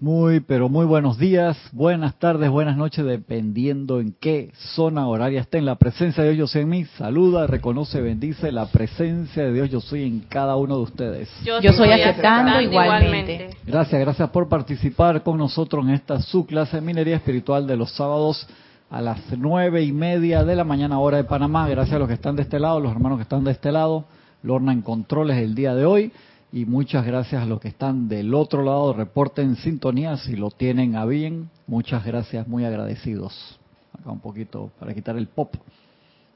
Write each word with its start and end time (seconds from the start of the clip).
Muy, 0.00 0.40
pero 0.40 0.70
muy 0.70 0.86
buenos 0.86 1.18
días, 1.18 1.58
buenas 1.72 2.18
tardes, 2.18 2.48
buenas 2.48 2.74
noches, 2.74 3.04
dependiendo 3.04 4.00
en 4.00 4.14
qué 4.18 4.50
zona 4.74 5.06
horaria 5.06 5.42
estén. 5.42 5.66
La 5.66 5.74
presencia 5.74 6.24
de 6.24 6.32
Dios 6.32 6.38
yo 6.38 6.46
soy 6.46 6.62
en 6.62 6.70
mí, 6.70 6.84
saluda, 6.96 7.46
reconoce, 7.46 8.00
bendice 8.00 8.50
la 8.50 8.64
presencia 8.64 9.44
de 9.44 9.52
Dios 9.52 9.68
yo 9.68 9.82
soy 9.82 10.04
en 10.04 10.20
cada 10.20 10.56
uno 10.56 10.76
de 10.76 10.82
ustedes. 10.84 11.28
Yo, 11.44 11.60
soy 11.74 11.92
aceptando, 11.92 12.62
igualmente. 12.62 13.50
Gracias, 13.66 14.00
gracias 14.00 14.30
por 14.30 14.48
participar 14.48 15.22
con 15.22 15.36
nosotros 15.36 15.84
en 15.84 15.90
esta 15.90 16.18
su 16.22 16.46
clase 16.46 16.78
de 16.78 16.80
minería 16.80 17.16
espiritual 17.16 17.66
de 17.66 17.76
los 17.76 17.92
sábados 17.92 18.48
a 18.88 19.02
las 19.02 19.18
nueve 19.36 19.82
y 19.82 19.92
media 19.92 20.44
de 20.44 20.56
la 20.56 20.64
mañana 20.64 20.98
hora 20.98 21.18
de 21.18 21.24
Panamá. 21.24 21.68
Gracias 21.68 21.96
a 21.96 21.98
los 21.98 22.08
que 22.08 22.14
están 22.14 22.36
de 22.36 22.42
este 22.42 22.58
lado, 22.58 22.80
los 22.80 22.92
hermanos 22.92 23.18
que 23.18 23.24
están 23.24 23.44
de 23.44 23.50
este 23.50 23.70
lado. 23.70 24.06
Lorna 24.42 24.72
en 24.72 24.80
controles 24.80 25.36
el 25.36 25.54
día 25.54 25.74
de 25.74 25.84
hoy 25.84 26.10
y 26.52 26.64
muchas 26.64 27.06
gracias 27.06 27.42
a 27.42 27.46
los 27.46 27.60
que 27.60 27.68
están 27.68 28.08
del 28.08 28.34
otro 28.34 28.62
lado. 28.62 28.92
Reporten 28.92 29.56
sintonía 29.56 30.16
si 30.16 30.34
lo 30.34 30.50
tienen 30.50 30.96
a 30.96 31.04
bien. 31.04 31.48
Muchas 31.66 32.04
gracias, 32.04 32.48
muy 32.48 32.64
agradecidos. 32.64 33.58
Acá 33.98 34.10
un 34.10 34.20
poquito 34.20 34.70
para 34.78 34.92
quitar 34.92 35.16
el 35.16 35.28
pop. 35.28 35.54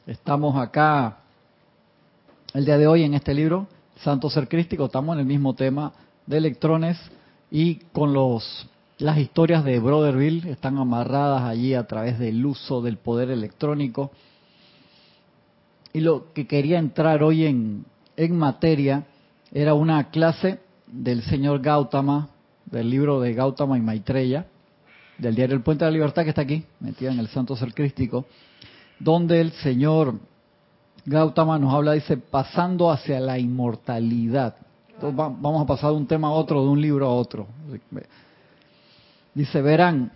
Estamos 0.06 0.56
acá 0.56 1.18
el 2.52 2.64
día 2.64 2.78
de 2.78 2.86
hoy 2.86 3.02
en 3.02 3.14
este 3.14 3.34
libro, 3.34 3.66
Santo 3.96 4.30
Ser 4.30 4.48
Crístico. 4.48 4.84
Estamos 4.84 5.14
en 5.14 5.20
el 5.20 5.26
mismo 5.26 5.54
tema 5.54 5.92
de 6.26 6.36
electrones 6.36 6.98
y 7.50 7.76
con 7.92 8.12
los 8.12 8.68
las 8.98 9.18
historias 9.18 9.64
de 9.64 9.80
Brotherville 9.80 10.48
están 10.48 10.78
amarradas 10.78 11.42
allí 11.42 11.74
a 11.74 11.88
través 11.88 12.20
del 12.20 12.46
uso 12.46 12.80
del 12.80 12.96
poder 12.96 13.30
electrónico. 13.30 14.12
Y 15.92 16.00
lo 16.00 16.32
que 16.32 16.46
quería 16.46 16.78
entrar 16.78 17.24
hoy 17.24 17.44
en, 17.44 17.84
en 18.16 18.38
materia 18.38 19.04
era 19.54 19.72
una 19.74 20.10
clase 20.10 20.58
del 20.88 21.22
señor 21.22 21.62
Gautama, 21.62 22.28
del 22.66 22.90
libro 22.90 23.20
de 23.20 23.32
Gautama 23.32 23.78
y 23.78 23.80
Maitreya, 23.80 24.46
del 25.16 25.36
diario 25.36 25.54
El 25.54 25.62
Puente 25.62 25.84
de 25.84 25.92
la 25.92 25.94
Libertad 25.94 26.24
que 26.24 26.30
está 26.30 26.42
aquí, 26.42 26.64
metida 26.80 27.12
en 27.12 27.20
el 27.20 27.28
Santo 27.28 27.56
Ser 27.56 27.72
Crístico, 27.72 28.26
donde 28.98 29.40
el 29.40 29.52
señor 29.52 30.16
Gautama 31.06 31.56
nos 31.60 31.72
habla, 31.72 31.92
dice, 31.92 32.16
pasando 32.16 32.90
hacia 32.90 33.20
la 33.20 33.38
inmortalidad. 33.38 34.56
Entonces 34.88 35.16
vamos 35.16 35.62
a 35.62 35.66
pasar 35.66 35.90
de 35.90 35.96
un 35.98 36.06
tema 36.06 36.28
a 36.28 36.32
otro, 36.32 36.62
de 36.62 36.68
un 36.68 36.80
libro 36.80 37.06
a 37.06 37.14
otro. 37.14 37.46
Dice, 39.34 39.62
verán, 39.62 40.10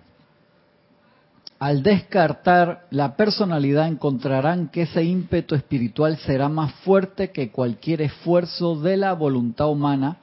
al 1.59 1.83
descartar 1.83 2.87
la 2.91 3.17
personalidad 3.17 3.89
encontrarán 3.89 4.69
que 4.69 4.83
ese 4.83 5.03
ímpetu 5.03 5.55
espiritual 5.55 6.17
será 6.19 6.49
más 6.49 6.73
fuerte 6.85 7.31
que 7.33 7.51
cualquier 7.51 8.03
esfuerzo 8.03 8.77
de 8.77 8.97
la 8.97 9.13
voluntad 9.15 9.69
humana 9.69 10.19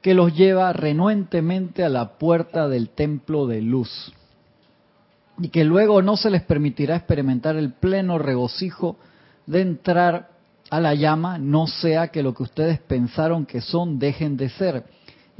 que 0.00 0.14
los 0.14 0.34
lleva 0.34 0.72
renuentemente 0.72 1.84
a 1.84 1.88
la 1.88 2.18
puerta 2.18 2.68
del 2.68 2.90
templo 2.90 3.46
de 3.46 3.60
luz 3.60 4.12
y 5.40 5.48
que 5.48 5.64
luego 5.64 6.02
no 6.02 6.16
se 6.16 6.30
les 6.30 6.42
permitirá 6.42 6.96
experimentar 6.96 7.56
el 7.56 7.72
pleno 7.72 8.18
regocijo 8.18 8.96
de 9.46 9.62
entrar 9.62 10.30
a 10.70 10.80
la 10.80 10.94
llama, 10.94 11.38
no 11.38 11.66
sea 11.66 12.08
que 12.08 12.22
lo 12.22 12.32
que 12.32 12.44
ustedes 12.44 12.78
pensaron 12.78 13.44
que 13.44 13.60
son 13.60 13.98
dejen 13.98 14.36
de 14.36 14.50
ser 14.50 14.84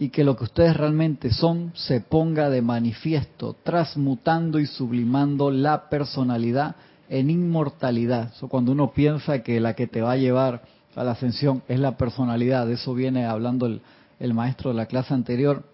y 0.00 0.08
que 0.08 0.24
lo 0.24 0.34
que 0.34 0.44
ustedes 0.44 0.78
realmente 0.78 1.30
son 1.30 1.72
se 1.74 2.00
ponga 2.00 2.48
de 2.48 2.62
manifiesto, 2.62 3.54
transmutando 3.62 4.58
y 4.58 4.64
sublimando 4.64 5.50
la 5.50 5.90
personalidad 5.90 6.74
en 7.10 7.28
inmortalidad. 7.28 8.32
Cuando 8.48 8.72
uno 8.72 8.92
piensa 8.92 9.42
que 9.42 9.60
la 9.60 9.74
que 9.74 9.86
te 9.86 10.00
va 10.00 10.12
a 10.12 10.16
llevar 10.16 10.62
a 10.96 11.04
la 11.04 11.10
ascensión 11.10 11.62
es 11.68 11.78
la 11.78 11.98
personalidad, 11.98 12.66
de 12.66 12.74
eso 12.74 12.94
viene 12.94 13.26
hablando 13.26 13.66
el, 13.66 13.82
el 14.18 14.32
maestro 14.32 14.70
de 14.70 14.76
la 14.78 14.86
clase 14.86 15.12
anterior. 15.12 15.64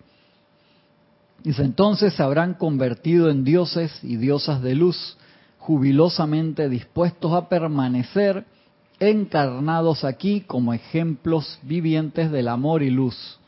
Dice, 1.45 1.63
entonces 1.63 2.13
se 2.15 2.23
habrán 2.25 2.55
convertido 2.55 3.31
en 3.31 3.45
dioses 3.45 3.97
y 4.03 4.17
diosas 4.17 4.61
de 4.61 4.75
luz, 4.75 5.17
jubilosamente 5.59 6.69
dispuestos 6.69 7.33
a 7.33 7.49
permanecer 7.49 8.45
encarnados 8.99 10.03
aquí 10.03 10.41
como 10.41 10.75
ejemplos 10.75 11.61
vivientes 11.63 12.33
del 12.33 12.49
amor 12.49 12.83
y 12.83 12.91
luz 12.91 13.39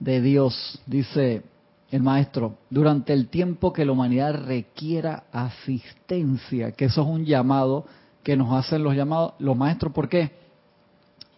de 0.00 0.20
Dios, 0.20 0.80
dice 0.86 1.42
el 1.90 2.02
maestro, 2.02 2.56
durante 2.70 3.12
el 3.12 3.28
tiempo 3.28 3.72
que 3.72 3.84
la 3.84 3.92
humanidad 3.92 4.44
requiera 4.46 5.24
asistencia, 5.32 6.72
que 6.72 6.86
eso 6.86 7.02
es 7.02 7.06
un 7.06 7.24
llamado 7.24 7.84
que 8.22 8.36
nos 8.36 8.52
hacen 8.52 8.82
los 8.82 8.94
llamados, 8.94 9.34
los 9.38 9.56
maestros, 9.56 9.92
¿por 9.92 10.08
qué? 10.08 10.32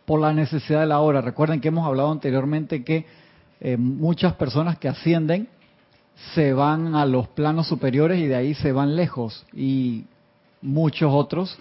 Por 0.04 0.20
la 0.20 0.32
necesidad 0.32 0.80
de 0.80 0.86
la 0.86 1.00
hora. 1.00 1.20
Recuerden 1.20 1.60
que 1.60 1.68
hemos 1.68 1.86
hablado 1.86 2.10
anteriormente 2.10 2.84
que 2.84 3.06
eh, 3.60 3.76
muchas 3.76 4.34
personas 4.34 4.78
que 4.78 4.88
ascienden 4.88 5.48
se 6.34 6.52
van 6.52 6.94
a 6.94 7.06
los 7.06 7.28
planos 7.28 7.66
superiores 7.66 8.20
y 8.20 8.26
de 8.26 8.36
ahí 8.36 8.54
se 8.54 8.72
van 8.72 8.94
lejos 8.96 9.46
y 9.52 10.04
muchos 10.60 11.10
otros 11.12 11.58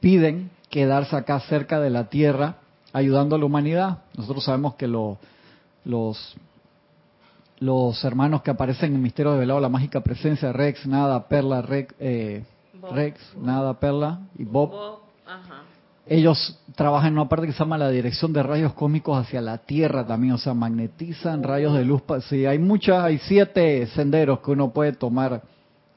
piden 0.00 0.50
quedarse 0.68 1.16
acá 1.16 1.40
cerca 1.40 1.80
de 1.80 1.90
la 1.90 2.08
tierra 2.10 2.56
ayudando 2.92 3.36
a 3.36 3.38
la 3.38 3.46
humanidad. 3.46 3.98
Nosotros 4.16 4.44
sabemos 4.44 4.74
que 4.74 4.86
lo, 4.86 5.18
los, 5.84 6.36
los 7.58 8.04
hermanos 8.04 8.42
que 8.42 8.50
aparecen 8.50 8.94
en 8.94 9.02
Misterio 9.02 9.32
de 9.32 9.38
Velado, 9.38 9.60
la 9.60 9.68
mágica 9.68 10.00
presencia, 10.00 10.52
Rex, 10.52 10.86
Nada, 10.86 11.28
Perla, 11.28 11.62
Rex, 11.62 11.94
eh, 11.98 12.44
Rex 12.92 13.20
Nada, 13.40 13.78
Perla 13.78 14.20
y 14.38 14.44
Bob. 14.44 14.72
Ellos 16.06 16.60
trabajan 16.74 17.08
en 17.08 17.14
una 17.14 17.28
parte 17.28 17.46
que 17.46 17.52
se 17.52 17.60
llama 17.60 17.78
la 17.78 17.88
dirección 17.88 18.32
de 18.34 18.42
rayos 18.42 18.74
cósmicos 18.74 19.18
hacia 19.18 19.40
la 19.40 19.58
Tierra 19.58 20.06
también, 20.06 20.34
o 20.34 20.38
sea, 20.38 20.52
magnetizan 20.52 21.42
rayos 21.42 21.74
de 21.74 21.84
luz. 21.84 22.02
Sí, 22.28 22.44
hay 22.44 22.58
muchas, 22.58 23.02
hay 23.02 23.18
siete 23.18 23.86
senderos 23.86 24.40
que 24.40 24.50
uno 24.50 24.70
puede 24.70 24.92
tomar 24.92 25.42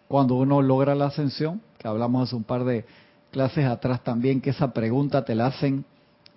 cuando 0.08 0.36
uno 0.36 0.62
logra 0.62 0.96
la 0.96 1.08
ascensión, 1.08 1.62
que 1.78 1.90
hablamos 1.90 2.28
hace 2.28 2.38
un 2.38 2.46
par 2.46 2.64
de 2.64 2.86
clases 3.31 3.66
atrás 3.66 4.02
también, 4.02 4.40
que 4.40 4.52
esa 4.52 4.72
pregunta 4.72 5.25
te 5.25 5.36
la 5.36 5.48
hacen 5.48 5.84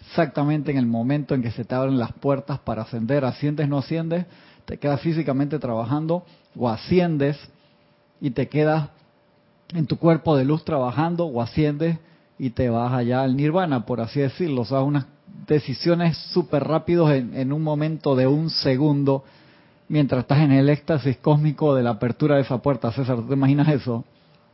exactamente 0.00 0.70
en 0.70 0.78
el 0.78 0.86
momento 0.86 1.34
en 1.34 1.42
que 1.42 1.50
se 1.50 1.64
te 1.64 1.74
abren 1.74 1.98
las 1.98 2.12
puertas 2.12 2.58
para 2.60 2.82
ascender, 2.82 3.24
asciendes, 3.24 3.68
no 3.68 3.78
asciendes, 3.78 4.26
te 4.64 4.78
quedas 4.78 5.00
físicamente 5.00 5.58
trabajando 5.58 6.24
o 6.56 6.68
asciendes 6.68 7.38
y 8.20 8.30
te 8.30 8.48
quedas 8.48 8.88
en 9.74 9.86
tu 9.86 9.98
cuerpo 9.98 10.36
de 10.36 10.44
luz 10.44 10.64
trabajando 10.64 11.26
o 11.26 11.40
asciendes 11.40 11.98
y 12.38 12.50
te 12.50 12.70
vas 12.70 12.92
allá 12.92 13.22
al 13.22 13.36
nirvana, 13.36 13.84
por 13.84 14.00
así 14.00 14.20
decirlo. 14.20 14.62
O 14.62 14.64
sea, 14.64 14.80
unas 14.80 15.06
decisiones 15.46 16.16
súper 16.32 16.64
rápidos 16.64 17.12
en, 17.12 17.36
en, 17.36 17.52
un 17.52 17.62
momento 17.62 18.16
de 18.16 18.26
un 18.26 18.50
segundo 18.50 19.24
mientras 19.88 20.20
estás 20.20 20.38
en 20.38 20.52
el 20.52 20.68
éxtasis 20.68 21.18
cósmico 21.18 21.74
de 21.74 21.82
la 21.82 21.90
apertura 21.90 22.36
de 22.36 22.42
esa 22.42 22.58
puerta. 22.58 22.92
César, 22.92 23.16
¿tú 23.16 23.28
te 23.28 23.34
imaginas 23.34 23.68
eso? 23.68 24.04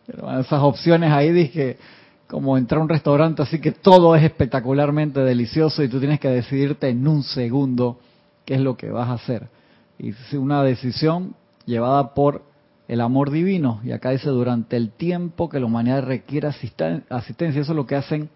Esas 0.09 0.63
opciones 0.63 1.13
ahí 1.13 1.31
dije, 1.31 1.78
como 2.26 2.59
entrar 2.59 2.81
a 2.81 2.82
un 2.82 2.88
restaurante, 2.88 3.42
así 3.42 3.60
que 3.60 3.72
todo 3.72 4.16
es 4.16 4.22
espectacularmente 4.25 5.20
delicioso 5.20 5.82
y 5.82 5.88
tú 5.88 5.98
tienes 5.98 6.19
que 6.19 6.28
decidirte 6.28 6.88
en 6.88 7.06
un 7.06 7.22
segundo 7.22 7.98
qué 8.44 8.54
es 8.54 8.60
lo 8.60 8.76
que 8.76 8.91
vas 8.91 9.09
a 9.09 9.14
hacer. 9.14 9.48
Y 9.98 10.10
es 10.10 10.32
una 10.32 10.62
decisión 10.62 11.34
llevada 11.66 12.15
por 12.15 12.42
el 12.88 13.00
amor 13.00 13.31
divino. 13.31 13.81
Y 13.84 13.92
acá 13.92 14.10
dice, 14.10 14.28
durante 14.31 14.76
el 14.76 14.91
tiempo 14.91 15.48
que 15.48 15.60
la 15.60 15.66
humanidad 15.66 16.04
requiere 16.04 16.48
asistencia, 16.48 17.60
eso 17.60 17.72
es 17.72 17.76
lo 17.76 17.86
que 17.86 17.97
hacen 17.97 18.28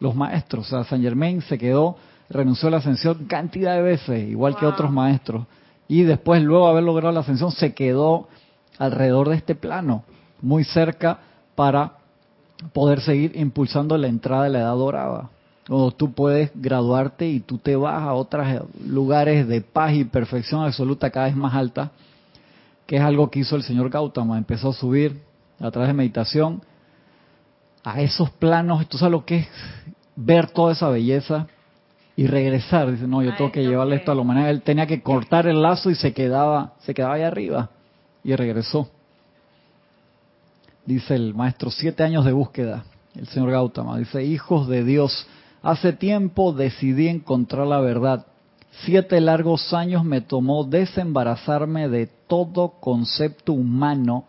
los 0.00 0.14
maestros. 0.14 0.66
O 0.66 0.70
sea, 0.70 0.84
San 0.84 1.02
Germain 1.02 1.40
se 1.42 1.58
quedó, 1.58 1.96
renunció 2.28 2.68
a 2.68 2.72
la 2.72 2.76
ascensión 2.78 3.26
cantidad 3.26 3.74
de 3.74 3.82
veces, 3.82 4.28
igual 4.28 4.56
que 4.56 4.66
otros 4.66 4.90
maestros. 4.90 5.46
Y 5.86 6.02
después, 6.02 6.42
luego 6.42 6.66
de 6.66 6.72
haber 6.72 6.84
logrado 6.84 7.12
la 7.12 7.20
ascensión, 7.20 7.52
se 7.52 7.74
quedó 7.74 8.28
alrededor 8.78 9.28
de 9.28 9.36
este 9.36 9.54
plano, 9.54 10.04
muy 10.40 10.64
cerca 10.64 11.18
para 11.54 11.98
poder 12.72 13.00
seguir 13.00 13.32
impulsando 13.34 13.96
la 13.98 14.08
entrada 14.08 14.44
de 14.44 14.50
la 14.50 14.60
edad 14.60 14.74
dorada. 14.76 15.30
O 15.68 15.90
tú 15.92 16.12
puedes 16.12 16.50
graduarte 16.54 17.26
y 17.26 17.40
tú 17.40 17.58
te 17.58 17.74
vas 17.74 18.02
a 18.02 18.12
otros 18.12 18.46
lugares 18.86 19.48
de 19.48 19.62
paz 19.62 19.94
y 19.94 20.04
perfección 20.04 20.62
absoluta 20.62 21.10
cada 21.10 21.26
vez 21.26 21.36
más 21.36 21.54
alta, 21.54 21.90
que 22.86 22.96
es 22.96 23.02
algo 23.02 23.30
que 23.30 23.40
hizo 23.40 23.56
el 23.56 23.62
señor 23.62 23.88
Gautama. 23.88 24.36
Empezó 24.36 24.70
a 24.70 24.74
subir 24.74 25.22
a 25.58 25.70
través 25.70 25.88
de 25.88 25.94
meditación 25.94 26.62
a 27.82 28.00
esos 28.02 28.30
planos. 28.30 28.86
Tú 28.88 28.98
sabes 28.98 29.12
lo 29.12 29.24
que 29.24 29.38
es 29.38 29.48
ver 30.16 30.50
toda 30.50 30.72
esa 30.72 30.90
belleza 30.90 31.46
y 32.14 32.26
regresar. 32.26 32.90
Dice, 32.90 33.06
no, 33.06 33.22
yo 33.22 33.34
tengo 33.34 33.50
que 33.50 33.62
llevarle 33.62 33.96
esto 33.96 34.12
a 34.12 34.14
la 34.14 34.20
humanidad. 34.20 34.50
Él 34.50 34.62
tenía 34.62 34.86
que 34.86 35.02
cortar 35.02 35.46
el 35.46 35.62
lazo 35.62 35.90
y 35.90 35.94
se 35.94 36.12
quedaba, 36.12 36.74
se 36.80 36.92
quedaba 36.92 37.14
ahí 37.14 37.22
arriba. 37.22 37.70
Y 38.22 38.36
regresó 38.36 38.90
dice 40.86 41.14
el 41.14 41.34
maestro, 41.34 41.70
siete 41.70 42.02
años 42.02 42.24
de 42.24 42.32
búsqueda, 42.32 42.84
el 43.14 43.26
señor 43.28 43.50
Gautama, 43.50 43.98
dice, 43.98 44.24
hijos 44.24 44.68
de 44.68 44.84
Dios, 44.84 45.26
hace 45.62 45.92
tiempo 45.92 46.52
decidí 46.52 47.08
encontrar 47.08 47.66
la 47.66 47.80
verdad. 47.80 48.26
Siete 48.84 49.20
largos 49.20 49.72
años 49.72 50.04
me 50.04 50.20
tomó 50.20 50.64
desembarazarme 50.64 51.88
de 51.88 52.08
todo 52.26 52.74
concepto 52.80 53.52
humano 53.52 54.24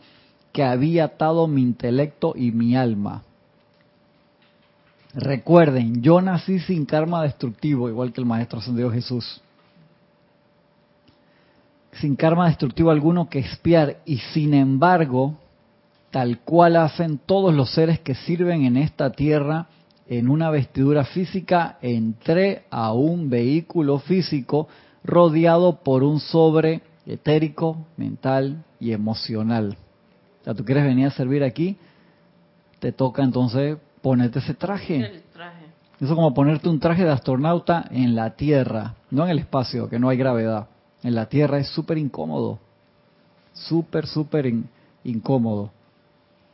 que 0.51 0.63
había 0.63 1.05
atado 1.05 1.47
mi 1.47 1.61
intelecto 1.61 2.33
y 2.35 2.51
mi 2.51 2.75
alma. 2.75 3.23
Recuerden, 5.15 6.01
yo 6.01 6.21
nací 6.21 6.59
sin 6.59 6.85
karma 6.85 7.23
destructivo, 7.23 7.89
igual 7.89 8.13
que 8.13 8.21
el 8.21 8.27
Maestro 8.27 8.59
Ascendido 8.59 8.91
Jesús. 8.91 9.41
sin 11.99 12.17
karma 12.17 12.47
destructivo 12.47 12.91
alguno 12.91 13.29
que 13.29 13.39
espiar, 13.39 14.01
y 14.05 14.17
sin 14.17 14.53
embargo, 14.53 15.37
tal 16.15 16.39
cual 16.39 16.77
hacen 16.77 17.17
todos 17.17 17.53
los 17.53 17.73
seres 17.73 17.99
que 17.99 18.15
sirven 18.15 18.63
en 18.63 18.77
esta 18.77 19.09
tierra, 19.09 19.67
en 20.07 20.29
una 20.29 20.49
vestidura 20.49 21.03
física, 21.03 21.77
entré 21.81 22.63
a 22.69 22.93
un 22.93 23.29
vehículo 23.29 23.99
físico 23.99 24.69
rodeado 25.03 25.83
por 25.83 26.03
un 26.03 26.21
sobre 26.21 26.83
etérico, 27.05 27.85
mental 27.97 28.63
y 28.79 28.93
emocional. 28.93 29.75
O 30.39 30.43
sea, 30.45 30.53
tú 30.53 30.63
quieres 30.63 30.85
venir 30.85 31.07
a 31.07 31.11
servir 31.11 31.43
aquí, 31.43 31.75
te 32.79 32.93
toca 32.93 33.21
entonces 33.21 33.77
ponerte 34.01 34.39
ese 34.39 34.53
traje. 34.53 35.21
Eso 35.99 36.05
es 36.05 36.09
como 36.11 36.33
ponerte 36.33 36.69
un 36.69 36.79
traje 36.79 37.03
de 37.03 37.11
astronauta 37.11 37.89
en 37.91 38.15
la 38.15 38.37
Tierra, 38.37 38.95
no 39.11 39.25
en 39.25 39.31
el 39.31 39.39
espacio, 39.39 39.89
que 39.89 39.99
no 39.99 40.07
hay 40.07 40.15
gravedad. 40.15 40.69
En 41.03 41.13
la 41.13 41.25
Tierra 41.25 41.59
es 41.59 41.67
súper 41.67 41.97
incómodo, 41.97 42.57
súper, 43.51 44.07
súper 44.07 44.53
incómodo 45.03 45.71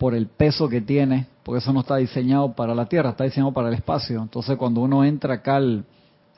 por 0.01 0.15
el 0.15 0.25
peso 0.25 0.67
que 0.67 0.81
tiene, 0.81 1.27
porque 1.43 1.59
eso 1.59 1.71
no 1.71 1.81
está 1.81 1.97
diseñado 1.97 2.53
para 2.53 2.73
la 2.73 2.87
Tierra, 2.87 3.11
está 3.11 3.23
diseñado 3.23 3.53
para 3.53 3.67
el 3.67 3.75
espacio. 3.75 4.19
Entonces 4.19 4.57
cuando 4.57 4.81
uno 4.81 5.05
entra 5.05 5.35
acá, 5.35 5.57
al, 5.57 5.85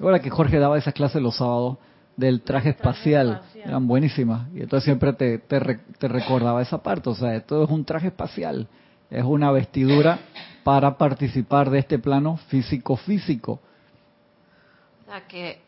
ahora 0.01 0.19
que 0.19 0.30
Jorge 0.30 0.60
daba 0.60 0.77
esas 0.77 0.94
clases 0.94 1.21
los 1.21 1.38
sábados 1.38 1.77
del 2.18 2.42
traje, 2.42 2.71
espacial, 2.71 3.42
eran 3.56 3.88
buenísimas, 3.88 4.50
y 4.54 4.63
entonces 4.63 4.83
siempre 4.83 5.13
te, 5.13 5.38
te, 5.38 5.80
te 5.98 6.07
recordaba 6.10 6.62
esa 6.62 6.83
parte, 6.83 7.10
o 7.10 7.15
sea, 7.15 7.36
esto 7.36 7.63
es 7.63 7.69
un 7.69 7.86
traje 7.86 8.07
espacial, 8.07 8.68
es 9.10 9.24
una 9.24 9.50
vestidura 9.50 10.19
para 10.65 10.98
participar 10.98 11.69
de 11.69 11.80
este 11.80 12.00
plano 12.00 12.36
físico-físico. 12.50 13.62
O 15.04 15.06
sea, 15.06 15.21
que, 15.25 15.62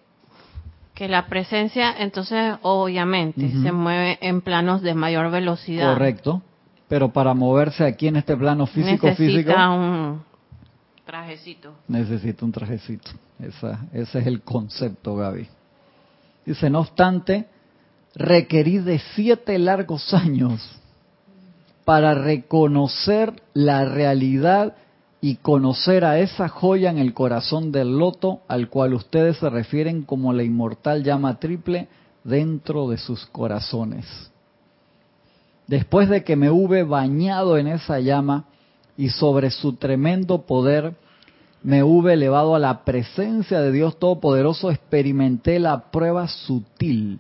que 0.94 1.08
la 1.08 1.28
presencia, 1.28 1.96
entonces, 1.98 2.58
obviamente, 2.62 3.50
se 3.64 3.72
mueve 3.72 4.18
en 4.20 4.42
planos 4.42 4.82
de 4.82 4.96
mayor 4.96 5.32
velocidad. 5.32 5.94
Correcto. 5.94 6.42
Pero 6.88 7.12
para 7.12 7.34
moverse 7.34 7.84
aquí 7.84 8.08
en 8.08 8.18
este 8.18 8.36
plano 8.38 8.68
físico-físico... 8.68 9.50
Necesita 9.50 9.70
un 9.70 10.24
trajecito. 11.06 11.74
Necesita 11.88 12.46
un 12.46 12.52
trajecito. 12.52 13.12
Esa, 13.40 13.86
ese 13.92 14.20
es 14.20 14.28
el 14.28 14.42
concepto, 14.42 15.16
Gaby. 15.16 15.48
Dice, 16.46 16.70
no 16.70 16.82
obstante, 16.82 17.48
requerí 18.16 18.80
de 18.80 19.00
siete 19.16 19.58
largos 19.58 20.14
años 20.14 20.62
para 21.86 22.16
reconocer 22.16 23.42
la 23.54 23.86
realidad 23.86 24.76
y 25.22 25.38
conocer 25.38 26.06
a 26.06 26.20
esa 26.20 26.50
joya 26.50 26.92
en 26.92 27.00
el 27.00 27.14
corazón 27.14 27.72
del 27.72 27.98
loto 27.98 28.42
al 28.48 28.70
cual 28.70 28.94
ustedes 28.94 29.38
se 29.38 29.50
refieren 29.50 30.04
como 30.04 30.34
la 30.34 30.44
inmortal 30.44 31.04
llama 31.04 31.40
triple 31.40 31.88
dentro 32.24 32.90
de 32.90 32.98
sus 32.98 33.26
corazones. 33.28 34.06
Después 35.68 36.10
de 36.10 36.24
que 36.24 36.36
me 36.36 36.52
hube 36.52 36.84
bañado 36.84 37.58
en 37.58 37.68
esa 37.68 38.00
llama 38.00 38.46
y 38.98 39.10
sobre 39.10 39.50
su 39.50 39.74
tremendo 39.74 40.46
poder 40.46 40.96
me 41.64 41.82
hube 41.82 42.14
elevado 42.14 42.54
a 42.54 42.60
la 42.60 42.86
presencia 42.86 43.60
de 43.60 43.72
Dios 43.72 43.98
Todopoderoso, 43.98 44.70
experimenté 44.70 45.60
la 45.60 45.90
prueba 45.90 46.28
sutil. 46.28 47.20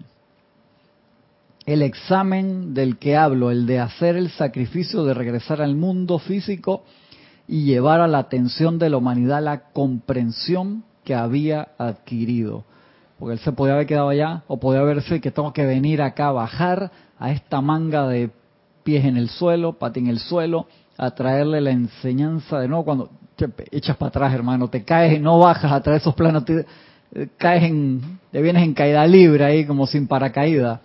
El 1.65 1.81
examen 1.81 2.75
del 2.75 3.00
que 3.00 3.18
hablo, 3.18 3.50
el 3.50 3.65
de 3.65 3.80
hacer 3.80 4.15
el 4.15 4.30
sacrificio 4.30 5.03
de 5.03 5.15
regresar 5.15 5.63
al 5.63 5.75
mundo 5.75 6.19
físico 6.19 6.83
y 7.48 7.63
llevar 7.63 8.01
a 8.01 8.07
la 8.07 8.19
atención 8.19 8.77
de 8.77 8.91
la 8.91 8.98
humanidad 8.98 9.41
la 9.41 9.71
comprensión 9.71 10.83
que 11.03 11.15
había 11.15 11.69
adquirido. 11.80 12.65
Porque 13.18 13.33
él 13.33 13.39
se 13.39 13.51
podía 13.51 13.74
haber 13.74 13.88
quedado 13.88 14.09
allá 14.09 14.44
o 14.48 14.59
podía 14.59 14.81
haberse 14.81 15.21
que 15.21 15.31
tengo 15.31 15.53
que 15.53 15.65
venir 15.65 16.03
acá 16.03 16.27
a 16.27 16.33
bajar 16.33 16.91
a 17.19 17.31
esta 17.31 17.62
manga 17.62 18.07
de 18.07 18.29
pies 18.83 19.06
en 19.06 19.17
el 19.17 19.29
suelo, 19.29 19.73
pati 19.73 20.00
en 20.00 20.07
el 20.07 20.19
suelo, 20.19 20.67
a 20.97 21.12
traerle 21.12 21.59
la 21.62 21.71
enseñanza 21.71 22.59
de 22.59 22.67
nuevo. 22.67 22.85
Cuando 22.85 23.09
te 23.35 23.50
echas 23.71 23.97
para 23.97 24.09
atrás, 24.09 24.33
hermano, 24.33 24.69
te 24.69 24.83
caes 24.83 25.17
y 25.17 25.19
no 25.19 25.39
bajas 25.39 25.71
a 25.71 25.79
de 25.79 25.97
esos 25.97 26.13
planos, 26.15 26.45
te, 26.45 26.65
eh, 27.13 27.29
caes 27.38 27.63
en, 27.63 28.19
te 28.31 28.41
vienes 28.41 28.63
en 28.63 28.73
caída 28.73 29.06
libre 29.06 29.44
ahí 29.44 29.65
como 29.65 29.88
sin 29.88 30.07
paracaídas. 30.07 30.79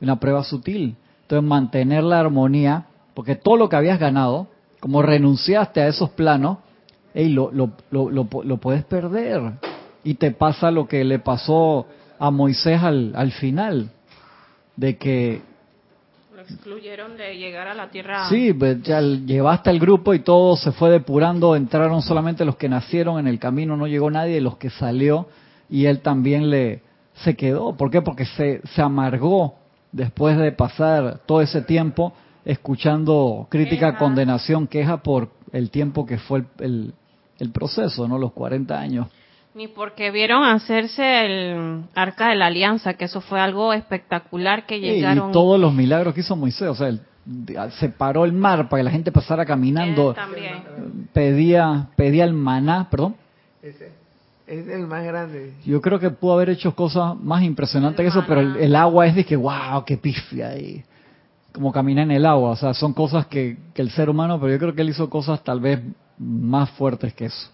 Una 0.00 0.18
prueba 0.20 0.42
sutil. 0.44 0.96
Entonces 1.22 1.48
mantener 1.48 2.04
la 2.04 2.20
armonía, 2.20 2.86
porque 3.14 3.34
todo 3.34 3.56
lo 3.56 3.68
que 3.68 3.76
habías 3.76 3.98
ganado, 3.98 4.48
como 4.80 5.02
renunciaste 5.02 5.80
a 5.80 5.88
esos 5.88 6.10
planos, 6.10 6.58
hey, 7.14 7.30
lo, 7.30 7.50
lo, 7.50 7.72
lo, 7.90 8.10
lo, 8.10 8.56
puedes 8.58 8.84
perder. 8.84 9.54
Y 10.04 10.14
te 10.14 10.30
pasa 10.30 10.70
lo 10.70 10.86
que 10.86 11.02
le 11.02 11.18
pasó 11.18 11.86
a 12.18 12.30
Moisés 12.30 12.82
al, 12.82 13.12
al 13.16 13.32
final, 13.32 13.90
de 14.76 14.96
que... 14.96 15.55
Excluyeron 16.48 17.16
de 17.16 17.36
llegar 17.36 17.68
a 17.68 17.74
la 17.74 17.90
tierra. 17.90 18.28
Sí, 18.28 18.54
ya 18.82 19.00
llevaste 19.00 19.70
al 19.70 19.78
grupo 19.78 20.14
y 20.14 20.20
todo 20.20 20.56
se 20.56 20.72
fue 20.72 20.90
depurando, 20.90 21.56
entraron 21.56 22.02
solamente 22.02 22.44
los 22.44 22.56
que 22.56 22.68
nacieron 22.68 23.18
en 23.18 23.26
el 23.26 23.38
camino, 23.38 23.76
no 23.76 23.86
llegó 23.86 24.10
nadie, 24.10 24.40
los 24.40 24.56
que 24.56 24.70
salió, 24.70 25.28
y 25.68 25.86
él 25.86 26.00
también 26.00 26.50
le 26.50 26.82
se 27.24 27.34
quedó. 27.34 27.76
¿Por 27.76 27.90
qué? 27.90 28.02
Porque 28.02 28.24
se, 28.24 28.60
se 28.74 28.82
amargó 28.82 29.54
después 29.92 30.36
de 30.36 30.52
pasar 30.52 31.20
todo 31.26 31.40
ese 31.40 31.62
tiempo 31.62 32.12
escuchando 32.44 33.46
crítica, 33.50 33.96
condenación, 33.96 34.66
queja 34.66 35.02
por 35.02 35.30
el 35.52 35.70
tiempo 35.70 36.06
que 36.06 36.18
fue 36.18 36.44
el, 36.58 36.94
el, 37.38 37.50
proceso, 37.50 38.06
¿no? 38.06 38.18
Los 38.18 38.32
40 38.32 38.78
años. 38.78 39.08
Ni 39.56 39.68
porque 39.68 40.10
vieron 40.10 40.44
hacerse 40.44 41.24
el 41.24 41.84
arca 41.94 42.28
de 42.28 42.36
la 42.36 42.48
alianza, 42.48 42.92
que 42.92 43.06
eso 43.06 43.22
fue 43.22 43.40
algo 43.40 43.72
espectacular 43.72 44.66
que 44.66 44.80
llegaron. 44.80 45.30
Y, 45.30 45.32
todos 45.32 45.58
los 45.58 45.72
milagros 45.72 46.12
que 46.12 46.20
hizo 46.20 46.36
Moisés, 46.36 46.68
o 46.68 46.74
sea, 46.74 46.92
separó 47.80 48.26
el 48.26 48.34
mar 48.34 48.68
para 48.68 48.80
que 48.80 48.84
la 48.84 48.90
gente 48.90 49.10
pasara 49.10 49.46
caminando. 49.46 50.14
Pedía, 51.14 51.88
pedía 51.96 52.24
el 52.24 52.34
maná, 52.34 52.88
perdón. 52.90 53.16
Ese 53.62 53.92
es 54.46 54.68
el 54.68 54.86
más 54.86 55.02
grande. 55.06 55.54
Yo 55.64 55.80
creo 55.80 55.98
que 55.98 56.10
pudo 56.10 56.34
haber 56.34 56.50
hecho 56.50 56.74
cosas 56.74 57.18
más 57.18 57.42
impresionantes 57.42 58.04
que 58.04 58.08
eso, 58.08 58.26
pero 58.28 58.42
el, 58.42 58.76
agua 58.76 59.06
es 59.06 59.14
de 59.14 59.24
que, 59.24 59.36
wow, 59.36 59.82
qué 59.86 59.96
pifia 59.96 60.48
ahí 60.48 60.84
como 61.50 61.72
caminar 61.72 62.04
en 62.04 62.10
el 62.10 62.26
agua. 62.26 62.50
O 62.50 62.56
sea, 62.56 62.74
son 62.74 62.92
cosas 62.92 63.24
que, 63.26 63.56
el 63.74 63.90
ser 63.90 64.10
humano, 64.10 64.38
pero 64.38 64.52
yo 64.52 64.58
creo 64.58 64.74
que 64.74 64.82
él 64.82 64.90
hizo 64.90 65.08
cosas 65.08 65.42
tal 65.42 65.60
vez 65.60 65.80
más 66.18 66.68
fuertes 66.72 67.14
que 67.14 67.24
eso, 67.24 67.50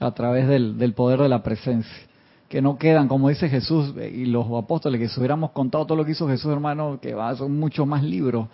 a 0.00 0.10
través 0.12 0.48
del, 0.48 0.78
del 0.78 0.92
poder 0.92 1.20
de 1.20 1.28
la 1.28 1.42
presencia. 1.42 2.06
Que 2.48 2.62
no 2.62 2.78
quedan, 2.78 3.08
como 3.08 3.28
dice 3.28 3.48
Jesús 3.48 3.94
y 3.96 4.26
los 4.26 4.46
apóstoles, 4.52 5.00
que 5.00 5.08
si 5.08 5.18
hubiéramos 5.18 5.50
contado 5.50 5.84
todo 5.84 5.96
lo 5.96 6.04
que 6.04 6.12
hizo 6.12 6.28
Jesús, 6.28 6.52
hermano, 6.52 6.98
que 7.00 7.14
va, 7.14 7.34
son 7.34 7.58
muchos 7.58 7.86
más 7.86 8.04
libros, 8.04 8.46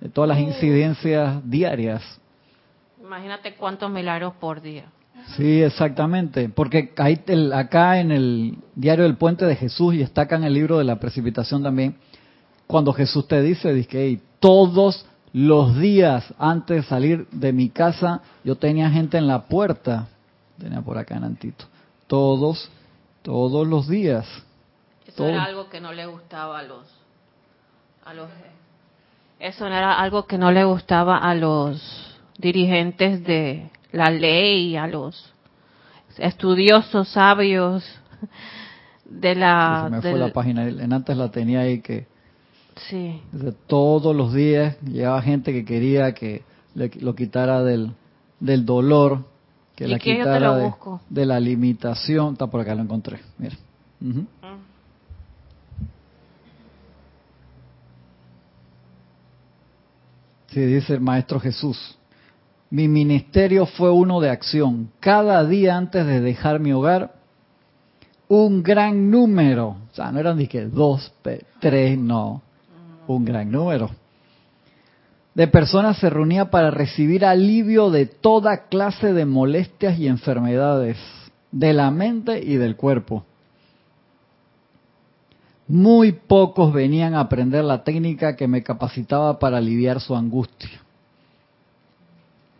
de 0.00 0.08
todas 0.08 0.28
las 0.28 0.38
incidencias 0.38 1.40
diarias. 1.48 2.02
Imagínate 3.02 3.54
cuántos 3.54 3.90
milagros 3.90 4.34
por 4.38 4.60
día. 4.60 4.84
Sí, 5.36 5.62
exactamente, 5.62 6.48
porque 6.48 6.92
ahí, 6.96 7.20
acá 7.52 8.00
en 8.00 8.12
el 8.12 8.58
diario 8.74 9.04
del 9.04 9.16
puente 9.16 9.44
de 9.44 9.56
Jesús 9.56 9.94
y 9.94 10.02
está 10.02 10.22
acá 10.22 10.36
en 10.36 10.44
el 10.44 10.54
libro 10.54 10.78
de 10.78 10.84
la 10.84 10.98
precipitación 11.00 11.62
también, 11.62 11.96
cuando 12.66 12.92
Jesús 12.92 13.26
te 13.26 13.42
dice, 13.42 13.72
dice, 13.72 14.20
todos 14.40 15.06
los 15.32 15.78
días 15.78 16.32
antes 16.38 16.76
de 16.78 16.82
salir 16.88 17.26
de 17.30 17.52
mi 17.52 17.68
casa, 17.68 18.22
yo 18.44 18.56
tenía 18.56 18.90
gente 18.90 19.18
en 19.18 19.26
la 19.26 19.46
puerta, 19.46 20.08
tenía 20.58 20.82
por 20.82 20.98
acá 20.98 21.16
en 21.16 21.24
Antito, 21.24 21.64
todos, 22.06 22.70
todos 23.22 23.66
los 23.66 23.88
días. 23.88 24.26
Eso 25.06 25.26
era 25.26 25.44
algo 25.44 25.68
que 25.68 25.80
no 25.80 25.92
le 25.92 26.06
gustaba 26.06 26.58
a 26.58 26.62
los, 26.62 26.86
a 28.04 28.14
los, 28.14 28.28
eso 29.38 29.66
era 29.66 29.98
algo 29.98 30.26
que 30.26 30.38
no 30.38 30.52
le 30.52 30.64
gustaba 30.64 31.18
a 31.18 31.34
los 31.34 32.16
dirigentes 32.38 33.24
de 33.24 33.70
la 33.92 34.10
ley, 34.10 34.76
a 34.76 34.86
los 34.86 35.32
estudiosos, 36.18 37.08
sabios 37.08 37.84
de 39.04 39.34
la. 39.34 39.84
Se 39.84 39.90
me 39.90 40.00
fue 40.00 40.18
la 40.18 40.32
página, 40.32 40.68
en 40.68 40.92
antes 40.92 41.16
la 41.16 41.30
tenía 41.30 41.60
ahí 41.60 41.80
que 41.80 42.06
Sí. 42.88 43.20
todos 43.66 44.14
los 44.14 44.32
días 44.32 44.80
llegaba 44.82 45.20
gente 45.22 45.52
que 45.52 45.64
quería 45.64 46.14
que 46.14 46.42
lo 46.74 47.14
quitara 47.14 47.62
del, 47.62 47.92
del 48.40 48.64
dolor, 48.64 49.24
que 49.78 49.86
la 49.86 49.98
quitara 50.00 50.74
de, 51.08 51.24
la 51.24 51.38
limitación. 51.38 52.32
Está 52.32 52.48
por 52.48 52.60
acá, 52.60 52.74
lo 52.74 52.82
encontré. 52.82 53.20
Mira. 53.38 53.56
Ah. 54.42 54.56
Sí, 60.48 60.60
dice 60.62 60.94
el 60.94 61.00
Maestro 61.00 61.38
Jesús. 61.38 61.96
Mi 62.70 62.88
ministerio 62.88 63.66
fue 63.66 63.92
uno 63.92 64.20
de 64.20 64.30
acción. 64.30 64.90
Cada 64.98 65.44
día 65.44 65.76
antes 65.76 66.04
de 66.04 66.20
dejar 66.20 66.58
mi 66.58 66.72
hogar, 66.72 67.14
un 68.26 68.64
gran 68.64 69.12
número, 69.12 69.76
o 69.92 69.94
sea, 69.94 70.10
no 70.10 70.18
eran 70.18 70.38
ni 70.38 70.48
que 70.48 70.64
dos, 70.66 71.12
tres, 71.60 71.96
no, 71.96 72.42
un 73.06 73.24
gran 73.24 73.48
número 73.48 73.90
de 75.38 75.46
personas 75.46 75.98
se 75.98 76.10
reunía 76.10 76.50
para 76.50 76.72
recibir 76.72 77.24
alivio 77.24 77.90
de 77.90 78.06
toda 78.06 78.64
clase 78.64 79.12
de 79.12 79.24
molestias 79.24 79.96
y 79.96 80.08
enfermedades 80.08 80.98
de 81.52 81.72
la 81.72 81.92
mente 81.92 82.42
y 82.44 82.56
del 82.56 82.74
cuerpo. 82.74 83.24
Muy 85.68 86.10
pocos 86.10 86.72
venían 86.72 87.14
a 87.14 87.20
aprender 87.20 87.62
la 87.62 87.84
técnica 87.84 88.34
que 88.34 88.48
me 88.48 88.64
capacitaba 88.64 89.38
para 89.38 89.58
aliviar 89.58 90.00
su 90.00 90.16
angustia. 90.16 90.80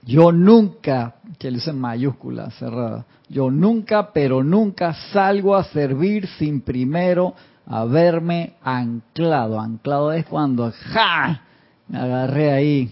Yo 0.05 0.31
nunca, 0.31 1.17
que 1.37 1.51
le 1.51 1.59
en 1.59 1.81
mayúscula 1.81 2.53
cerrada, 2.53 3.07
yo 3.29 3.51
nunca, 3.51 4.13
pero 4.13 4.45
nunca 4.45 4.95
salgo 5.13 5.57
a 5.57 5.65
servir 5.65 6.29
sin 6.39 6.61
primero 6.61 7.35
haberme 7.67 8.53
anclado. 8.63 9.59
Anclado 9.59 10.13
es 10.13 10.25
cuando, 10.27 10.71
¡ja! 10.93 11.43
Me 11.89 11.99
agarré 11.99 12.53
ahí, 12.53 12.91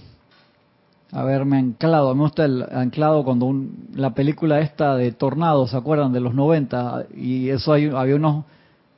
haberme 1.13 1.59
anclado. 1.59 2.15
Me 2.15 2.23
gusta 2.23 2.45
el 2.45 2.63
anclado 2.63 3.25
cuando 3.25 3.53
la 3.95 4.15
película 4.15 4.61
esta 4.61 4.97
de 4.97 5.13
Tornado, 5.13 5.67
¿se 5.67 5.77
acuerdan? 5.77 6.13
De 6.13 6.21
los 6.21 6.35
90. 6.35 7.07
Y 7.15 7.51
eso 7.51 7.73
hay, 7.73 7.91
había 7.95 8.17
unos 8.17 8.45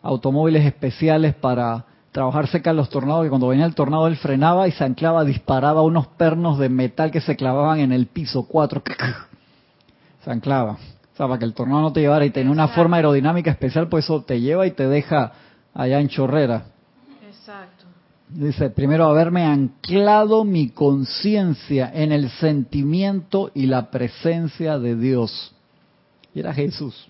automóviles 0.03 0.65
especiales 0.65 1.35
para 1.35 1.85
trabajar 2.13 2.49
cerca 2.49 2.71
de 2.71 2.77
los 2.77 2.89
tornados, 2.89 3.25
que 3.25 3.29
cuando 3.29 3.49
venía 3.49 3.67
el 3.67 3.75
tornado 3.75 4.07
él 4.07 4.17
frenaba 4.17 4.67
y 4.67 4.73
se 4.73 4.85
anclaba, 4.85 5.25
disparaba 5.25 5.83
unos 5.83 6.07
pernos 6.07 6.59
de 6.59 6.69
metal 6.69 7.11
que 7.11 7.21
se 7.21 7.37
clavaban 7.37 7.81
en 7.81 7.93
el 7.93 8.07
piso, 8.07 8.47
cuatro, 8.49 8.83
se 10.25 10.31
anclaba. 10.31 10.73
O 10.73 11.17
sea, 11.17 11.27
para 11.27 11.39
que 11.39 11.45
el 11.45 11.55
tornado 11.55 11.83
no 11.83 11.93
te 11.93 12.01
llevara 12.01 12.25
y 12.25 12.31
tenía 12.31 12.51
una 12.51 12.69
forma 12.69 12.97
aerodinámica 12.97 13.51
especial, 13.51 13.89
pues 13.89 14.05
eso 14.05 14.23
te 14.23 14.41
lleva 14.41 14.67
y 14.67 14.71
te 14.71 14.89
deja 14.89 15.33
allá 15.75 16.01
en 16.01 16.09
chorrera. 16.09 16.63
Dice, 18.31 18.69
primero 18.69 19.07
haberme 19.07 19.45
anclado 19.45 20.45
mi 20.45 20.69
conciencia 20.69 21.91
en 21.95 22.13
el 22.13 22.29
sentimiento 22.29 23.51
y 23.55 23.67
la 23.67 23.91
presencia 23.91 24.79
de 24.79 24.97
Dios. 24.97 25.55
Y 26.35 26.41
era 26.41 26.53
Jesús. 26.53 27.09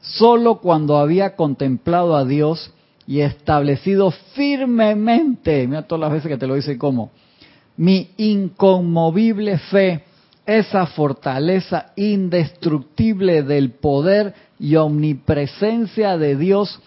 Solo 0.00 0.58
cuando 0.58 0.98
había 0.98 1.36
contemplado 1.36 2.16
a 2.16 2.24
Dios 2.24 2.72
y 3.06 3.20
establecido 3.20 4.10
firmemente, 4.34 5.66
mira 5.66 5.86
todas 5.86 6.00
las 6.00 6.12
veces 6.12 6.28
que 6.28 6.38
te 6.38 6.46
lo 6.46 6.56
dice 6.56 6.76
como, 6.76 7.10
mi 7.76 8.10
inconmovible 8.16 9.58
fe, 9.58 10.04
esa 10.44 10.86
fortaleza 10.86 11.92
indestructible 11.94 13.42
del 13.42 13.70
poder 13.72 14.34
y 14.58 14.76
omnipresencia 14.76 16.18
de 16.18 16.36
Dios, 16.36 16.80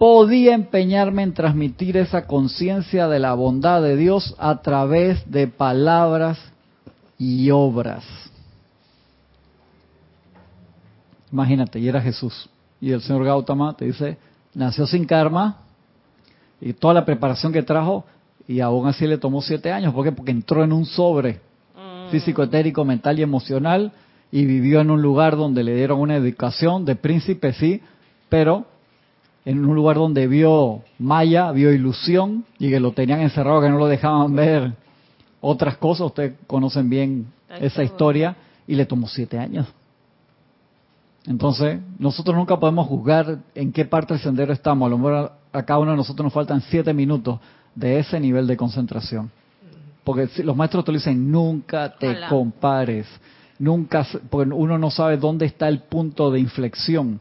podía 0.00 0.54
empeñarme 0.54 1.22
en 1.22 1.34
transmitir 1.34 1.98
esa 1.98 2.26
conciencia 2.26 3.06
de 3.06 3.18
la 3.18 3.34
bondad 3.34 3.82
de 3.82 3.96
Dios 3.96 4.34
a 4.38 4.62
través 4.62 5.30
de 5.30 5.46
palabras 5.46 6.38
y 7.18 7.50
obras. 7.50 8.02
Imagínate, 11.30 11.80
y 11.80 11.86
era 11.86 12.00
Jesús. 12.00 12.48
Y 12.80 12.92
el 12.92 13.02
señor 13.02 13.26
Gautama 13.26 13.76
te 13.76 13.84
dice, 13.84 14.16
nació 14.54 14.86
sin 14.86 15.04
karma 15.04 15.58
y 16.62 16.72
toda 16.72 16.94
la 16.94 17.04
preparación 17.04 17.52
que 17.52 17.62
trajo 17.62 18.06
y 18.48 18.60
aún 18.60 18.88
así 18.88 19.06
le 19.06 19.18
tomó 19.18 19.42
siete 19.42 19.70
años. 19.70 19.92
¿Por 19.92 20.06
qué? 20.06 20.12
Porque 20.12 20.32
entró 20.32 20.64
en 20.64 20.72
un 20.72 20.86
sobre 20.86 21.42
mm. 21.76 22.10
físico, 22.10 22.42
etérico, 22.42 22.86
mental 22.86 23.18
y 23.18 23.22
emocional 23.22 23.92
y 24.32 24.46
vivió 24.46 24.80
en 24.80 24.90
un 24.90 25.02
lugar 25.02 25.36
donde 25.36 25.62
le 25.62 25.74
dieron 25.74 26.00
una 26.00 26.16
educación 26.16 26.86
de 26.86 26.96
príncipe, 26.96 27.52
sí, 27.52 27.82
pero 28.30 28.64
en 29.44 29.64
un 29.64 29.74
lugar 29.74 29.96
donde 29.96 30.26
vio 30.26 30.82
maya, 30.98 31.50
vio 31.52 31.72
ilusión 31.72 32.44
y 32.58 32.70
que 32.70 32.80
lo 32.80 32.92
tenían 32.92 33.20
encerrado, 33.20 33.60
que 33.60 33.70
no 33.70 33.78
lo 33.78 33.86
dejaban 33.86 34.34
ver 34.34 34.72
otras 35.40 35.76
cosas. 35.76 36.06
Ustedes 36.06 36.34
conocen 36.46 36.90
bien 36.90 37.26
esa 37.60 37.82
historia 37.82 38.36
y 38.66 38.74
le 38.74 38.86
tomó 38.86 39.08
siete 39.08 39.38
años. 39.38 39.66
Entonces, 41.26 41.80
nosotros 41.98 42.36
nunca 42.36 42.58
podemos 42.58 42.86
juzgar 42.86 43.38
en 43.54 43.72
qué 43.72 43.84
parte 43.84 44.14
del 44.14 44.22
sendero 44.22 44.52
estamos. 44.52 44.86
A 44.86 44.90
lo 44.90 44.98
mejor 44.98 45.32
a 45.52 45.62
cada 45.64 45.80
uno 45.80 45.90
de 45.92 45.96
nosotros 45.96 46.24
nos 46.24 46.32
faltan 46.32 46.60
siete 46.62 46.94
minutos 46.94 47.40
de 47.74 47.98
ese 47.98 48.18
nivel 48.20 48.46
de 48.46 48.56
concentración. 48.56 49.30
Porque 50.04 50.28
los 50.42 50.56
maestros 50.56 50.84
te 50.84 50.92
dicen, 50.92 51.30
nunca 51.30 51.94
te 51.96 52.16
compares, 52.28 53.06
nunca, 53.58 54.06
porque 54.30 54.50
uno 54.50 54.78
no 54.78 54.90
sabe 54.90 55.18
dónde 55.18 55.46
está 55.46 55.68
el 55.68 55.80
punto 55.80 56.30
de 56.30 56.40
inflexión, 56.40 57.20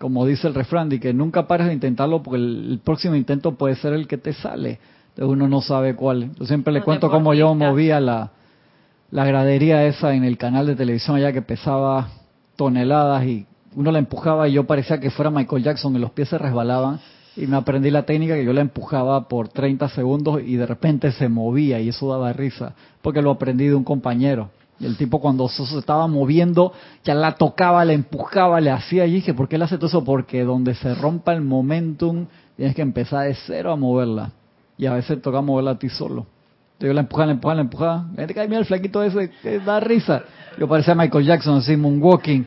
como 0.00 0.24
dice 0.24 0.48
el 0.48 0.54
refrán, 0.54 0.90
y 0.90 0.98
que 0.98 1.12
nunca 1.12 1.46
pares 1.46 1.66
de 1.66 1.74
intentarlo 1.74 2.22
porque 2.22 2.38
el, 2.38 2.80
próximo 2.82 3.14
intento 3.14 3.56
puede 3.56 3.76
ser 3.76 3.92
el 3.92 4.08
que 4.08 4.16
te 4.16 4.32
sale. 4.32 4.80
Entonces 5.10 5.30
uno 5.30 5.46
no 5.46 5.60
sabe 5.60 5.94
cuál. 5.94 6.30
Yo 6.38 6.46
siempre 6.46 6.72
le 6.72 6.80
cuento 6.80 7.10
cómo 7.10 7.34
yo 7.34 7.54
movía 7.54 8.00
la, 8.00 8.30
la 9.10 9.26
gradería 9.26 9.84
esa 9.84 10.14
en 10.14 10.24
el 10.24 10.38
canal 10.38 10.66
de 10.66 10.74
televisión 10.74 11.16
allá 11.16 11.32
que 11.32 11.42
pesaba 11.42 12.08
toneladas 12.56 13.26
y 13.26 13.46
uno 13.76 13.92
la 13.92 13.98
empujaba 13.98 14.48
y 14.48 14.52
yo 14.52 14.64
parecía 14.64 14.98
que 14.98 15.10
fuera 15.10 15.30
Michael 15.30 15.62
Jackson 15.62 15.94
y 15.94 15.98
los 15.98 16.12
pies 16.12 16.30
se 16.30 16.38
resbalaban 16.38 16.98
y 17.36 17.46
me 17.46 17.56
aprendí 17.56 17.90
la 17.90 18.04
técnica 18.04 18.34
que 18.34 18.44
yo 18.44 18.54
la 18.54 18.62
empujaba 18.62 19.28
por 19.28 19.48
30 19.48 19.90
segundos 19.90 20.40
y 20.44 20.56
de 20.56 20.64
repente 20.64 21.12
se 21.12 21.28
movía 21.28 21.78
y 21.78 21.90
eso 21.90 22.08
daba 22.08 22.32
risa 22.32 22.72
porque 23.02 23.20
lo 23.20 23.32
aprendí 23.32 23.66
de 23.66 23.74
un 23.74 23.84
compañero. 23.84 24.48
Y 24.80 24.86
el 24.86 24.96
tipo 24.96 25.20
cuando 25.20 25.46
se 25.48 25.62
estaba 25.78 26.06
moviendo, 26.06 26.72
ya 27.04 27.14
la 27.14 27.34
tocaba, 27.34 27.84
la 27.84 27.92
empujaba, 27.92 28.60
le 28.60 28.70
hacía 28.70 29.06
y 29.06 29.12
dije, 29.12 29.34
¿por 29.34 29.46
qué 29.46 29.58
le 29.58 29.64
hace 29.64 29.76
todo 29.76 29.88
eso? 29.88 30.02
Porque 30.02 30.42
donde 30.42 30.74
se 30.74 30.94
rompa 30.94 31.34
el 31.34 31.42
momentum, 31.42 32.26
tienes 32.56 32.74
que 32.74 32.80
empezar 32.80 33.26
de 33.26 33.34
cero 33.46 33.72
a 33.72 33.76
moverla. 33.76 34.32
Y 34.78 34.86
a 34.86 34.94
veces 34.94 35.20
toca 35.20 35.42
moverla 35.42 35.72
a 35.72 35.78
ti 35.78 35.90
solo. 35.90 36.26
Entonces 36.72 36.88
yo 36.88 36.92
la 36.94 37.02
empujaba, 37.02 37.26
la 37.26 37.32
empujaba, 37.32 37.54
la 37.54 37.60
empujaba. 37.60 38.06
Mira 38.16 38.58
el 38.58 38.64
flaquito 38.64 39.02
ese, 39.02 39.30
que 39.42 39.58
da 39.58 39.80
risa. 39.80 40.22
Yo 40.58 40.66
parecía 40.66 40.94
Michael 40.94 41.26
Jackson, 41.26 41.58
así, 41.58 41.76
moonwalking. 41.76 42.46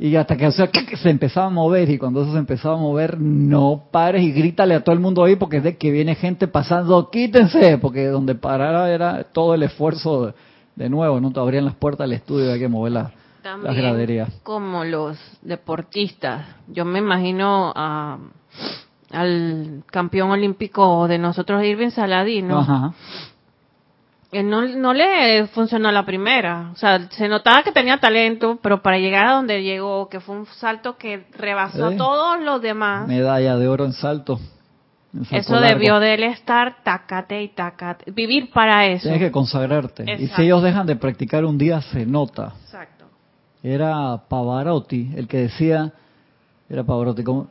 Y 0.00 0.16
hasta 0.16 0.36
que 0.36 0.50
se 0.50 1.10
empezaba 1.10 1.46
a 1.46 1.50
mover, 1.50 1.88
y 1.90 1.98
cuando 1.98 2.22
eso 2.22 2.32
se 2.32 2.38
empezaba 2.38 2.74
a 2.74 2.78
mover, 2.78 3.20
no 3.20 3.84
pares 3.92 4.22
y 4.22 4.32
grítale 4.32 4.74
a 4.74 4.82
todo 4.82 4.94
el 4.94 5.00
mundo 5.00 5.22
ahí, 5.22 5.36
porque 5.36 5.58
es 5.58 5.62
de 5.62 5.76
que 5.76 5.92
viene 5.92 6.16
gente 6.16 6.48
pasando, 6.48 7.08
quítense, 7.10 7.78
porque 7.78 8.06
donde 8.06 8.34
parara 8.34 8.92
era 8.92 9.24
todo 9.24 9.54
el 9.54 9.62
esfuerzo 9.62 10.34
de, 10.78 10.88
nuevo, 10.88 11.20
no 11.20 11.32
te 11.32 11.40
abrían 11.40 11.64
las 11.64 11.74
puertas 11.74 12.08
del 12.08 12.16
estudio, 12.18 12.52
hay 12.52 12.58
que 12.58 12.68
mover 12.68 12.92
las 12.92 13.12
graderías. 13.42 14.32
Como 14.42 14.84
los 14.84 15.18
deportistas, 15.42 16.46
yo 16.68 16.84
me 16.84 16.98
imagino 16.98 17.72
a, 17.74 18.18
al 19.10 19.82
campeón 19.86 20.30
olímpico 20.30 21.08
de 21.08 21.18
nosotros, 21.18 21.64
Irving 21.64 21.90
Saladino. 21.90 22.60
Ajá 22.60 22.94
no, 24.32 24.62
no 24.62 24.92
le 24.92 25.46
funcionó 25.48 25.90
la 25.90 26.04
primera. 26.04 26.70
O 26.72 26.76
sea, 26.76 27.08
se 27.10 27.28
notaba 27.28 27.62
que 27.62 27.72
tenía 27.72 27.98
talento, 27.98 28.58
pero 28.62 28.82
para 28.82 28.98
llegar 28.98 29.26
a 29.26 29.34
donde 29.34 29.62
llegó, 29.62 30.08
que 30.08 30.20
fue 30.20 30.36
un 30.36 30.46
salto 30.46 30.96
que 30.96 31.26
rebasó 31.32 31.86
a 31.86 31.96
todos 31.96 32.40
los 32.42 32.60
demás. 32.60 33.08
Medalla 33.08 33.56
de 33.56 33.68
oro 33.68 33.84
en 33.84 33.92
salto. 33.92 34.38
Eso 35.30 35.60
debió 35.60 36.00
de 36.00 36.14
él 36.14 36.22
estar 36.24 36.82
tacate 36.82 37.42
y 37.42 37.48
tacate. 37.48 38.10
Vivir 38.10 38.50
para 38.50 38.86
eso. 38.86 39.04
Tienes 39.04 39.20
que 39.20 39.30
consagrarte. 39.30 40.04
Y 40.18 40.28
si 40.28 40.42
ellos 40.42 40.62
dejan 40.62 40.86
de 40.86 40.96
practicar 40.96 41.44
un 41.44 41.56
día, 41.56 41.80
se 41.80 42.04
nota. 42.04 42.54
Exacto. 42.64 43.06
Era 43.62 44.22
Pavarotti 44.28 45.12
el 45.16 45.26
que 45.26 45.38
decía, 45.38 45.92
era 46.68 46.84
Pavarotti, 46.84 47.24
como 47.24 47.48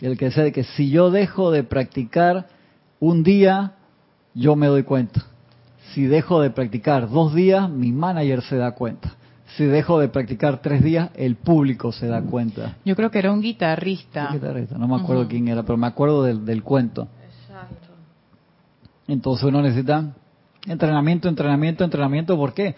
El 0.00 0.18
que 0.18 0.26
decía 0.26 0.50
que 0.52 0.64
si 0.64 0.90
yo 0.90 1.10
dejo 1.10 1.50
de 1.50 1.64
practicar 1.64 2.46
un 3.00 3.22
día, 3.22 3.72
yo 4.34 4.54
me 4.54 4.66
doy 4.66 4.82
cuenta. 4.82 5.24
Si 5.94 6.04
dejo 6.04 6.42
de 6.42 6.50
practicar 6.50 7.08
dos 7.08 7.34
días, 7.34 7.70
mi 7.70 7.90
manager 7.90 8.42
se 8.42 8.56
da 8.56 8.72
cuenta. 8.72 9.15
Si 9.56 9.64
dejo 9.64 10.00
de 10.00 10.08
practicar 10.08 10.60
tres 10.60 10.82
días, 10.82 11.10
el 11.14 11.36
público 11.36 11.92
se 11.92 12.06
da 12.08 12.20
cuenta. 12.22 12.76
Yo 12.84 12.96
creo 12.96 13.10
que 13.10 13.18
era 13.18 13.32
un 13.32 13.40
guitarrista. 13.40 14.34
no 14.76 14.88
me 14.88 14.96
acuerdo 14.96 15.28
quién 15.28 15.48
era, 15.48 15.62
pero 15.62 15.76
me 15.76 15.86
acuerdo 15.86 16.24
del, 16.24 16.44
del 16.44 16.62
cuento. 16.62 17.08
Exacto. 17.24 17.88
Entonces 19.06 19.44
uno 19.44 19.62
necesita 19.62 20.12
entrenamiento, 20.66 21.28
entrenamiento, 21.28 21.84
entrenamiento. 21.84 22.36
¿Por 22.36 22.54
qué? 22.54 22.74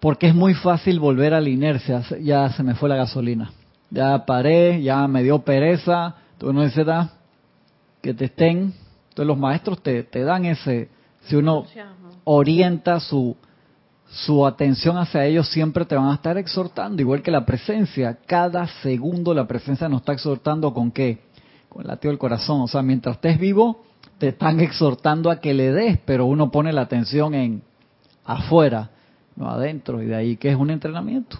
Porque 0.00 0.28
es 0.28 0.34
muy 0.34 0.54
fácil 0.54 0.98
volver 0.98 1.34
a 1.34 1.40
la 1.40 1.50
inercia. 1.50 2.02
Ya 2.20 2.48
se 2.50 2.62
me 2.62 2.74
fue 2.74 2.88
la 2.88 2.96
gasolina. 2.96 3.52
Ya 3.90 4.24
paré, 4.24 4.82
ya 4.82 5.06
me 5.06 5.22
dio 5.22 5.40
pereza. 5.40 6.16
Entonces 6.32 6.48
uno 6.50 6.62
necesita 6.62 7.12
que 8.00 8.14
te 8.14 8.24
estén 8.24 8.74
entonces 9.12 9.26
los 9.26 9.38
maestros 9.38 9.82
te, 9.82 10.04
te 10.04 10.24
dan 10.24 10.46
ese, 10.46 10.88
si 11.24 11.36
uno 11.36 11.66
orienta 12.24 12.98
su, 12.98 13.36
su 14.12 14.46
atención 14.46 14.98
hacia 14.98 15.24
ellos, 15.24 15.48
siempre 15.48 15.86
te 15.86 15.94
van 15.94 16.10
a 16.10 16.14
estar 16.14 16.36
exhortando, 16.36 17.00
igual 17.00 17.22
que 17.22 17.30
la 17.30 17.46
presencia. 17.46 18.18
Cada 18.26 18.66
segundo 18.82 19.32
la 19.32 19.46
presencia 19.46 19.88
nos 19.88 20.00
está 20.00 20.12
exhortando 20.12 20.74
con 20.74 20.90
qué? 20.90 21.20
Con 21.70 21.82
el 21.82 21.88
latido 21.88 22.12
del 22.12 22.18
corazón. 22.18 22.60
O 22.60 22.68
sea, 22.68 22.82
mientras 22.82 23.16
estés 23.16 23.38
vivo, 23.38 23.82
te 24.18 24.28
están 24.28 24.60
exhortando 24.60 25.30
a 25.30 25.40
que 25.40 25.54
le 25.54 25.72
des, 25.72 25.98
pero 26.04 26.26
uno 26.26 26.50
pone 26.50 26.72
la 26.72 26.82
atención 26.82 27.34
en 27.34 27.62
afuera, 28.24 28.90
no 29.34 29.48
adentro, 29.48 30.02
y 30.02 30.06
de 30.06 30.14
ahí 30.14 30.36
que 30.36 30.50
es 30.50 30.56
un 30.56 30.70
entrenamiento. 30.70 31.38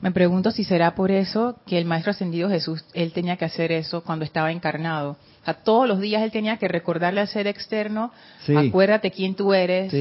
Me 0.00 0.12
pregunto 0.12 0.50
si 0.52 0.64
será 0.64 0.94
por 0.94 1.10
eso 1.10 1.56
que 1.66 1.76
el 1.76 1.84
Maestro 1.84 2.12
Ascendido 2.12 2.48
Jesús, 2.48 2.84
él 2.94 3.12
tenía 3.12 3.36
que 3.36 3.44
hacer 3.44 3.70
eso 3.72 4.02
cuando 4.02 4.24
estaba 4.24 4.50
encarnado. 4.52 5.18
O 5.42 5.44
sea, 5.44 5.54
todos 5.54 5.86
los 5.88 6.00
días 6.00 6.22
él 6.22 6.30
tenía 6.30 6.56
que 6.56 6.68
recordarle 6.68 7.20
al 7.20 7.28
ser 7.28 7.46
externo, 7.48 8.12
acuérdate 8.56 9.10
quién 9.10 9.34
tú 9.34 9.52
eres, 9.52 9.92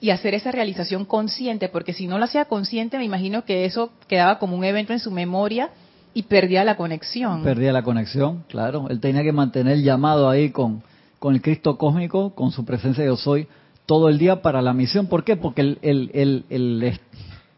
y 0.00 0.10
hacer 0.10 0.34
esa 0.34 0.50
realización 0.50 1.04
consciente, 1.04 1.68
porque 1.68 1.92
si 1.92 2.06
no 2.06 2.18
lo 2.18 2.24
hacía 2.24 2.46
consciente, 2.46 2.96
me 2.96 3.04
imagino 3.04 3.44
que 3.44 3.66
eso 3.66 3.90
quedaba 4.08 4.38
como 4.38 4.56
un 4.56 4.64
evento 4.64 4.92
en 4.92 4.98
su 4.98 5.10
memoria 5.10 5.70
Y 6.12 6.22
perdía 6.22 6.64
la 6.64 6.76
conexión. 6.76 7.44
Perdía 7.44 7.72
la 7.72 7.82
conexión, 7.82 8.44
claro. 8.48 8.88
Él 8.88 8.98
tenía 8.98 9.22
que 9.22 9.32
mantener 9.32 9.74
el 9.74 9.84
llamado 9.84 10.28
ahí 10.28 10.50
con, 10.50 10.82
con 11.20 11.34
el 11.34 11.42
Cristo 11.42 11.76
cósmico, 11.76 12.34
con 12.34 12.50
su 12.50 12.64
presencia 12.64 13.04
yo 13.04 13.16
soy, 13.16 13.46
todo 13.86 14.08
el 14.08 14.18
día 14.18 14.42
para 14.42 14.60
la 14.60 14.72
misión. 14.72 15.06
¿Por 15.06 15.22
qué? 15.22 15.36
Porque 15.36 15.60
el, 15.60 15.78
el, 15.82 16.44
el, 16.48 16.98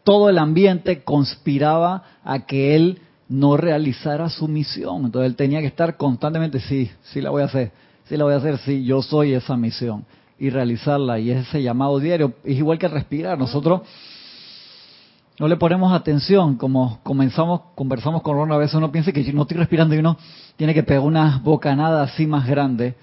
todo 0.05 0.29
el 0.29 0.37
ambiente 0.37 1.03
conspiraba 1.03 2.03
a 2.25 2.45
que 2.45 2.75
él 2.75 2.99
no 3.29 3.57
realizara 3.57 4.29
su 4.29 4.49
misión. 4.49 5.07
Entonces 5.07 5.31
él 5.31 5.37
tenía 5.37 5.61
que 5.61 5.69
estar 5.69 5.97
constantemente, 5.97 6.61
sí, 6.61 6.91
sí 7.05 7.23
la 7.23 7.31
voy 7.31 7.43
a 7.43 7.47
hacer, 7.47 7.71
sí 8.05 8.17
la 8.19 8.25
voy 8.25 8.35
a 8.35 8.37
hacer, 8.37 8.59
sí, 8.59 8.85
yo 8.85 9.01
soy 9.01 9.33
esa 9.33 9.57
misión 9.57 10.05
y 10.43 10.51
realizarla. 10.51 11.21
Y 11.21 11.31
es 11.31 11.47
ese 11.47 11.63
llamado 11.63 12.01
diario. 12.01 12.35
Es 12.43 12.59
igual 12.59 12.77
que 12.77 12.89
respirar. 12.89 13.39
Nosotros 13.39 13.83
no 15.39 15.47
le 15.47 15.57
ponemos 15.57 15.93
atención, 15.93 16.57
como 16.57 16.99
comenzamos, 17.05 17.61
conversamos 17.77 18.23
con 18.23 18.37
Ron, 18.37 18.51
a 18.53 18.57
veces 18.57 18.75
uno 18.75 18.91
piensa 18.91 19.13
que 19.13 19.33
no 19.33 19.43
estoy 19.43 19.57
respirando 19.57 19.95
y 19.95 19.99
uno 19.99 20.19
tiene 20.57 20.75
que 20.75 20.83
pegar 20.83 21.03
una 21.03 21.41
bocanada 21.43 22.03
así 22.03 22.27
más 22.27 22.47
grande 22.47 22.97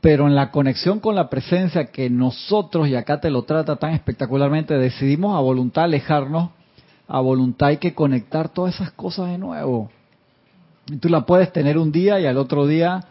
pero 0.00 0.26
en 0.26 0.34
la 0.34 0.50
conexión 0.50 0.98
con 0.98 1.14
la 1.14 1.28
presencia 1.28 1.90
que 1.90 2.08
nosotros, 2.08 2.88
y 2.88 2.94
acá 2.94 3.20
te 3.20 3.30
lo 3.30 3.42
trata 3.42 3.76
tan 3.76 3.92
espectacularmente, 3.92 4.78
decidimos 4.78 5.36
a 5.36 5.40
voluntad 5.40 5.84
alejarnos, 5.84 6.50
a 7.06 7.20
voluntad 7.20 7.68
hay 7.68 7.76
que 7.76 7.94
conectar 7.94 8.48
todas 8.48 8.76
esas 8.76 8.92
cosas 8.92 9.28
de 9.28 9.36
nuevo. 9.36 9.90
Y 10.86 10.96
tú 10.96 11.10
la 11.10 11.26
puedes 11.26 11.52
tener 11.52 11.76
un 11.76 11.92
día 11.92 12.18
y 12.18 12.24
al 12.24 12.38
otro 12.38 12.66
día 12.66 13.04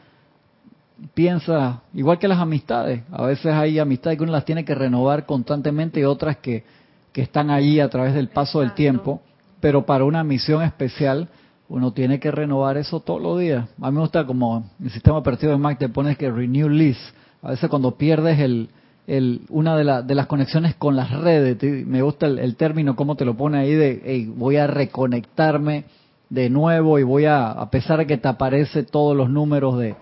piensa, 1.13 1.81
igual 1.93 2.19
que 2.19 2.27
las 2.27 2.39
amistades, 2.39 3.03
a 3.11 3.23
veces 3.23 3.53
hay 3.53 3.79
amistades 3.79 4.17
que 4.17 4.23
uno 4.23 4.33
las 4.33 4.45
tiene 4.45 4.65
que 4.65 4.75
renovar 4.75 5.25
constantemente 5.25 5.99
y 5.99 6.03
otras 6.03 6.37
que, 6.37 6.63
que 7.11 7.21
están 7.21 7.49
ahí 7.49 7.79
a 7.79 7.89
través 7.89 8.13
del 8.13 8.29
paso 8.29 8.61
del 8.61 8.73
tiempo, 8.73 9.21
pero 9.59 9.85
para 9.85 10.05
una 10.05 10.23
misión 10.23 10.63
especial 10.63 11.29
uno 11.67 11.91
tiene 11.93 12.19
que 12.19 12.31
renovar 12.31 12.77
eso 12.77 12.99
todos 12.99 13.21
los 13.21 13.39
días. 13.39 13.67
A 13.81 13.91
mí 13.91 13.95
me 13.95 14.01
gusta 14.01 14.25
como 14.25 14.69
el 14.83 14.89
sistema 14.89 15.17
operativo 15.17 15.51
de 15.51 15.57
Mac 15.57 15.77
te 15.77 15.89
pones 15.89 16.17
que 16.17 16.31
renew 16.31 16.67
list. 16.67 17.01
A 17.41 17.51
veces 17.51 17.69
cuando 17.69 17.95
pierdes 17.95 18.39
el, 18.39 18.69
el 19.05 19.41
una 19.49 19.77
de, 19.77 20.03
de 20.03 20.15
las 20.15 20.25
conexiones 20.25 20.75
con 20.75 20.95
las 20.95 21.11
redes, 21.11 21.61
me 21.85 22.01
gusta 22.01 22.25
el, 22.25 22.55
término, 22.55 22.95
cómo 22.95 23.15
te 23.15 23.25
lo 23.25 23.37
pone 23.37 23.59
ahí 23.59 23.73
de 23.73 24.31
voy 24.35 24.57
a 24.57 24.67
reconectarme 24.67 25.85
de 26.29 26.49
nuevo 26.49 26.99
y 26.99 27.03
voy 27.03 27.25
a, 27.25 27.51
a 27.51 27.69
pesar 27.69 27.99
de 27.99 28.07
que 28.07 28.17
te 28.17 28.27
aparece 28.27 28.83
todos 28.83 29.15
los 29.15 29.29
números 29.29 29.77
de, 29.77 29.95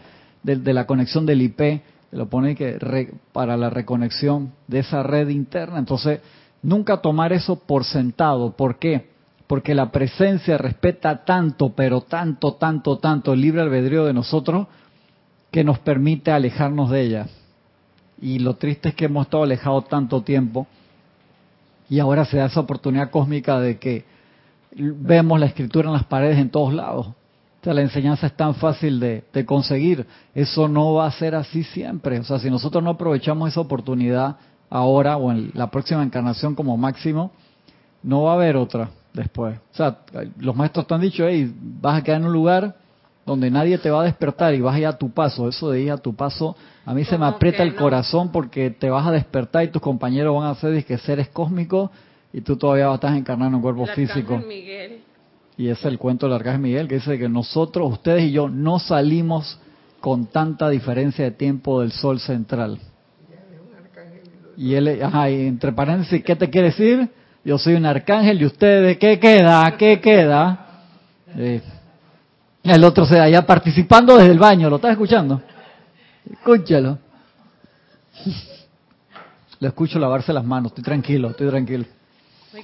de, 0.43 0.73
la 0.73 0.85
conexión 0.85 1.25
del 1.25 1.41
IP, 1.41 1.81
lo 2.11 2.27
pone 2.29 2.55
que 2.55 3.13
para 3.33 3.57
la 3.57 3.69
reconexión 3.69 4.53
de 4.67 4.79
esa 4.79 5.03
red 5.03 5.29
interna. 5.29 5.79
Entonces, 5.79 6.21
nunca 6.61 6.97
tomar 6.97 7.33
eso 7.33 7.57
por 7.57 7.83
sentado. 7.83 8.51
¿Por 8.51 8.79
qué? 8.79 9.17
porque 9.47 9.73
la 9.73 9.91
presencia 9.91 10.57
respeta 10.57 11.23
tanto, 11.23 11.69
pero 11.69 12.01
tanto, 12.01 12.55
tanto, 12.55 12.97
tanto 12.97 13.33
el 13.33 13.41
libre 13.41 13.61
albedrío 13.61 14.05
de 14.05 14.13
nosotros 14.13 14.67
que 15.51 15.63
nos 15.63 15.79
permite 15.79 16.31
alejarnos 16.31 16.89
de 16.89 17.01
ella. 17.01 17.27
Y 18.21 18.39
lo 18.39 18.55
triste 18.57 18.89
es 18.89 18.95
que 18.95 19.05
hemos 19.05 19.25
estado 19.25 19.43
alejados 19.43 19.87
tanto 19.87 20.21
tiempo 20.21 20.67
y 21.89 21.99
ahora 21.99 22.25
se 22.25 22.37
da 22.37 22.47
esa 22.47 22.59
oportunidad 22.59 23.09
cósmica 23.09 23.59
de 23.61 23.79
que 23.79 24.03
vemos 24.75 25.39
la 25.39 25.45
escritura 25.45 25.87
en 25.87 25.93
las 25.93 26.05
paredes 26.05 26.37
en 26.37 26.49
todos 26.49 26.73
lados. 26.73 27.07
Sea, 27.67 27.73
la 27.73 27.81
enseñanza 27.81 28.27
es 28.27 28.33
tan 28.37 28.55
fácil 28.55 28.97
de, 28.97 29.25
de 29.33 29.45
conseguir. 29.45 30.07
Eso 30.33 30.69
no 30.69 30.93
va 30.93 31.05
a 31.05 31.11
ser 31.11 31.35
así 31.35 31.63
siempre. 31.63 32.17
O 32.17 32.23
sea, 32.23 32.39
si 32.39 32.49
nosotros 32.49 32.81
no 32.81 32.91
aprovechamos 32.91 33.49
esa 33.49 33.59
oportunidad 33.59 34.37
ahora 34.69 35.17
o 35.17 35.29
en 35.33 35.51
la 35.53 35.69
próxima 35.69 36.01
encarnación 36.01 36.55
como 36.55 36.77
máximo, 36.77 37.29
no 38.03 38.23
va 38.23 38.31
a 38.31 38.35
haber 38.35 38.55
otra 38.55 38.91
después. 39.13 39.57
O 39.73 39.75
sea, 39.75 39.97
los 40.39 40.55
maestros 40.55 40.87
te 40.87 40.93
han 40.93 41.01
dicho, 41.01 41.27
hey, 41.27 41.53
vas 41.81 41.99
a 41.99 42.03
quedar 42.05 42.21
en 42.21 42.27
un 42.27 42.31
lugar 42.31 42.73
donde 43.25 43.51
nadie 43.51 43.77
te 43.79 43.89
va 43.89 43.99
a 43.99 44.05
despertar 44.05 44.53
y 44.53 44.61
vas 44.61 44.73
a 44.73 44.79
ir 44.79 44.87
a 44.87 44.97
tu 44.97 45.11
paso. 45.11 45.49
Eso 45.49 45.69
de 45.69 45.81
ir 45.81 45.91
a 45.91 45.97
tu 45.97 46.15
paso, 46.15 46.55
a 46.85 46.93
mí 46.93 47.03
se 47.03 47.17
me 47.17 47.25
aprieta 47.25 47.63
el 47.63 47.75
corazón 47.75 48.31
porque 48.31 48.69
te 48.69 48.89
vas 48.89 49.05
a 49.05 49.11
despertar 49.11 49.65
y 49.65 49.67
tus 49.71 49.81
compañeros 49.81 50.33
van 50.39 50.49
a 50.49 50.55
ser 50.55 50.85
que 50.85 50.97
seres 50.97 51.27
cósmicos 51.27 51.91
y 52.31 52.39
tú 52.39 52.55
todavía 52.55 52.93
estás 52.93 53.17
encarnando 53.17 53.49
en 53.49 53.55
un 53.55 53.61
cuerpo 53.61 53.85
físico. 53.87 54.37
Miguel. 54.37 54.96
Y 55.57 55.69
es 55.69 55.83
el 55.85 55.97
cuento 55.97 56.27
del 56.27 56.35
Arcángel 56.35 56.61
Miguel 56.61 56.87
que 56.87 56.95
dice 56.95 57.17
que 57.17 57.27
nosotros, 57.27 57.91
ustedes 57.91 58.23
y 58.25 58.31
yo, 58.31 58.47
no 58.47 58.79
salimos 58.79 59.59
con 59.99 60.27
tanta 60.27 60.69
diferencia 60.69 61.25
de 61.25 61.31
tiempo 61.31 61.81
del 61.81 61.91
sol 61.91 62.19
central. 62.19 62.79
Y 64.55 64.73
él, 64.73 65.01
ajá, 65.01 65.29
y 65.29 65.47
entre 65.47 65.71
paréntesis, 65.71 66.23
¿qué 66.23 66.35
te 66.35 66.49
quiere 66.49 66.67
decir? 66.67 67.09
yo 67.47 67.57
soy 67.57 67.75
un 67.75 67.85
arcángel 67.85 68.41
y 68.41 68.45
ustedes, 68.45 68.97
¿qué 68.97 69.17
queda? 69.19 69.77
¿Qué 69.77 70.01
queda? 70.01 70.83
El 72.61 72.83
otro 72.83 73.05
se 73.05 73.17
allá 73.17 73.45
participando 73.45 74.17
desde 74.17 74.33
el 74.33 74.39
baño, 74.39 74.69
¿lo 74.69 74.75
estás 74.75 74.91
escuchando? 74.91 75.41
Escúchalo. 76.29 76.99
Lo 79.61 79.67
escucho 79.69 79.97
lavarse 79.97 80.33
las 80.33 80.43
manos, 80.43 80.71
estoy 80.71 80.83
tranquilo, 80.83 81.29
estoy 81.29 81.49
tranquilo. 81.49 81.85
Soy 82.51 82.63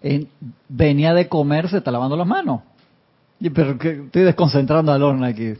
cristiano. 0.00 0.26
venía 0.68 1.14
de 1.14 1.28
comer, 1.28 1.68
se 1.68 1.78
está 1.78 1.90
lavando 1.90 2.16
las 2.16 2.26
manos. 2.26 2.62
Y, 3.38 3.50
pero 3.50 3.78
que 3.78 4.02
estoy 4.04 4.22
desconcentrando 4.22 4.92
al 4.92 5.02
horno 5.02 5.26
aquí. 5.26 5.54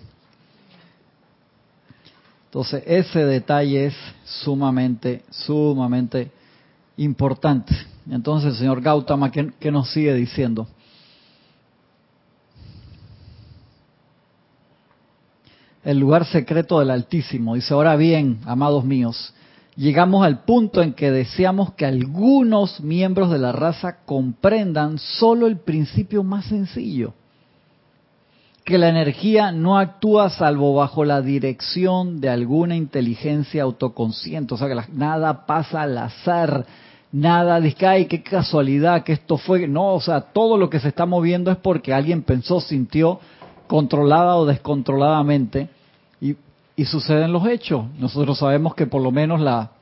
Entonces, 2.50 2.83
ese 2.85 3.24
detalle 3.24 3.87
es 3.87 3.94
sumamente, 4.24 5.22
sumamente 5.31 6.33
importante. 6.96 7.72
Entonces, 8.11 8.50
el 8.50 8.59
señor 8.59 8.81
Gautama, 8.81 9.31
¿qué, 9.31 9.70
nos 9.70 9.90
sigue 9.92 10.12
diciendo? 10.14 10.66
El 15.85 16.00
lugar 16.00 16.26
secreto 16.26 16.81
del 16.81 16.90
Altísimo. 16.90 17.55
Dice, 17.55 17.72
ahora 17.72 17.94
bien, 17.94 18.40
amados 18.44 18.85
míos, 18.85 19.33
llegamos 19.80 20.26
al 20.26 20.40
punto 20.40 20.82
en 20.82 20.92
que 20.92 21.10
deseamos 21.10 21.72
que 21.72 21.86
algunos 21.86 22.82
miembros 22.82 23.30
de 23.30 23.38
la 23.38 23.50
raza 23.50 24.04
comprendan 24.04 24.98
solo 24.98 25.46
el 25.46 25.56
principio 25.56 26.22
más 26.22 26.44
sencillo, 26.44 27.14
que 28.62 28.76
la 28.76 28.90
energía 28.90 29.52
no 29.52 29.78
actúa 29.78 30.28
salvo 30.28 30.74
bajo 30.74 31.06
la 31.06 31.22
dirección 31.22 32.20
de 32.20 32.28
alguna 32.28 32.76
inteligencia 32.76 33.62
autoconsciente, 33.62 34.52
o 34.52 34.58
sea 34.58 34.68
que 34.68 34.92
nada 34.92 35.46
pasa 35.46 35.80
al 35.80 35.96
azar, 35.96 36.66
nada 37.10 37.58
de 37.58 37.72
que, 37.72 37.86
ay, 37.86 38.04
qué 38.04 38.22
casualidad 38.22 39.02
que 39.02 39.14
esto 39.14 39.38
fue. 39.38 39.66
No, 39.66 39.94
o 39.94 40.00
sea, 40.02 40.20
todo 40.20 40.58
lo 40.58 40.68
que 40.68 40.78
se 40.78 40.88
está 40.88 41.06
moviendo 41.06 41.50
es 41.50 41.56
porque 41.56 41.94
alguien 41.94 42.22
pensó, 42.22 42.60
sintió, 42.60 43.18
controlada 43.66 44.36
o 44.36 44.44
descontroladamente, 44.44 45.70
y, 46.20 46.36
y 46.80 46.86
suceden 46.86 47.30
los 47.30 47.46
hechos. 47.46 47.84
Nosotros 47.98 48.38
sabemos 48.38 48.74
que 48.74 48.86
por 48.86 49.02
lo 49.02 49.10
menos 49.10 49.38
la, 49.38 49.72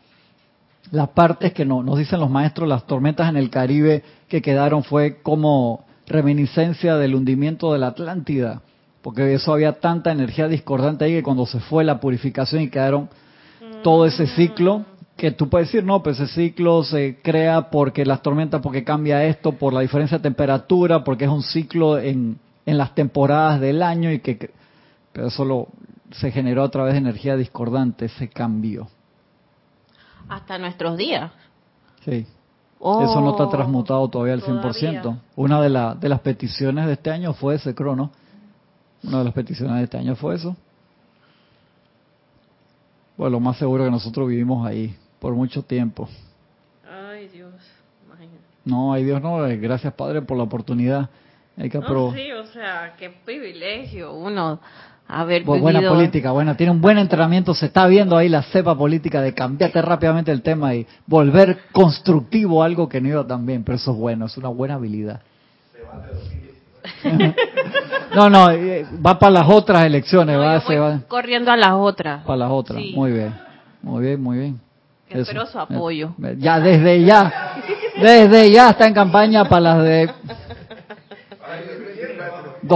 las 0.90 1.10
partes 1.10 1.52
que 1.52 1.64
no, 1.64 1.80
nos 1.84 1.96
dicen 1.96 2.18
los 2.18 2.28
maestros, 2.28 2.68
las 2.68 2.88
tormentas 2.88 3.28
en 3.28 3.36
el 3.36 3.50
Caribe 3.50 4.02
que 4.26 4.42
quedaron 4.42 4.82
fue 4.82 5.22
como 5.22 5.84
reminiscencia 6.08 6.96
del 6.96 7.14
hundimiento 7.14 7.72
de 7.72 7.78
la 7.78 7.86
Atlántida, 7.86 8.62
porque 9.00 9.32
eso 9.32 9.52
había 9.52 9.74
tanta 9.74 10.10
energía 10.10 10.48
discordante 10.48 11.04
ahí 11.04 11.12
que 11.12 11.22
cuando 11.22 11.46
se 11.46 11.60
fue 11.60 11.84
la 11.84 12.00
purificación 12.00 12.62
y 12.62 12.68
quedaron 12.68 13.08
todo 13.84 14.04
ese 14.04 14.26
ciclo, 14.26 14.84
que 15.16 15.30
tú 15.30 15.48
puedes 15.48 15.68
decir, 15.68 15.84
no, 15.84 16.02
pues 16.02 16.18
ese 16.18 16.34
ciclo 16.34 16.82
se 16.82 17.20
crea 17.22 17.70
porque 17.70 18.04
las 18.04 18.22
tormentas, 18.22 18.60
porque 18.60 18.82
cambia 18.82 19.24
esto, 19.24 19.52
por 19.52 19.72
la 19.72 19.82
diferencia 19.82 20.18
de 20.18 20.24
temperatura, 20.24 21.04
porque 21.04 21.26
es 21.26 21.30
un 21.30 21.44
ciclo 21.44 21.96
en, 21.96 22.40
en 22.66 22.76
las 22.76 22.96
temporadas 22.96 23.60
del 23.60 23.84
año 23.84 24.10
y 24.10 24.18
que, 24.18 24.50
pero 25.12 25.30
solo 25.30 25.68
se 26.10 26.30
generó 26.30 26.64
a 26.64 26.70
través 26.70 26.94
de 26.94 26.98
energía 26.98 27.36
discordante 27.36 28.06
ese 28.06 28.28
cambio. 28.28 28.88
Hasta 30.28 30.58
nuestros 30.58 30.96
días. 30.96 31.30
Sí. 32.04 32.26
Eso 32.80 33.20
no 33.20 33.30
está 33.30 33.44
oh, 33.44 33.48
transmutado 33.48 34.08
todavía 34.08 34.34
al 34.34 34.42
100%. 34.42 35.18
Una 35.34 35.60
de, 35.60 35.68
la, 35.68 35.94
de 35.94 36.08
las 36.08 36.20
peticiones 36.20 36.86
de 36.86 36.92
este 36.92 37.10
año 37.10 37.32
fue 37.32 37.56
ese 37.56 37.74
crono. 37.74 38.12
Una 39.02 39.18
de 39.18 39.24
las 39.24 39.34
peticiones 39.34 39.76
de 39.76 39.84
este 39.84 39.98
año 39.98 40.14
fue 40.14 40.36
eso. 40.36 40.56
Bueno, 43.16 43.32
lo 43.32 43.40
más 43.40 43.58
seguro 43.58 43.84
que 43.84 43.90
nosotros 43.90 44.28
vivimos 44.28 44.64
ahí 44.64 44.96
por 45.18 45.34
mucho 45.34 45.62
tiempo. 45.62 46.08
Ay, 46.88 47.26
Dios, 47.28 47.52
No, 48.64 48.92
ay 48.92 49.02
Dios, 49.02 49.20
no, 49.20 49.44
eh, 49.44 49.56
gracias 49.56 49.92
Padre 49.94 50.22
por 50.22 50.36
la 50.36 50.44
oportunidad. 50.44 51.10
Hay 51.56 51.68
que 51.68 51.78
no, 51.80 52.12
sí, 52.12 52.30
o 52.30 52.46
sea, 52.46 52.94
qué 52.96 53.10
privilegio 53.10 54.14
uno 54.14 54.60
haber 55.08 55.42
pues 55.42 55.60
Buena 55.60 55.80
política, 55.88 56.32
buena, 56.32 56.56
tiene 56.56 56.70
un 56.70 56.80
buen 56.82 56.98
entrenamiento, 56.98 57.54
se 57.54 57.66
está 57.66 57.86
viendo 57.86 58.16
ahí 58.16 58.28
la 58.28 58.42
cepa 58.42 58.76
política 58.76 59.22
de 59.22 59.32
cambiarte 59.32 59.80
rápidamente 59.80 60.30
el 60.30 60.42
tema 60.42 60.74
y 60.74 60.86
volver 61.06 61.60
constructivo 61.72 62.62
algo 62.62 62.88
que 62.88 63.00
no 63.00 63.08
iba 63.08 63.26
tan 63.26 63.46
bien, 63.46 63.64
pero 63.64 63.76
eso 63.76 63.92
es 63.92 63.96
bueno, 63.96 64.26
es 64.26 64.36
una 64.36 64.48
buena 64.48 64.74
habilidad. 64.74 65.22
no, 68.14 68.28
no, 68.28 68.50
eh, 68.50 68.86
va 69.04 69.18
para 69.18 69.32
las 69.32 69.48
otras 69.48 69.84
elecciones, 69.84 70.38
va, 70.38 70.60
se 70.60 70.78
va 70.78 71.00
corriendo 71.08 71.50
a 71.50 71.56
las 71.56 71.72
otras. 71.72 72.24
Para 72.24 72.36
las 72.36 72.50
otras, 72.50 72.82
muy 72.94 73.12
bien, 73.12 73.34
muy 73.82 74.04
bien, 74.04 74.22
muy 74.22 74.38
bien. 74.38 74.60
Espero 75.08 75.46
su 75.46 75.58
apoyo. 75.58 76.14
Ya 76.36 76.60
desde 76.60 77.02
ya, 77.02 77.54
desde 78.00 78.52
ya 78.52 78.70
está 78.70 78.86
en 78.86 78.92
campaña 78.92 79.46
para 79.46 79.60
las 79.60 79.82
de... 79.82 80.10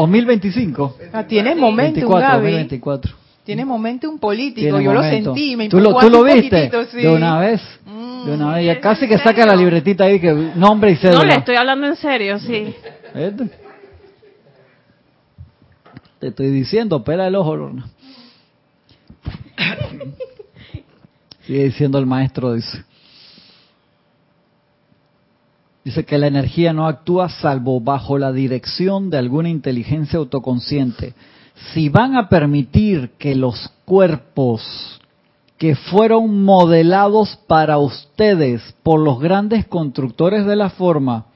2025. 0.01 0.97
Ah, 1.13 1.27
tiene 1.27 1.55
momento, 1.55 2.01
24, 2.01 2.35
2024. 2.35 3.13
Tiene 3.45 3.65
momento 3.65 4.09
un 4.09 4.19
político, 4.19 4.81
yo 4.81 4.93
lo 4.93 5.03
sentí, 5.03 5.57
me 5.57 5.69
¿Tú 5.69 5.81
lo, 5.81 5.99
¿tú 5.99 6.09
lo 6.09 6.23
viste? 6.23 6.71
De 6.71 7.09
una 7.09 7.39
vez. 7.41 7.61
Mm. 7.85 8.27
de 8.27 8.35
una 8.35 8.55
vez, 8.55 8.67
ya 8.67 8.81
casi 8.81 9.09
que 9.09 9.19
saca 9.19 9.45
la 9.45 9.57
libretita 9.57 10.05
ahí 10.05 10.21
que 10.21 10.33
nombre 10.55 10.93
y 10.93 10.97
cédula. 10.97 11.19
No, 11.19 11.25
le 11.25 11.35
estoy 11.35 11.57
hablando 11.57 11.89
en 11.89 11.97
serio, 11.97 12.39
sí. 12.39 12.73
Te 16.21 16.29
estoy 16.29 16.51
diciendo, 16.51 17.03
pela 17.03 17.27
el 17.27 17.35
ojo, 17.35 17.57
Lorna. 17.57 17.89
Sigue 21.47 21.65
diciendo 21.65 21.99
el 21.99 22.07
maestro, 22.07 22.55
dice. 22.55 22.85
Dice 25.85 26.05
que 26.05 26.19
la 26.19 26.29
energía 26.29 26.73
no 26.73 26.87
actúa 26.87 27.29
salvo 27.29 27.81
bajo 27.81 28.19
la 28.19 28.33
dirección 28.33 29.11
de 29.11 29.19
alguna 29.19 29.49
inteligencia 29.49 30.19
autoconsciente. 30.19 31.15
Si 31.73 31.89
van 31.89 32.17
a 32.17 32.29
permitir 32.29 33.11
que 33.19 33.35
los 33.35 33.71
cuerpos 33.85 35.01
que 35.59 35.77
fueron 35.77 36.43
modelados 36.43 37.39
para 37.47 37.79
ustedes 37.79 38.63
por 38.83 39.01
los 39.01 39.21
grandes 39.21 39.67
constructores 39.67 40.47
de 40.47 40.57
la 40.57 40.71
forma 40.71 41.27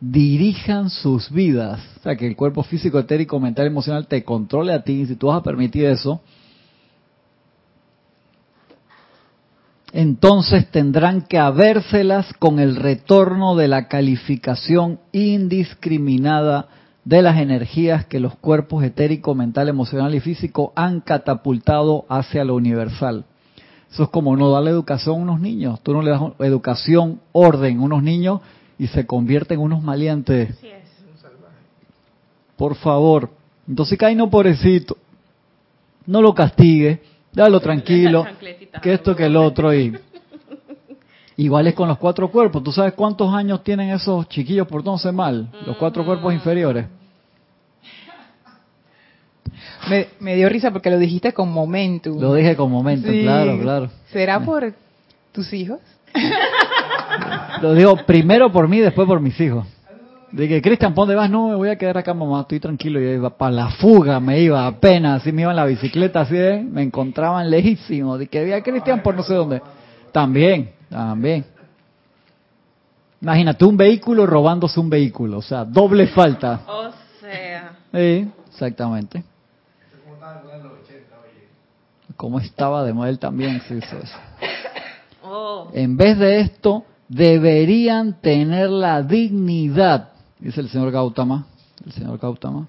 dirijan 0.00 0.90
sus 0.90 1.30
vidas, 1.30 1.80
o 1.98 2.02
sea, 2.02 2.16
que 2.16 2.26
el 2.26 2.36
cuerpo 2.36 2.62
físico, 2.62 2.98
etérico, 2.98 3.38
mental, 3.40 3.66
emocional 3.66 4.06
te 4.06 4.24
controle 4.24 4.72
a 4.72 4.82
ti, 4.82 5.06
si 5.06 5.16
tú 5.16 5.28
vas 5.28 5.38
a 5.38 5.42
permitir 5.42 5.84
eso, 5.86 6.20
entonces 9.92 10.70
tendrán 10.70 11.22
que 11.22 11.38
habérselas 11.38 12.32
con 12.34 12.58
el 12.58 12.76
retorno 12.76 13.56
de 13.56 13.68
la 13.68 13.88
calificación 13.88 15.00
indiscriminada 15.12 16.68
de 17.04 17.22
las 17.22 17.38
energías 17.38 18.04
que 18.04 18.20
los 18.20 18.36
cuerpos 18.36 18.84
etérico, 18.84 19.34
mental, 19.34 19.68
emocional 19.68 20.14
y 20.14 20.20
físico 20.20 20.72
han 20.76 21.00
catapultado 21.00 22.04
hacia 22.10 22.44
lo 22.44 22.54
universal. 22.54 23.24
Eso 23.90 24.02
es 24.02 24.08
como 24.10 24.36
no 24.36 24.50
darle 24.50 24.70
educación 24.70 25.16
a 25.16 25.22
unos 25.22 25.40
niños. 25.40 25.80
Tú 25.82 25.94
no 25.94 26.02
le 26.02 26.10
das 26.10 26.20
educación, 26.40 27.20
orden 27.32 27.78
a 27.78 27.82
unos 27.82 28.02
niños 28.02 28.42
y 28.78 28.88
se 28.88 29.06
convierten 29.06 29.58
en 29.58 29.64
unos 29.64 29.82
maleantes. 29.82 30.54
Por 32.58 32.74
favor. 32.74 33.30
Entonces, 33.66 33.96
cae 33.98 34.14
no 34.14 34.28
pobrecito. 34.28 34.98
No 36.04 36.20
lo 36.20 36.34
castigue 36.34 37.00
Dalo 37.38 37.60
tranquilo, 37.60 38.26
que 38.82 38.94
esto 38.94 39.14
que 39.14 39.26
el 39.26 39.36
otro 39.36 39.72
y 39.72 39.96
igual 41.36 41.68
es 41.68 41.74
con 41.74 41.86
los 41.86 41.96
cuatro 41.96 42.28
cuerpos. 42.32 42.64
¿Tú 42.64 42.72
sabes 42.72 42.94
cuántos 42.94 43.32
años 43.32 43.62
tienen 43.62 43.90
esos 43.90 44.28
chiquillos 44.28 44.66
portándose 44.66 45.12
mal? 45.12 45.48
Los 45.64 45.76
cuatro 45.76 46.04
cuerpos 46.04 46.34
inferiores. 46.34 46.86
Me, 50.18 50.34
dio 50.34 50.48
risa 50.48 50.72
porque 50.72 50.90
lo 50.90 50.98
dijiste 50.98 51.32
con 51.32 51.52
momento. 51.52 52.10
Lo 52.10 52.34
dije 52.34 52.56
con 52.56 52.72
momento, 52.72 53.08
claro, 53.08 53.56
claro. 53.60 53.90
¿Será 54.10 54.40
por 54.40 54.74
tus 55.30 55.52
hijos? 55.52 55.78
Lo 57.62 57.74
digo 57.74 57.96
primero 58.04 58.50
por 58.50 58.66
mí, 58.66 58.80
después 58.80 59.06
por 59.06 59.20
mis 59.20 59.40
hijos. 59.40 59.64
Dije, 60.30 60.60
Cristian, 60.60 60.94
¿por 60.94 61.02
dónde 61.06 61.14
vas? 61.14 61.30
No, 61.30 61.48
me 61.48 61.54
voy 61.54 61.70
a 61.70 61.76
quedar 61.76 61.96
acá, 61.96 62.12
mamá, 62.12 62.42
estoy 62.42 62.60
tranquilo. 62.60 63.00
Y 63.00 63.04
iba 63.04 63.30
para 63.30 63.50
la 63.50 63.70
fuga, 63.70 64.20
me 64.20 64.40
iba 64.40 64.66
apenas, 64.66 65.22
así 65.22 65.32
me 65.32 65.42
iba 65.42 65.52
en 65.52 65.56
la 65.56 65.64
bicicleta, 65.64 66.20
así 66.20 66.34
de, 66.34 66.62
me 66.62 66.82
encontraban 66.82 67.48
lejísimo. 67.50 68.18
Dije, 68.18 68.44
vi 68.44 68.52
a 68.52 68.62
Cristian 68.62 69.02
por 69.02 69.14
no 69.14 69.22
sé 69.22 69.34
dónde. 69.34 69.62
También, 70.12 70.70
también. 70.90 71.44
Imagínate 73.20 73.64
un 73.64 73.76
vehículo 73.76 74.26
robándose 74.26 74.78
un 74.78 74.90
vehículo, 74.90 75.38
o 75.38 75.42
sea, 75.42 75.64
doble 75.64 76.06
falta. 76.08 76.60
O 76.66 76.90
sea. 77.20 77.72
Sí, 77.92 78.30
exactamente. 78.48 79.24
¿Cómo 82.16 82.40
estaba 82.40 82.84
de 82.84 82.92
modelo 82.92 83.18
también? 83.18 83.62
Sí, 83.68 83.80
sí, 83.80 83.96
oh. 85.22 85.70
En 85.72 85.96
vez 85.96 86.18
de 86.18 86.40
esto, 86.40 86.84
deberían 87.08 88.20
tener 88.20 88.68
la 88.70 89.02
dignidad 89.02 90.17
dice 90.38 90.60
el 90.60 90.68
señor 90.68 90.90
Gautama, 90.90 91.46
el 91.84 91.92
señor 91.92 92.18
Gautama. 92.18 92.68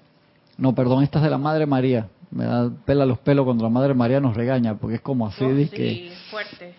No, 0.56 0.74
perdón, 0.74 1.02
esta 1.02 1.18
es 1.18 1.24
de 1.24 1.30
la 1.30 1.38
Madre 1.38 1.66
María. 1.66 2.08
Me 2.30 2.44
da 2.44 2.70
pela 2.84 3.06
los 3.06 3.18
pelos 3.18 3.44
cuando 3.44 3.64
la 3.64 3.70
Madre 3.70 3.94
María 3.94 4.20
nos 4.20 4.36
regaña, 4.36 4.76
porque 4.76 4.96
es 4.96 5.00
como 5.00 5.26
así, 5.26 5.44
oh, 5.44 5.56
sí, 5.56 6.10
fuerte. 6.30 6.74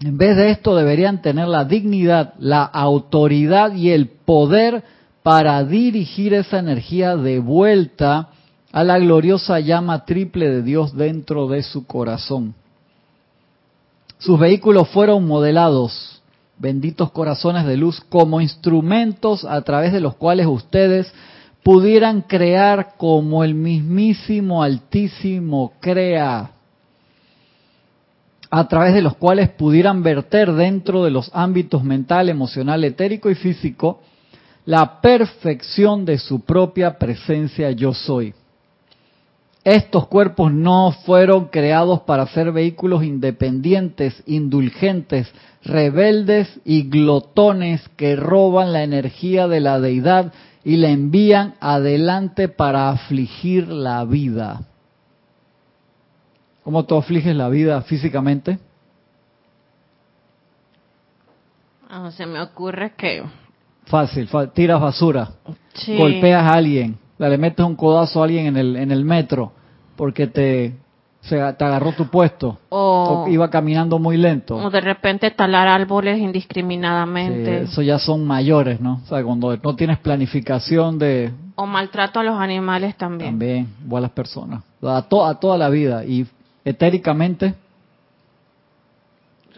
En 0.00 0.16
vez 0.16 0.36
de 0.36 0.50
esto 0.50 0.76
deberían 0.76 1.22
tener 1.22 1.48
la 1.48 1.64
dignidad, 1.64 2.34
la 2.38 2.62
autoridad 2.62 3.74
y 3.74 3.90
el 3.90 4.08
poder 4.08 4.84
para 5.22 5.64
dirigir 5.64 6.34
esa 6.34 6.60
energía 6.60 7.16
de 7.16 7.40
vuelta 7.40 8.28
a 8.72 8.84
la 8.84 8.98
gloriosa 8.98 9.60
llama 9.60 10.04
triple 10.04 10.48
de 10.48 10.62
Dios 10.62 10.94
dentro 10.96 11.48
de 11.48 11.62
su 11.62 11.86
corazón. 11.86 12.54
Sus 14.18 14.38
vehículos 14.38 14.88
fueron 14.88 15.26
modelados 15.26 16.17
benditos 16.58 17.10
corazones 17.12 17.66
de 17.66 17.76
luz, 17.76 18.00
como 18.08 18.40
instrumentos 18.40 19.44
a 19.44 19.60
través 19.62 19.92
de 19.92 20.00
los 20.00 20.16
cuales 20.16 20.46
ustedes 20.46 21.12
pudieran 21.62 22.22
crear 22.22 22.94
como 22.96 23.44
el 23.44 23.54
mismísimo 23.54 24.62
Altísimo 24.62 25.72
crea, 25.80 26.52
a 28.50 28.68
través 28.68 28.94
de 28.94 29.02
los 29.02 29.16
cuales 29.16 29.50
pudieran 29.50 30.02
verter 30.02 30.52
dentro 30.52 31.04
de 31.04 31.10
los 31.10 31.30
ámbitos 31.34 31.84
mental, 31.84 32.28
emocional, 32.28 32.82
etérico 32.84 33.30
y 33.30 33.34
físico 33.34 34.00
la 34.64 35.00
perfección 35.00 36.04
de 36.04 36.18
su 36.18 36.40
propia 36.40 36.98
presencia 36.98 37.70
yo 37.70 37.94
soy. 37.94 38.34
Estos 39.64 40.06
cuerpos 40.06 40.52
no 40.52 40.92
fueron 41.04 41.46
creados 41.46 42.00
para 42.00 42.26
ser 42.28 42.52
vehículos 42.52 43.04
independientes, 43.04 44.22
indulgentes, 44.26 45.30
rebeldes 45.62 46.60
y 46.64 46.88
glotones 46.88 47.86
que 47.96 48.16
roban 48.16 48.72
la 48.72 48.82
energía 48.82 49.48
de 49.48 49.60
la 49.60 49.80
deidad 49.80 50.32
y 50.64 50.76
la 50.76 50.90
envían 50.90 51.54
adelante 51.60 52.48
para 52.48 52.90
afligir 52.90 53.68
la 53.68 54.04
vida. 54.04 54.62
¿Cómo 56.62 56.84
tú 56.84 56.96
afliges 56.96 57.34
la 57.34 57.48
vida 57.48 57.80
físicamente? 57.82 58.58
Ah, 61.88 62.10
se 62.10 62.26
me 62.26 62.40
ocurre 62.40 62.92
que... 62.94 63.24
Fácil, 63.86 64.28
tiras 64.52 64.78
basura, 64.78 65.30
golpeas 65.96 66.42
a 66.42 66.52
alguien, 66.52 66.98
le 67.18 67.38
metes 67.38 67.64
un 67.64 67.76
codazo 67.76 68.20
a 68.20 68.24
alguien 68.24 68.46
en 68.46 68.56
el, 68.56 68.76
en 68.76 68.90
el 68.92 69.04
metro 69.04 69.52
porque 69.96 70.26
te 70.26 70.74
se 71.20 71.36
te 71.36 71.64
agarró 71.64 71.92
tu 71.92 72.06
puesto 72.06 72.58
o, 72.68 73.26
iba 73.28 73.50
caminando 73.50 73.98
muy 73.98 74.16
lento. 74.16 74.56
O 74.56 74.70
de 74.70 74.80
repente 74.80 75.30
talar 75.30 75.68
árboles 75.68 76.18
indiscriminadamente. 76.18 77.62
eso 77.62 77.82
ya 77.82 77.98
son 77.98 78.24
mayores, 78.26 78.80
¿no? 78.80 79.00
O 79.04 79.06
sea, 79.06 79.22
cuando 79.22 79.56
no 79.56 79.76
tienes 79.76 79.98
planificación 79.98 80.98
de... 80.98 81.32
O 81.56 81.66
maltrato 81.66 82.20
a 82.20 82.22
los 82.22 82.38
animales 82.38 82.96
también. 82.96 83.30
También, 83.30 83.68
o 83.90 83.96
a 83.96 84.00
las 84.00 84.12
personas. 84.12 84.62
A, 84.82 84.98
a 84.98 85.34
toda 85.34 85.58
la 85.58 85.68
vida. 85.68 86.04
Y 86.04 86.26
etéricamente... 86.64 87.54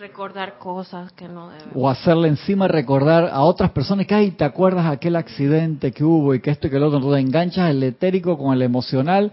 Recordar 0.01 0.57
cosas 0.57 1.13
que 1.13 1.29
no 1.29 1.51
deben. 1.51 1.69
O 1.75 1.87
hacerle 1.87 2.29
encima 2.29 2.67
recordar 2.67 3.29
a 3.31 3.43
otras 3.43 3.71
personas 3.73 4.07
que, 4.07 4.15
ay, 4.15 4.31
¿te 4.31 4.45
acuerdas 4.45 4.87
aquel 4.87 5.15
accidente 5.15 5.93
que 5.93 6.03
hubo 6.03 6.35
y 6.35 6.41
que 6.41 6.51
esto 6.51 6.69
y 6.69 6.71
que 6.71 6.79
lo 6.79 6.87
otro? 6.87 7.01
Entonces 7.01 7.23
enganchas 7.23 7.69
el 7.69 7.83
etérico 7.83 8.39
con 8.39 8.55
el 8.55 8.63
emocional 8.63 9.31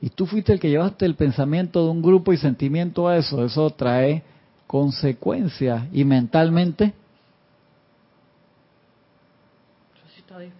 y 0.00 0.08
tú 0.08 0.24
fuiste 0.24 0.54
el 0.54 0.58
que 0.58 0.70
llevaste 0.70 1.04
el 1.04 1.16
pensamiento 1.16 1.84
de 1.84 1.90
un 1.90 2.00
grupo 2.00 2.32
y 2.32 2.38
sentimiento 2.38 3.08
a 3.08 3.18
eso. 3.18 3.44
Eso 3.44 3.68
trae 3.68 4.22
consecuencias. 4.66 5.84
Y 5.92 6.06
mentalmente. 6.06 6.94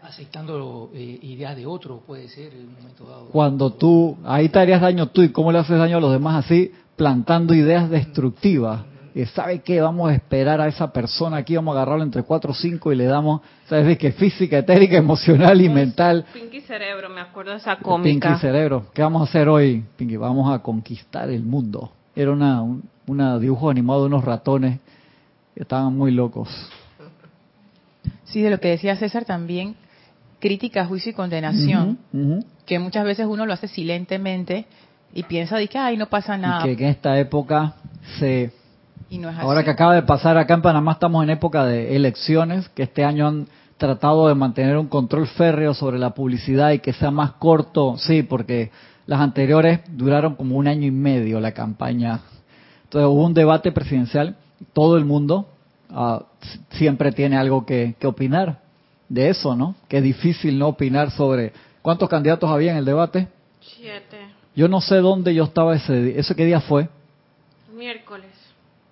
Aceptando 0.03 0.91
eh, 0.93 1.19
ideas 1.23 1.57
de 1.57 1.65
otro 1.65 2.03
puede 2.07 2.29
ser 2.29 2.53
en 2.53 2.69
un 2.69 2.75
momento 2.75 3.05
dado. 3.05 3.27
Cuando 3.29 3.73
tú, 3.73 4.19
ahí 4.25 4.51
te 4.51 4.59
harías 4.59 4.83
daño 4.83 5.09
tú 5.09 5.23
y 5.23 5.31
cómo 5.31 5.51
le 5.51 5.59
haces 5.59 5.79
daño 5.79 5.97
a 5.97 6.01
los 6.01 6.13
demás 6.13 6.45
así, 6.45 6.73
plantando 6.95 7.55
ideas 7.55 7.89
destructivas 7.89 8.85
¿sabe 9.25 9.61
qué? 9.61 9.81
Vamos 9.81 10.11
a 10.11 10.15
esperar 10.15 10.61
a 10.61 10.69
esa 10.69 10.93
persona 10.93 11.39
aquí, 11.39 11.57
vamos 11.57 11.75
a 11.75 11.81
agarrarlo 11.81 12.05
entre 12.05 12.23
cuatro 12.23 12.51
o 12.51 12.55
cinco 12.55 12.93
y 12.93 12.97
le 12.97 13.07
damos, 13.07 13.41
¿sabes 13.67 13.97
qué? 13.97 14.13
Física, 14.13 14.59
etérica, 14.59 14.99
emocional 14.99 15.59
y 15.61 15.71
mental. 15.71 16.27
Pinky 16.35 16.61
Cerebro, 16.61 17.09
me 17.09 17.23
acuerdo 17.23 17.53
de 17.53 17.57
esa 17.57 17.77
cómica. 17.77 18.29
Pinky 18.29 18.41
Cerebro. 18.41 18.87
¿Qué 18.93 19.01
vamos 19.01 19.23
a 19.23 19.25
hacer 19.25 19.49
hoy, 19.49 19.83
Pinky? 19.97 20.17
Vamos 20.17 20.53
a 20.53 20.59
conquistar 20.59 21.31
el 21.31 21.45
mundo. 21.45 21.93
Era 22.15 22.31
una, 22.31 22.61
un 22.61 23.41
dibujo 23.41 23.71
animado 23.71 24.03
de 24.03 24.07
unos 24.09 24.25
ratones 24.25 24.81
que 25.55 25.63
estaban 25.63 25.97
muy 25.97 26.11
locos. 26.11 26.49
Sí, 28.25 28.43
de 28.43 28.51
lo 28.51 28.61
que 28.61 28.69
decía 28.69 28.97
César 28.97 29.25
también, 29.25 29.77
crítica, 30.41 30.85
juicio 30.85 31.13
y 31.13 31.15
condenación, 31.15 31.99
que 32.67 32.79
muchas 32.79 33.05
veces 33.05 33.27
uno 33.27 33.47
lo 33.47 33.55
hace 33.55 33.69
silentemente 33.69 34.67
y 35.15 35.23
piensa 35.23 35.57
de 35.57 35.69
que, 35.69 35.79
ay, 35.79 35.97
no 35.97 36.11
pasa 36.11 36.37
nada. 36.37 36.69
Y 36.69 36.77
que 36.77 36.85
en 36.85 36.91
esta 36.91 37.19
época 37.19 37.77
se 38.19 38.53
Ahora 39.39 39.63
que 39.63 39.71
acaba 39.71 39.95
de 39.95 40.03
pasar 40.03 40.37
acá 40.37 40.55
en 40.55 40.63
Panamá 40.63 40.93
estamos 40.93 41.23
en 41.23 41.31
época 41.31 41.65
de 41.65 41.95
elecciones, 41.95 42.69
que 42.71 42.83
este 42.83 43.05
año 43.05 43.29
han 43.29 43.47
tratado 43.77 44.27
de 44.27 44.35
mantener 44.35 44.77
un 44.77 44.89
control 44.89 45.29
férreo 45.29 45.75
sobre 45.75 45.99
la 45.99 46.11
publicidad 46.11 46.73
y 46.73 46.81
que 46.81 46.93
sea 46.93 47.11
más 47.11 47.33
corto, 47.33 47.97
sí, 47.99 48.23
porque 48.25 48.71
las 49.07 49.21
anteriores 49.21 49.81
duraron 49.89 50.35
como 50.35 50.57
un 50.57 50.67
año 50.67 50.87
y 50.87 50.91
medio 50.91 51.39
la 51.39 51.53
campaña. 51.53 52.21
Entonces 52.85 53.09
hubo 53.09 53.25
un 53.25 53.35
debate 53.35 53.71
presidencial, 53.71 54.37
todo 54.73 54.97
el 54.97 55.05
mundo 55.05 55.47
uh, 55.91 56.19
siempre 56.71 57.13
tiene 57.13 57.37
algo 57.37 57.65
que, 57.65 57.95
que, 58.01 58.07
opinar 58.09 58.61
de 59.09 59.29
eso, 59.29 59.55
¿no? 59.55 59.77
Que 59.89 59.99
es 59.99 60.03
difícil 60.03 60.59
no 60.59 60.69
opinar 60.69 61.13
sobre 61.13 61.53
cuántos 61.81 62.09
candidatos 62.09 62.51
había 62.51 62.73
en 62.73 62.79
el 62.79 62.85
debate. 62.85 63.29
Siete. 63.61 64.19
Yo 64.57 64.67
no 64.67 64.81
sé 64.81 64.97
dónde 64.97 65.33
yo 65.33 65.45
estaba 65.45 65.77
ese 65.77 66.03
día. 66.03 66.15
¿Eso 66.17 66.35
qué 66.35 66.45
día 66.45 66.61
fue? 66.61 66.89
Miércoles. 67.73 68.36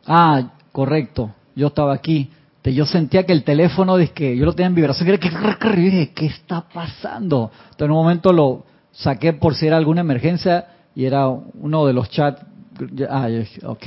Ah, 0.06 0.52
correcto. 0.72 1.32
Yo 1.54 1.68
estaba 1.68 1.94
aquí 1.94 2.30
yo 2.72 2.86
sentía 2.86 3.24
que 3.24 3.32
el 3.32 3.44
teléfono, 3.44 3.96
que 4.14 4.36
yo 4.36 4.46
lo 4.46 4.54
tenía 4.54 4.68
en 4.68 4.74
vibración, 4.74 5.08
y 5.08 5.80
dije, 5.80 6.12
¿qué 6.14 6.26
está 6.26 6.62
pasando? 6.62 7.50
Entonces 7.64 7.84
en 7.84 7.90
un 7.90 7.96
momento 7.98 8.32
lo 8.32 8.64
saqué 8.92 9.34
por 9.34 9.54
si 9.54 9.66
era 9.66 9.76
alguna 9.76 10.00
emergencia 10.00 10.66
y 10.94 11.04
era 11.04 11.28
uno 11.28 11.84
de 11.84 11.92
los 11.92 12.08
chats. 12.08 12.42
Ah, 13.08 13.28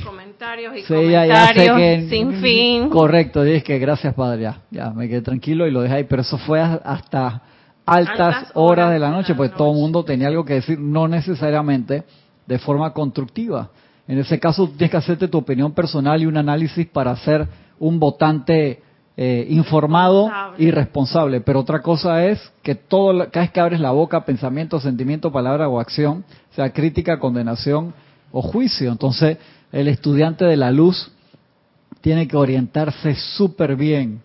Comentarios 0.04 0.78
y 0.78 0.82
comentarios 0.82 2.08
sin 2.08 2.40
fin. 2.40 2.88
Correcto, 2.88 3.42
dije 3.42 3.62
que 3.62 3.78
gracias 3.78 4.14
Padre, 4.14 4.50
ya, 4.70 4.90
me 4.90 5.08
quedé 5.08 5.22
tranquilo 5.22 5.66
y 5.66 5.70
lo 5.70 5.82
dejé 5.82 5.96
ahí, 5.96 6.04
pero 6.04 6.22
eso 6.22 6.38
fue 6.38 6.60
hasta 6.60 7.42
altas, 7.84 8.50
horas, 8.54 8.92
de 8.92 8.98
la 8.98 9.10
noche, 9.10 9.34
pues 9.34 9.52
todo 9.54 9.72
el 9.72 9.78
mundo 9.78 10.04
tenía 10.04 10.28
algo 10.28 10.44
que 10.44 10.54
decir, 10.54 10.78
no 10.78 11.08
necesariamente 11.08 12.04
de 12.46 12.58
forma 12.58 12.92
constructiva. 12.92 13.70
En 14.08 14.18
ese 14.18 14.40
caso 14.40 14.66
tienes 14.68 14.90
que 14.90 14.96
hacerte 14.96 15.28
tu 15.28 15.38
opinión 15.38 15.72
personal 15.72 16.22
y 16.22 16.26
un 16.26 16.38
análisis 16.38 16.86
para 16.86 17.10
hacer 17.10 17.46
un 17.78 18.00
votante 18.00 18.82
eh, 19.18 19.46
informado 19.50 20.30
y 20.56 20.70
responsable. 20.70 21.42
Pero 21.42 21.60
otra 21.60 21.82
cosa 21.82 22.24
es 22.24 22.40
que 22.62 22.74
todo, 22.74 23.30
cada 23.30 23.44
vez 23.44 23.50
que 23.52 23.60
abres 23.60 23.80
la 23.80 23.90
boca, 23.90 24.24
pensamiento, 24.24 24.80
sentimiento, 24.80 25.30
palabra 25.30 25.68
o 25.68 25.78
acción, 25.78 26.24
sea 26.56 26.72
crítica, 26.72 27.18
condenación 27.18 27.92
o 28.32 28.40
juicio. 28.40 28.90
Entonces, 28.90 29.36
el 29.72 29.88
estudiante 29.88 30.46
de 30.46 30.56
la 30.56 30.70
luz 30.70 31.12
tiene 32.00 32.26
que 32.26 32.36
orientarse 32.36 33.14
súper 33.14 33.76
bien 33.76 34.22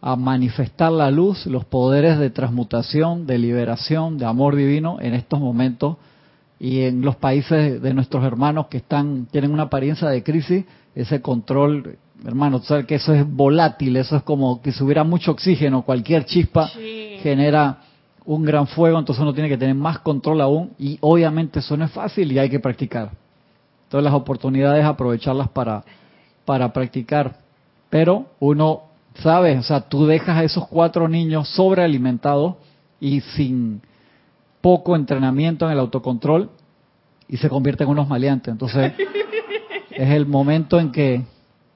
a 0.00 0.14
manifestar 0.14 0.92
la 0.92 1.10
luz, 1.10 1.46
los 1.46 1.64
poderes 1.64 2.18
de 2.18 2.30
transmutación, 2.30 3.26
de 3.26 3.38
liberación, 3.38 4.18
de 4.18 4.26
amor 4.26 4.54
divino 4.54 4.98
en 5.00 5.14
estos 5.14 5.40
momentos 5.40 5.96
y 6.58 6.82
en 6.82 7.02
los 7.02 7.16
países 7.16 7.82
de 7.82 7.94
nuestros 7.94 8.24
hermanos 8.24 8.66
que 8.68 8.78
están 8.78 9.26
tienen 9.30 9.52
una 9.52 9.64
apariencia 9.64 10.08
de 10.08 10.22
crisis, 10.22 10.64
ese 10.94 11.20
control 11.20 11.98
hermano, 12.24 12.60
tú 12.60 12.66
sabes 12.66 12.86
que 12.86 12.96
eso 12.96 13.12
es 13.12 13.28
volátil, 13.28 13.96
eso 13.96 14.16
es 14.16 14.22
como 14.22 14.62
que 14.62 14.72
si 14.72 14.82
hubiera 14.82 15.04
mucho 15.04 15.32
oxígeno, 15.32 15.82
cualquier 15.82 16.24
chispa 16.24 16.68
genera 17.22 17.78
un 18.24 18.44
gran 18.44 18.66
fuego, 18.66 18.98
entonces 18.98 19.22
uno 19.22 19.34
tiene 19.34 19.48
que 19.48 19.58
tener 19.58 19.74
más 19.74 20.00
control 20.00 20.40
aún 20.40 20.72
y 20.78 20.98
obviamente 21.00 21.60
eso 21.60 21.76
no 21.76 21.84
es 21.84 21.92
fácil 21.92 22.32
y 22.32 22.38
hay 22.38 22.48
que 22.48 22.58
practicar. 22.58 23.10
Todas 23.88 24.02
las 24.02 24.14
oportunidades 24.14 24.84
aprovecharlas 24.84 25.48
para, 25.48 25.84
para 26.44 26.72
practicar, 26.72 27.36
pero 27.88 28.26
uno 28.40 28.82
sabe, 29.22 29.56
o 29.58 29.62
sea, 29.62 29.80
tú 29.82 30.06
dejas 30.06 30.38
a 30.38 30.44
esos 30.44 30.66
cuatro 30.66 31.08
niños 31.08 31.48
sobrealimentados 31.50 32.56
y 32.98 33.20
sin 33.20 33.80
poco 34.66 34.96
entrenamiento 34.96 35.64
en 35.66 35.74
el 35.74 35.78
autocontrol 35.78 36.50
y 37.28 37.36
se 37.36 37.48
convierten 37.48 37.86
en 37.86 37.92
unos 37.92 38.08
maleantes. 38.08 38.50
Entonces, 38.50 38.94
es 39.92 40.10
el 40.10 40.26
momento 40.26 40.80
en 40.80 40.90
que 40.90 41.22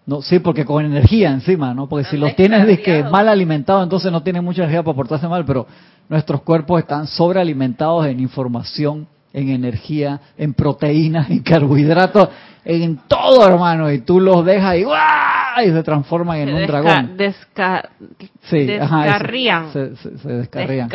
no, 0.06 0.22
sí, 0.22 0.40
porque 0.40 0.64
con 0.64 0.84
energía 0.84 1.30
encima, 1.30 1.72
¿no? 1.72 1.88
Porque 1.88 2.04
si 2.06 2.16
los 2.16 2.34
tienes 2.34 2.66
de 2.66 2.82
que 2.82 3.04
mal 3.04 3.28
alimentados, 3.28 3.84
entonces 3.84 4.10
no 4.10 4.24
tienen 4.24 4.44
mucha 4.44 4.62
energía 4.62 4.82
para 4.82 4.96
portarse 4.96 5.28
mal, 5.28 5.44
pero 5.44 5.68
nuestros 6.08 6.42
cuerpos 6.42 6.80
están 6.80 7.06
sobrealimentados 7.06 8.06
en 8.06 8.18
información, 8.18 9.06
en 9.32 9.50
energía, 9.50 10.20
en 10.36 10.52
proteínas, 10.52 11.30
en 11.30 11.44
carbohidratos, 11.44 12.28
en 12.64 12.98
todo, 13.06 13.46
hermano, 13.46 13.88
y 13.92 14.00
tú 14.00 14.18
los 14.18 14.44
dejas 14.44 14.78
y 14.78 14.84
y 15.64 15.70
se 15.70 15.82
transforman 15.84 16.38
en 16.38 16.54
un 16.54 16.66
dragón. 16.66 17.16
sí, 18.42 18.66
descarrían. 18.66 19.72
se, 19.72 20.28
descarrían. 20.28 20.88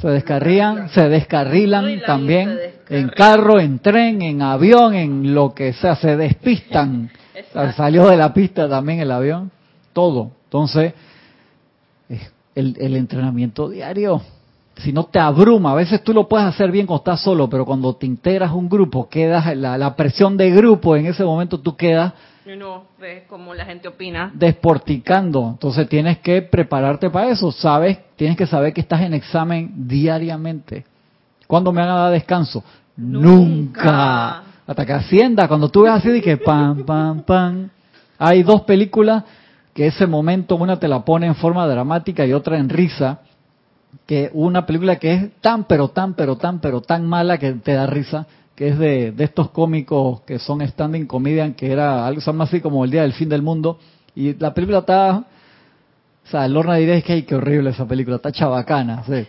Se 0.00 0.08
descarrían, 0.08 0.88
se 0.90 1.08
descarrilan 1.08 2.00
también 2.06 2.56
en 2.88 3.08
carro, 3.08 3.58
en 3.58 3.80
tren, 3.80 4.22
en 4.22 4.42
avión, 4.42 4.94
en 4.94 5.34
lo 5.34 5.52
que 5.54 5.72
sea, 5.72 5.96
se 5.96 6.16
despistan. 6.16 7.10
Salió 7.76 8.08
de 8.08 8.16
la 8.16 8.32
pista 8.32 8.68
también 8.68 9.00
el 9.00 9.10
avión, 9.10 9.50
todo. 9.92 10.30
Entonces, 10.44 10.94
el, 12.54 12.76
el 12.78 12.96
entrenamiento 12.96 13.68
diario, 13.68 14.22
si 14.76 14.92
no 14.92 15.04
te 15.04 15.18
abruma, 15.18 15.72
a 15.72 15.74
veces 15.74 16.02
tú 16.04 16.14
lo 16.14 16.28
puedes 16.28 16.46
hacer 16.46 16.70
bien 16.70 16.86
cuando 16.86 17.00
estás 17.00 17.20
solo, 17.20 17.50
pero 17.50 17.64
cuando 17.64 17.96
te 17.96 18.06
integras 18.06 18.50
a 18.50 18.54
un 18.54 18.68
grupo, 18.68 19.08
quedas, 19.08 19.56
la, 19.56 19.76
la 19.76 19.96
presión 19.96 20.36
de 20.36 20.50
grupo, 20.50 20.94
en 20.96 21.06
ese 21.06 21.24
momento 21.24 21.58
tú 21.58 21.76
quedas 21.76 22.12
cómo 23.28 23.54
la 23.54 23.64
gente 23.64 23.88
opina. 23.88 24.30
Desporticando. 24.34 25.50
Entonces 25.50 25.88
tienes 25.88 26.18
que 26.18 26.42
prepararte 26.42 27.10
para 27.10 27.28
eso. 27.30 27.52
Sabes, 27.52 27.98
tienes 28.16 28.36
que 28.36 28.46
saber 28.46 28.72
que 28.72 28.80
estás 28.80 29.02
en 29.02 29.14
examen 29.14 29.72
diariamente. 29.88 30.84
¿Cuándo 31.46 31.72
me 31.72 31.80
van 31.80 31.90
a 31.90 31.94
dar 31.94 32.12
descanso? 32.12 32.62
Nunca 32.96 34.44
hasta 34.68 34.84
que 34.84 34.92
Hacienda, 34.92 35.48
cuando 35.48 35.70
tú 35.70 35.82
ves 35.82 35.92
así 35.92 36.10
de 36.10 36.20
que 36.20 36.36
pam, 36.36 36.84
pam, 36.84 37.22
pam, 37.22 37.70
hay 38.18 38.42
dos 38.42 38.62
películas 38.62 39.24
que 39.72 39.86
ese 39.86 40.06
momento 40.06 40.56
una 40.56 40.78
te 40.78 40.86
la 40.88 41.06
pone 41.06 41.26
en 41.26 41.34
forma 41.36 41.66
dramática 41.66 42.26
y 42.26 42.34
otra 42.34 42.58
en 42.58 42.68
risa, 42.68 43.20
que 44.06 44.30
una 44.34 44.66
película 44.66 44.96
que 44.96 45.14
es 45.14 45.30
tan, 45.40 45.64
pero 45.64 45.88
tan, 45.88 46.12
pero 46.12 46.36
tan, 46.36 46.58
pero 46.58 46.82
tan 46.82 47.06
mala 47.06 47.38
que 47.38 47.52
te 47.52 47.72
da 47.72 47.86
risa, 47.86 48.26
que 48.58 48.70
es 48.70 48.78
de, 48.80 49.12
de 49.12 49.22
estos 49.22 49.50
cómicos 49.50 50.22
que 50.22 50.40
son 50.40 50.66
standing 50.66 51.06
comedian, 51.06 51.54
que 51.54 51.70
era 51.70 52.04
algo 52.04 52.20
así 52.42 52.60
como 52.60 52.84
el 52.84 52.90
día 52.90 53.02
del 53.02 53.12
fin 53.12 53.28
del 53.28 53.40
mundo, 53.40 53.78
y 54.16 54.34
la 54.34 54.52
película 54.52 54.78
está, 54.78 55.18
o 55.18 56.28
sea, 56.28 56.48
Lorna 56.48 56.74
diré 56.74 57.00
que, 57.04 57.12
ay, 57.12 57.22
qué 57.22 57.36
horrible 57.36 57.70
esa 57.70 57.86
película, 57.86 58.16
está 58.16 58.32
chabacana, 58.32 59.04
sí. 59.04 59.24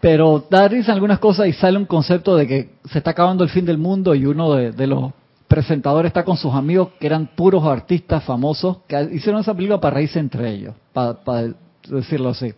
Pero 0.00 0.46
da 0.48 0.66
risa 0.66 0.94
algunas 0.94 1.18
cosas 1.18 1.46
y 1.46 1.52
sale 1.52 1.76
un 1.76 1.84
concepto 1.84 2.36
de 2.36 2.46
que 2.46 2.70
se 2.90 2.96
está 2.96 3.10
acabando 3.10 3.44
el 3.44 3.50
fin 3.50 3.66
del 3.66 3.76
mundo 3.76 4.14
y 4.14 4.24
uno 4.24 4.54
de, 4.54 4.86
los 4.86 5.12
presentadores 5.46 6.08
está 6.08 6.24
con 6.24 6.38
sus 6.38 6.54
amigos 6.54 6.88
que 6.98 7.06
eran 7.06 7.26
puros 7.36 7.64
artistas 7.64 8.24
famosos 8.24 8.78
que 8.88 9.10
hicieron 9.12 9.42
esa 9.42 9.52
película 9.52 9.78
para 9.78 9.96
reírse 9.96 10.18
entre 10.18 10.50
ellos, 10.50 10.74
para 10.94 11.52
decirlo 11.86 12.30
así. 12.30 12.54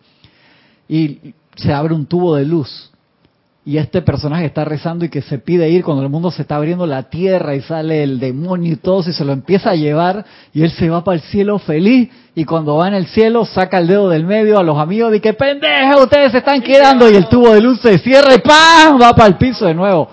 Y 0.87 1.33
se 1.57 1.73
abre 1.73 1.93
un 1.93 2.05
tubo 2.05 2.35
de 2.37 2.45
luz 2.45 2.93
y 3.67 3.77
este 3.79 4.01
personaje 4.01 4.45
está 4.45 4.63
rezando 4.63 5.03
y 5.03 5.09
que 5.09 5.21
se 5.21 5.39
pide 5.39 5.69
ir 5.69 5.83
cuando 5.83 6.01
el 6.01 6.07
mundo 6.07 6.31
se 6.31 6.43
está 6.43 6.55
abriendo 6.55 6.87
la 6.87 7.03
tierra 7.09 7.53
y 7.53 7.59
sale 7.59 8.01
el 8.01 8.17
demonio 8.17 8.71
y 8.71 8.75
todo, 8.77 9.01
y 9.09 9.11
se 9.11 9.25
lo 9.25 9.33
empieza 9.33 9.71
a 9.71 9.75
llevar 9.75 10.23
y 10.53 10.63
él 10.63 10.71
se 10.71 10.89
va 10.89 11.03
para 11.03 11.15
el 11.15 11.21
cielo 11.23 11.59
feliz 11.59 12.09
y 12.33 12.45
cuando 12.45 12.77
va 12.77 12.87
en 12.87 12.93
el 12.93 13.07
cielo 13.07 13.43
saca 13.43 13.79
el 13.79 13.87
dedo 13.87 14.07
del 14.07 14.23
medio 14.23 14.57
a 14.57 14.63
los 14.63 14.77
amigos 14.77 15.13
y 15.13 15.19
que 15.19 15.33
pendeja, 15.33 16.01
ustedes 16.01 16.31
se 16.31 16.37
están 16.37 16.61
quedando 16.61 17.11
y 17.11 17.15
el 17.15 17.27
tubo 17.27 17.53
de 17.53 17.59
luz 17.59 17.81
se 17.81 17.97
cierra 17.97 18.35
y 18.35 18.37
¡pam! 18.37 19.01
va 19.01 19.13
para 19.13 19.27
el 19.27 19.35
piso 19.35 19.65
de 19.65 19.73
nuevo 19.73 20.07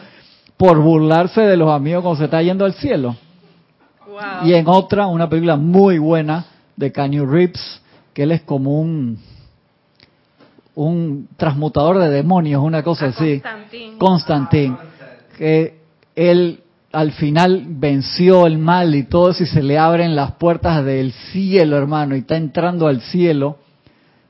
por 0.56 0.80
burlarse 0.80 1.42
de 1.42 1.56
los 1.56 1.70
amigos 1.70 2.02
cuando 2.02 2.18
se 2.18 2.24
está 2.24 2.42
yendo 2.42 2.64
al 2.64 2.74
cielo. 2.74 3.14
Y 4.42 4.52
en 4.52 4.66
otra, 4.66 5.06
una 5.06 5.28
película 5.28 5.54
muy 5.54 5.98
buena 5.98 6.44
de 6.74 6.90
Canyon 6.90 7.30
Reeves, 7.30 7.80
que 8.14 8.24
él 8.24 8.32
es 8.32 8.42
como 8.42 8.80
un 8.80 9.16
un 10.74 11.28
transmutador 11.37 11.98
de 11.98 12.10
demonios, 12.10 12.62
una 12.62 12.82
cosa 12.82 13.06
así. 13.06 13.42
Constantín. 13.98 14.76
Que 15.37 15.78
él 16.14 16.60
al 16.92 17.12
final 17.12 17.64
venció 17.68 18.46
el 18.46 18.58
mal 18.58 18.94
y 18.94 19.04
todo 19.04 19.30
eso 19.30 19.42
y 19.42 19.46
se 19.46 19.62
le 19.62 19.78
abren 19.78 20.14
las 20.14 20.32
puertas 20.32 20.84
del 20.84 21.12
cielo, 21.32 21.76
hermano, 21.76 22.14
y 22.14 22.20
está 22.20 22.37
entrando 22.37 22.87
al 22.87 23.00
cielo 23.00 23.58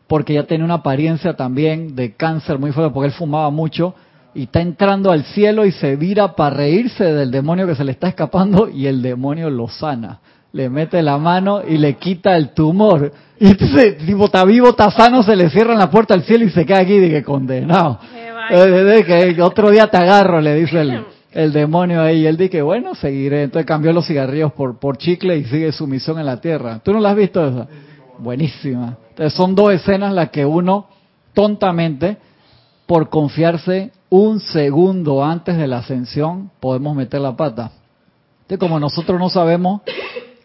porque 0.07 0.35
ya 0.35 0.44
tiene 0.44 0.64
una 0.64 0.74
apariencia 0.74 1.35
también 1.35 1.94
de 1.94 2.14
cáncer 2.14 2.59
muy 2.59 2.72
fuerte 2.72 2.92
porque 2.92 3.09
él 3.09 3.12
fumaba 3.12 3.50
mucho 3.50 3.94
y 4.35 4.44
está 4.44 4.61
entrando 4.61 5.12
al 5.12 5.24
cielo 5.24 5.64
y 5.64 5.72
se 5.72 5.96
vira 5.96 6.35
para 6.35 6.57
reírse 6.57 7.04
del 7.04 7.30
demonio 7.30 7.66
que 7.66 7.74
se 7.74 7.85
le 7.85 7.92
está 7.92 8.09
escapando 8.09 8.68
y 8.68 8.87
el 8.87 9.00
demonio 9.00 9.50
lo 9.50 9.68
sana. 9.68 10.20
Le 10.54 10.70
mete 10.70 11.02
la 11.02 11.18
mano 11.18 11.62
y 11.66 11.78
le 11.78 11.94
quita 11.94 12.36
el 12.36 12.54
tumor. 12.54 13.10
Y 13.40 13.48
entonces, 13.48 13.98
tipo, 13.98 14.26
está 14.26 14.44
vivo, 14.44 14.68
está 14.68 14.88
sano, 14.92 15.24
se 15.24 15.34
le 15.34 15.50
cierra 15.50 15.74
la 15.74 15.90
puerta 15.90 16.14
al 16.14 16.22
cielo 16.22 16.44
y 16.44 16.50
se 16.50 16.64
queda 16.64 16.78
aquí 16.78 17.00
que 17.00 17.24
condenado. 17.24 17.98
Eh, 18.50 19.02
que 19.04 19.42
otro 19.42 19.70
día 19.70 19.88
te 19.88 19.96
agarro, 19.96 20.40
le 20.40 20.54
dice 20.54 20.80
el, 20.80 21.04
el 21.32 21.52
demonio 21.52 22.02
ahí. 22.02 22.20
Y 22.20 22.26
él 22.28 22.36
dice, 22.36 22.62
bueno, 22.62 22.94
seguiré. 22.94 23.42
Entonces 23.42 23.66
cambió 23.66 23.92
los 23.92 24.06
cigarrillos 24.06 24.52
por, 24.52 24.78
por 24.78 24.96
chicle 24.96 25.36
y 25.36 25.44
sigue 25.44 25.72
su 25.72 25.88
misión 25.88 26.20
en 26.20 26.26
la 26.26 26.40
tierra. 26.40 26.78
¿Tú 26.84 26.92
no 26.92 27.00
la 27.00 27.10
has 27.10 27.16
visto 27.16 27.44
esa? 27.44 27.66
Buenísima. 28.20 28.96
Entonces 29.10 29.34
son 29.34 29.56
dos 29.56 29.72
escenas 29.72 30.12
las 30.12 30.30
que 30.30 30.46
uno, 30.46 30.86
tontamente, 31.32 32.16
por 32.86 33.08
confiarse 33.08 33.90
un 34.08 34.38
segundo 34.38 35.24
antes 35.24 35.56
de 35.56 35.66
la 35.66 35.78
ascensión, 35.78 36.52
podemos 36.60 36.94
meter 36.94 37.20
la 37.20 37.34
pata. 37.34 37.72
Entonces, 38.42 38.58
como 38.60 38.78
nosotros 38.78 39.18
no 39.18 39.28
sabemos 39.30 39.80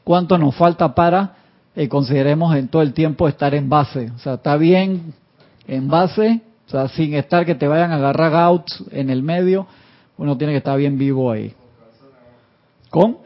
cuánto 0.04 0.38
nos 0.38 0.56
falta 0.56 0.94
para, 0.96 1.36
y 1.76 1.88
consideremos 1.88 2.56
en 2.56 2.68
todo 2.68 2.82
el 2.82 2.94
tiempo 2.94 3.28
estar 3.28 3.54
en 3.54 3.70
base. 3.70 4.12
O 4.16 4.20
sea, 4.20 4.36
está 4.36 4.58
bien 4.58 5.14
en 5.68 5.88
base, 5.88 6.42
o 6.68 6.70
sea, 6.70 6.88
sin 6.90 7.14
estar 7.14 7.46
que 7.46 7.56
te 7.56 7.68
vayan 7.68 7.92
a 7.92 7.96
agarrar 7.96 8.36
out 8.36 8.66
en 8.92 9.10
el 9.10 9.24
medio, 9.24 9.68
uno 10.18 10.38
tiene 10.38 10.54
que 10.54 10.58
estar 10.58 10.78
bien 10.78 10.98
vivo 10.98 11.32
ahí. 11.32 11.54
¿Con? 12.90 13.18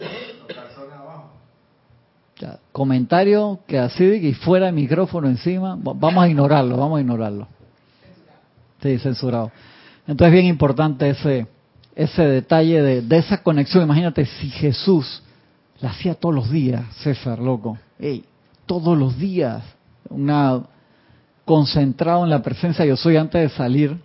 Ya, 2.39 2.59
comentario 2.71 3.59
que 3.65 3.79
así 3.79 4.03
y 4.03 4.33
fuera 4.33 4.67
el 4.67 4.75
micrófono 4.75 5.27
encima, 5.27 5.77
vamos 5.79 6.23
a 6.23 6.27
ignorarlo, 6.27 6.77
vamos 6.77 6.97
a 6.97 7.01
ignorarlo. 7.01 7.47
Sí, 8.81 8.99
censurado. 8.99 9.51
Entonces 10.05 10.27
es 10.27 10.33
bien 10.33 10.45
importante 10.47 11.09
ese, 11.09 11.47
ese 11.95 12.23
detalle 12.23 12.81
de, 12.81 13.01
de 13.01 13.17
esa 13.17 13.41
conexión. 13.41 13.83
Imagínate 13.83 14.25
si 14.25 14.49
Jesús 14.49 15.23
la 15.83 15.89
hacía 15.89 16.15
todos 16.15 16.33
los 16.33 16.49
días, 16.49 16.81
César, 17.03 17.39
loco. 17.39 17.77
Ey, 17.99 18.23
todos 18.65 18.97
los 18.97 19.17
días. 19.17 19.61
Una 20.09 20.61
concentrado 21.43 22.23
en 22.23 22.29
la 22.29 22.41
presencia 22.41 22.85
yo 22.85 22.95
soy 22.95 23.17
antes 23.17 23.41
de 23.41 23.49
salir. 23.49 23.97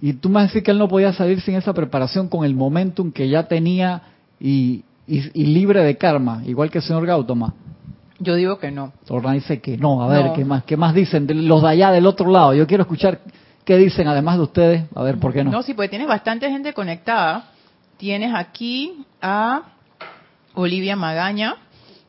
Y 0.00 0.14
tú 0.14 0.28
me 0.28 0.42
decís 0.42 0.64
que 0.64 0.72
él 0.72 0.78
no 0.78 0.88
podía 0.88 1.12
salir 1.12 1.40
sin 1.40 1.54
esa 1.54 1.72
preparación 1.72 2.28
con 2.28 2.44
el 2.44 2.56
momentum 2.56 3.12
que 3.12 3.28
ya 3.28 3.44
tenía 3.44 4.02
y, 4.40 4.82
y, 5.06 5.44
libre 5.44 5.84
de 5.84 5.96
karma, 5.96 6.42
igual 6.44 6.72
que 6.72 6.78
el 6.78 6.84
señor 6.84 7.06
Gautama. 7.06 7.54
Yo 8.18 8.34
digo 8.34 8.58
que 8.58 8.72
no. 8.72 8.92
Torna 9.06 9.32
dice 9.32 9.60
que 9.60 9.78
no. 9.78 10.02
A 10.02 10.08
ver, 10.08 10.32
¿qué 10.34 10.44
más, 10.44 10.64
qué 10.64 10.76
más 10.76 10.92
dicen? 10.92 11.28
los 11.46 11.62
de 11.62 11.68
allá 11.68 11.92
del 11.92 12.06
otro 12.06 12.28
lado. 12.28 12.52
Yo 12.52 12.66
quiero 12.66 12.82
escuchar 12.82 13.20
qué 13.64 13.76
dicen 13.76 14.08
además 14.08 14.38
de 14.38 14.42
ustedes. 14.42 14.84
A 14.96 15.04
ver, 15.04 15.20
¿por 15.20 15.32
qué 15.32 15.44
no? 15.44 15.52
No, 15.52 15.62
sí, 15.62 15.72
porque 15.72 15.90
tienes 15.90 16.08
bastante 16.08 16.50
gente 16.50 16.72
conectada. 16.72 17.50
Tienes 17.96 18.34
aquí 18.34 19.04
a 19.22 19.73
Olivia 20.54 20.96
Magaña, 20.96 21.56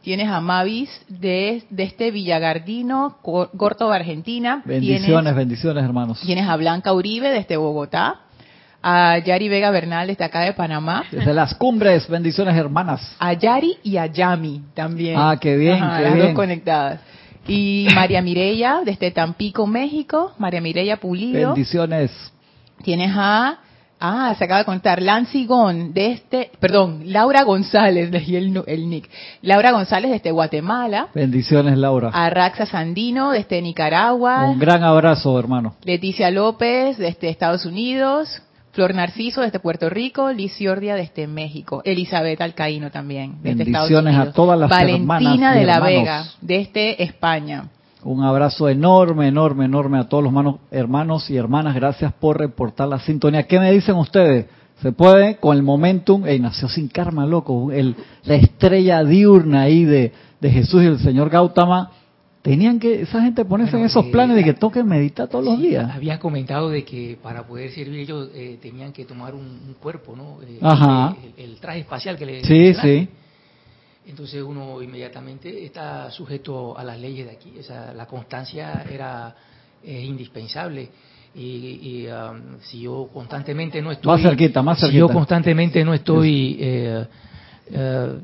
tienes 0.01 0.29
a 0.29 0.39
Mavis 0.39 0.89
de, 1.07 1.63
de 1.69 1.83
este 1.83 2.11
Villagardino, 2.11 3.17
Corto 3.21 3.89
de 3.89 3.95
Argentina. 3.95 4.61
Bendiciones, 4.65 5.35
bendiciones 5.35 5.83
hermanos. 5.83 6.21
Tienes 6.21 6.47
a 6.47 6.55
Blanca 6.55 6.93
Uribe 6.93 7.29
desde 7.29 7.57
Bogotá, 7.57 8.21
a 8.83 9.17
Yari 9.17 9.49
Vega 9.49 9.71
Bernal 9.71 10.07
desde 10.07 10.23
acá 10.23 10.41
de 10.41 10.53
Panamá. 10.53 11.03
Desde 11.11 11.33
las 11.33 11.55
cumbres, 11.55 12.07
bendiciones 12.07 12.55
hermanas. 12.55 13.15
A 13.17 13.33
Yari 13.33 13.77
y 13.83 13.97
a 13.97 14.05
Yami 14.05 14.61
también. 14.75 15.15
Ah, 15.17 15.37
qué 15.41 15.57
bien, 15.57 15.79
qué 15.79 16.03
las 16.03 16.17
dos 16.17 16.33
conectadas. 16.33 16.99
Y 17.47 17.87
María 17.93 18.21
Mireya 18.21 18.81
desde 18.85 19.11
Tampico, 19.11 19.65
México. 19.65 20.33
María 20.37 20.61
Mireya 20.61 20.97
Pulido. 20.97 21.53
Bendiciones. 21.53 22.11
Tienes 22.83 23.11
a 23.15 23.59
Ah, 23.99 24.35
se 24.37 24.43
acaba 24.43 24.59
de 24.59 24.65
contar. 24.65 25.01
Lancy 25.01 25.45
Gon, 25.45 25.93
de 25.93 26.11
este, 26.11 26.51
perdón, 26.59 27.03
Laura 27.05 27.43
González, 27.43 28.11
leí 28.11 28.35
el, 28.35 28.61
el 28.67 28.89
nick. 28.89 29.09
Laura 29.41 29.71
González 29.71 30.11
desde 30.11 30.31
Guatemala. 30.31 31.07
Bendiciones, 31.13 31.77
Laura. 31.77 32.09
Arraxa 32.13 32.65
Sandino 32.65 33.31
desde 33.31 33.61
Nicaragua. 33.61 34.49
Un 34.49 34.59
gran 34.59 34.83
abrazo, 34.83 35.37
hermano. 35.39 35.75
Leticia 35.83 36.29
López 36.31 36.97
desde 36.97 37.29
Estados 37.29 37.65
Unidos. 37.65 38.41
Flor 38.75 38.93
Narciso 38.93 39.39
desde 39.39 39.61
Puerto 39.61 39.89
Rico, 39.89 40.33
Liz 40.33 40.53
Ciordia 40.57 40.95
desde 40.95 41.27
México, 41.27 41.81
Elizabeth 41.85 42.41
Alcaíno 42.41 42.91
también 42.91 43.37
desde 43.41 43.63
Estados 43.63 43.89
Unidos. 43.89 44.03
Bendiciones 44.03 44.33
a 44.33 44.33
todas 44.33 44.59
las 44.59 44.69
Valentina 44.69 45.55
de 45.55 45.63
la 45.63 45.79
Vega 45.79 46.25
desde 46.41 47.01
España. 47.01 47.69
Un 48.05 48.23
abrazo 48.23 48.69
enorme, 48.69 49.27
enorme, 49.27 49.65
enorme 49.65 49.97
a 49.97 50.03
todos 50.03 50.23
los 50.23 50.55
hermanos 50.69 51.27
y 51.31 51.37
hermanas. 51.37 51.73
Gracias 51.73 52.13
por 52.13 52.37
reportar 52.37 52.87
la 52.87 52.99
sintonía. 52.99 53.47
¿Qué 53.47 53.59
me 53.59 53.71
dicen 53.71 53.95
ustedes? 53.95 54.45
¿Se 54.79 54.91
puede 54.91 55.37
con 55.37 55.57
el 55.57 55.63
momentum? 55.63 56.23
Ey, 56.27 56.39
nació 56.39 56.69
sin 56.69 56.87
karma, 56.87 57.25
loco. 57.25 57.71
El, 57.71 57.95
la 58.25 58.35
estrella 58.35 59.03
diurna 59.03 59.61
ahí 59.61 59.85
de, 59.85 60.11
Jesús 60.39 60.83
y 60.83 60.85
el 60.85 60.99
señor 60.99 61.31
Gautama. 61.31 61.89
Tenían 62.43 62.79
que 62.79 63.01
esa 63.01 63.23
gente 63.23 63.43
ponerse 63.43 63.75
en 63.75 63.85
esos 63.85 64.05
planes 64.05 64.35
de 64.35 64.43
que 64.43 64.53
toquen 64.53 64.85
meditar 64.85 65.27
todos 65.27 65.43
los 65.43 65.59
días. 65.59 65.89
Había 65.91 66.19
comentado 66.19 66.69
de 66.69 66.85
que 66.85 67.17
para 67.23 67.47
poder 67.47 67.71
servir 67.71 68.01
ellos 68.01 68.29
eh, 68.35 68.59
tenían 68.61 68.93
que 68.93 69.05
tomar 69.05 69.33
un, 69.33 69.75
cuerpo, 69.81 70.15
¿no? 70.15 70.43
Eh, 70.43 70.59
Ajá. 70.61 71.15
El, 71.37 71.55
traje 71.55 71.79
espacial 71.79 72.17
que 72.17 72.25
le. 72.27 72.43
Sí, 72.43 72.75
sí 72.75 73.09
entonces 74.07 74.41
uno 74.41 74.81
inmediatamente 74.81 75.65
está 75.65 76.09
sujeto 76.11 76.77
a 76.77 76.83
las 76.83 76.99
leyes 76.99 77.25
de 77.25 77.33
aquí. 77.33 77.53
Esa, 77.57 77.93
la 77.93 78.05
constancia 78.05 78.85
era 78.91 79.35
indispensable. 79.83 80.89
Y, 81.37 82.07
um, 82.07 82.59
si 82.61 82.81
yo 82.81 83.09
constantemente 83.13 83.81
no 83.81 83.91
estoy... 83.91 84.09
Más 84.09 84.21
cerquita, 84.21 84.61
más 84.61 84.79
cerquita. 84.79 84.93
Si 84.93 84.99
yo 84.99 85.09
constantemente 85.09 85.83
no 85.83 85.93
estoy 85.93 86.55
eh, 86.61 87.05
eh, 87.71 88.19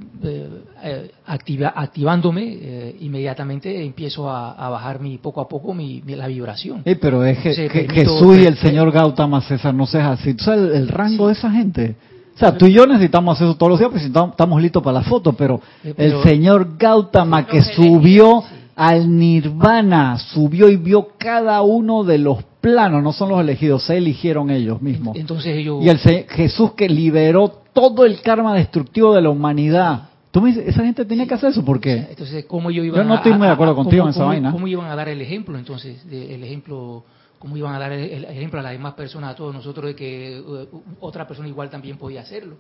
eh, 0.82 1.12
activándome, 1.26 2.94
inmediatamente 3.02 3.84
empiezo 3.84 4.30
a, 4.30 4.70
bajar 4.70 5.02
mi, 5.02 5.18
poco 5.18 5.42
a 5.42 5.48
poco 5.50 5.74
mi, 5.74 6.02
la 6.02 6.28
vibración. 6.28 6.84
pero 7.02 7.26
es 7.26 7.40
que, 7.40 7.70
Jesús 7.70 8.38
y 8.38 8.46
el 8.46 8.56
Señor 8.58 8.92
Gautama 8.92 9.42
César 9.42 9.74
no 9.74 9.86
seas 9.86 10.20
así. 10.20 10.34
¿Tú 10.34 10.46
sabes 10.46 10.74
el, 10.74 10.88
rango 10.88 11.28
de 11.28 11.34
esa 11.34 11.52
gente? 11.52 11.96
O 12.36 12.40
sea, 12.40 12.58
tú 12.58 12.66
y 12.66 12.74
yo 12.74 12.88
necesitamos 12.88 13.36
hacer 13.36 13.48
eso 13.48 13.58
todos 13.58 13.72
los 13.72 13.80
días 13.80 13.92
porque 13.92 14.06
estamos 14.06 14.62
listos 14.62 14.82
para 14.82 15.00
la 15.00 15.04
foto, 15.04 15.34
pero, 15.34 15.62
el 15.84 16.24
señor 16.24 16.78
Gautama 16.78 17.46
que 17.46 17.62
subió 17.62 18.44
al 18.76 19.16
nirvana, 19.16 20.18
subió 20.18 20.70
y 20.70 20.78
vio 20.78 21.10
cada 21.18 21.62
uno 21.62 22.04
de 22.04 22.18
los 22.18 22.44
planos, 22.62 23.04
no 23.04 23.14
son 23.14 23.30
los 23.30 23.40
elegidos, 23.40 23.84
se 23.84 23.98
eligieron 23.98 24.50
ellos 24.50 24.82
mismos. 24.82 25.18
Entonces 25.18 25.58
ellos... 25.58 25.84
Y 25.84 25.90
el 25.90 26.00
Jesús 26.00 26.72
que 26.72 26.88
liberó 26.88 27.62
todo 27.74 28.06
el 28.06 28.22
karma 28.22 28.56
destructivo 28.56 29.14
de 29.14 29.22
la 29.22 29.30
humanidad. 29.30 30.10
Tú 30.32 30.42
me 30.42 30.50
dices, 30.50 30.68
esa 30.68 30.84
gente 30.84 31.04
tenía 31.06 31.28
que 31.28 31.34
hacer 31.34 31.52
eso, 31.52 31.64
¿por 31.66 31.80
qué? 31.80 32.08
Entonces, 32.10 32.46
¿cómo 32.46 32.72
yo 32.72 32.84
iba 32.84 33.04
no 33.04 33.16
estoy 33.16 33.34
muy 33.34 33.48
de 33.48 33.54
acuerdo 33.54 33.76
contigo 33.76 34.04
en 34.06 34.12
esa 34.12 34.24
vaina. 34.24 34.52
¿Cómo 34.52 34.68
iban 34.68 34.90
a 34.90 34.96
dar 34.96 35.10
el 35.10 35.22
ejemplo 35.22 35.58
entonces? 35.58 35.98
el 36.10 36.44
ejemplo 36.44 37.04
cómo 37.42 37.58
iban 37.58 37.74
a 37.74 37.80
dar 37.80 37.92
el, 37.92 38.24
ejemplo 38.26 38.60
a 38.60 38.64
las 38.64 38.72
demás 38.72 38.94
personas, 38.94 39.32
a 39.32 39.36
todos 39.36 39.52
nosotros, 39.52 39.88
de 39.88 39.96
que 39.96 40.40
uh, 40.40 40.68
otra 41.00 41.28
persona 41.28 41.48
igual 41.48 41.72
también 41.72 41.98
podía 41.98 42.22
hacerlo. 42.22 42.58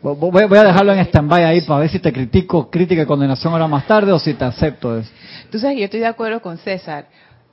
voy, 0.00 0.58
a 0.58 0.64
dejarlo 0.64 0.94
en 0.94 1.00
stand-by 1.00 1.44
ahí 1.44 1.60
para 1.60 1.80
ver 1.80 1.90
si 1.90 1.98
te 1.98 2.14
critico, 2.14 2.70
crítica 2.70 3.02
y 3.02 3.04
condenación 3.06 3.52
ahora 3.52 3.68
más 3.68 3.86
tarde 3.86 4.10
o 4.10 4.18
si 4.18 4.32
te 4.32 4.46
acepto 4.46 4.96
eso. 4.96 5.10
Tú 5.50 5.58
sabes, 5.58 5.76
yo 5.76 5.84
estoy 5.84 6.00
de 6.00 6.06
acuerdo 6.06 6.40
con 6.40 6.56
César. 6.56 7.08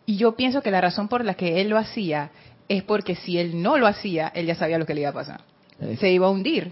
Y 0.05 0.15
yo 0.15 0.37
pienso 0.37 0.61
que 0.61 0.71
la 0.71 0.79
razón 0.79 1.09
por 1.09 1.25
la 1.25 1.33
que 1.33 1.59
él 1.59 1.67
lo 1.67 1.77
hacía 1.77 2.31
es 2.69 2.81
porque 2.83 3.15
si 3.15 3.37
él 3.37 3.61
no 3.61 3.77
lo 3.77 3.85
hacía, 3.85 4.31
él 4.33 4.45
ya 4.45 4.55
sabía 4.55 4.77
lo 4.77 4.85
que 4.85 4.93
le 4.93 5.01
iba 5.01 5.09
a 5.09 5.13
pasar. 5.13 5.41
Se 5.99 6.09
iba 6.09 6.27
a 6.27 6.29
hundir. 6.29 6.71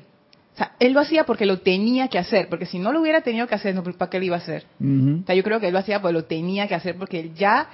O 0.54 0.58
sea, 0.58 0.72
él 0.80 0.94
lo 0.94 1.02
hacía 1.02 1.26
porque 1.26 1.46
lo 1.46 1.60
tenía 1.60 2.08
que 2.08 2.18
hacer, 2.18 2.48
porque 2.48 2.66
si 2.66 2.80
no 2.80 2.94
lo 2.94 3.02
hubiera 3.02 3.22
tenido 3.22 3.46
que 3.48 3.56
hacer, 3.56 3.76
¿para 3.98 4.10
qué 4.10 4.20
lo 4.20 4.26
iba 4.26 4.36
a 4.38 4.40
hacer? 4.40 4.66
O 4.80 5.26
sea, 5.26 5.36
yo 5.36 5.44
creo 5.44 5.60
que 5.60 5.68
él 5.68 5.74
lo 5.74 5.80
hacía 5.80 6.02
porque 6.02 6.14
lo 6.14 6.24
tenía 6.24 6.68
que 6.68 6.76
hacer, 6.76 6.96
porque 6.96 7.20
él 7.20 7.34
ya 7.36 7.68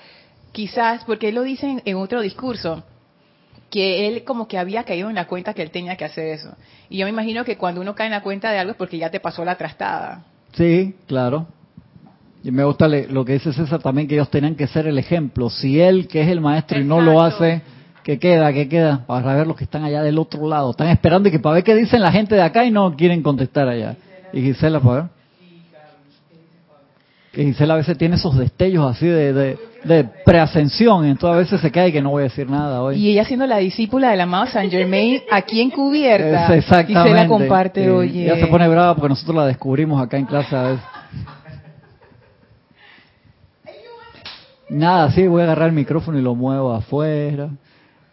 quizás, 0.51 1.03
porque 1.05 1.29
él 1.29 1.35
lo 1.35 1.43
dice 1.43 1.81
en, 1.83 1.95
otro 1.97 2.21
discurso, 2.21 2.83
que 3.69 4.07
él 4.07 4.23
como 4.23 4.47
que 4.47 4.57
había 4.57 4.83
caído 4.83 5.09
en 5.09 5.15
la 5.15 5.27
cuenta 5.27 5.53
que 5.53 5.61
él 5.61 5.71
tenía 5.71 5.95
que 5.95 6.05
hacer 6.05 6.27
eso. 6.27 6.55
Y 6.89 6.97
yo 6.97 7.05
me 7.05 7.11
imagino 7.11 7.43
que 7.43 7.57
cuando 7.57 7.81
uno 7.81 7.95
cae 7.95 8.07
en 8.07 8.13
la 8.13 8.21
cuenta 8.21 8.51
de 8.51 8.59
algo 8.59 8.71
es 8.71 8.77
porque 8.77 8.97
ya 8.97 9.09
te 9.09 9.19
pasó 9.19 9.43
la 9.43 9.55
trastada. 9.55 10.23
Sí, 10.53 10.95
claro. 11.07 11.47
Y 12.43 12.51
me 12.51 12.63
gusta 12.63 12.87
lo 12.87 13.25
que 13.25 13.33
dice 13.33 13.51
César 13.51 13.81
también, 13.81 14.07
que 14.07 14.15
ellos 14.15 14.29
tenían 14.29 14.55
que 14.55 14.67
ser 14.67 14.87
el 14.87 14.97
ejemplo. 14.97 15.49
Si 15.49 15.81
él, 15.81 16.07
que 16.07 16.21
es 16.21 16.29
el 16.29 16.39
maestro, 16.39 16.79
y 16.79 16.83
no 16.85 17.01
lo 17.01 17.21
hace, 17.21 17.61
¿qué 18.03 18.19
queda? 18.19 18.53
¿Qué 18.53 18.69
queda? 18.69 19.05
Para 19.05 19.35
ver 19.35 19.47
los 19.47 19.57
que 19.57 19.65
están 19.65 19.83
allá 19.83 20.01
del 20.01 20.17
otro 20.17 20.47
lado. 20.47 20.71
Están 20.71 20.87
esperando 20.87 21.27
y 21.27 21.31
que 21.31 21.39
para 21.39 21.55
ver 21.55 21.63
qué 21.65 21.75
dicen 21.75 22.01
la 22.01 22.11
gente 22.11 22.35
de 22.35 22.41
acá 22.41 22.63
y 22.63 22.71
no 22.71 22.95
quieren 22.95 23.21
contestar 23.21 23.67
allá. 23.67 23.97
Y 24.31 24.41
Gisela, 24.41 24.79
para 24.79 25.01
ver. 25.01 25.09
Y 27.33 27.45
Gisela 27.47 27.73
a 27.73 27.77
veces 27.77 27.97
tiene 27.97 28.15
esos 28.15 28.37
destellos 28.37 28.95
así 28.95 29.05
de, 29.05 29.33
de, 29.33 29.59
preascensión, 30.25 31.05
entonces 31.05 31.35
a 31.35 31.37
veces 31.37 31.61
se 31.61 31.71
cae 31.71 31.91
que 31.91 32.01
no 32.01 32.11
voy 32.11 32.21
a 32.21 32.23
decir 32.23 32.49
nada 32.49 32.81
hoy. 32.81 32.97
Y 32.97 33.11
ella 33.11 33.25
siendo 33.25 33.47
la 33.47 33.57
discípula 33.57 34.11
del 34.11 34.21
amado 34.21 34.47
Saint 34.47 34.71
Germain 34.71 35.21
aquí 35.31 35.61
encubierta. 35.61 36.53
Es 36.53 36.63
exactamente. 36.63 37.09
Y 37.09 37.13
se 37.13 37.23
la 37.23 37.27
comparte, 37.27 37.89
hoy. 37.89 38.23
Ella 38.23 38.37
se 38.37 38.47
pone 38.47 38.67
brava 38.67 38.95
porque 38.95 39.09
nosotros 39.09 39.35
la 39.35 39.45
descubrimos 39.45 40.01
acá 40.01 40.17
en 40.17 40.25
clase 40.25 40.55
a 40.55 40.63
veces. 40.63 40.85
Nada, 44.69 45.11
sí, 45.11 45.25
voy 45.27 45.41
a 45.41 45.45
agarrar 45.45 45.69
el 45.69 45.75
micrófono 45.75 46.19
y 46.19 46.21
lo 46.21 46.35
muevo 46.35 46.73
afuera. 46.73 47.49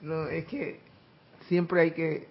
No, 0.00 0.28
es 0.28 0.44
que 0.44 0.80
siempre 1.48 1.80
hay 1.80 1.90
que 1.90 2.28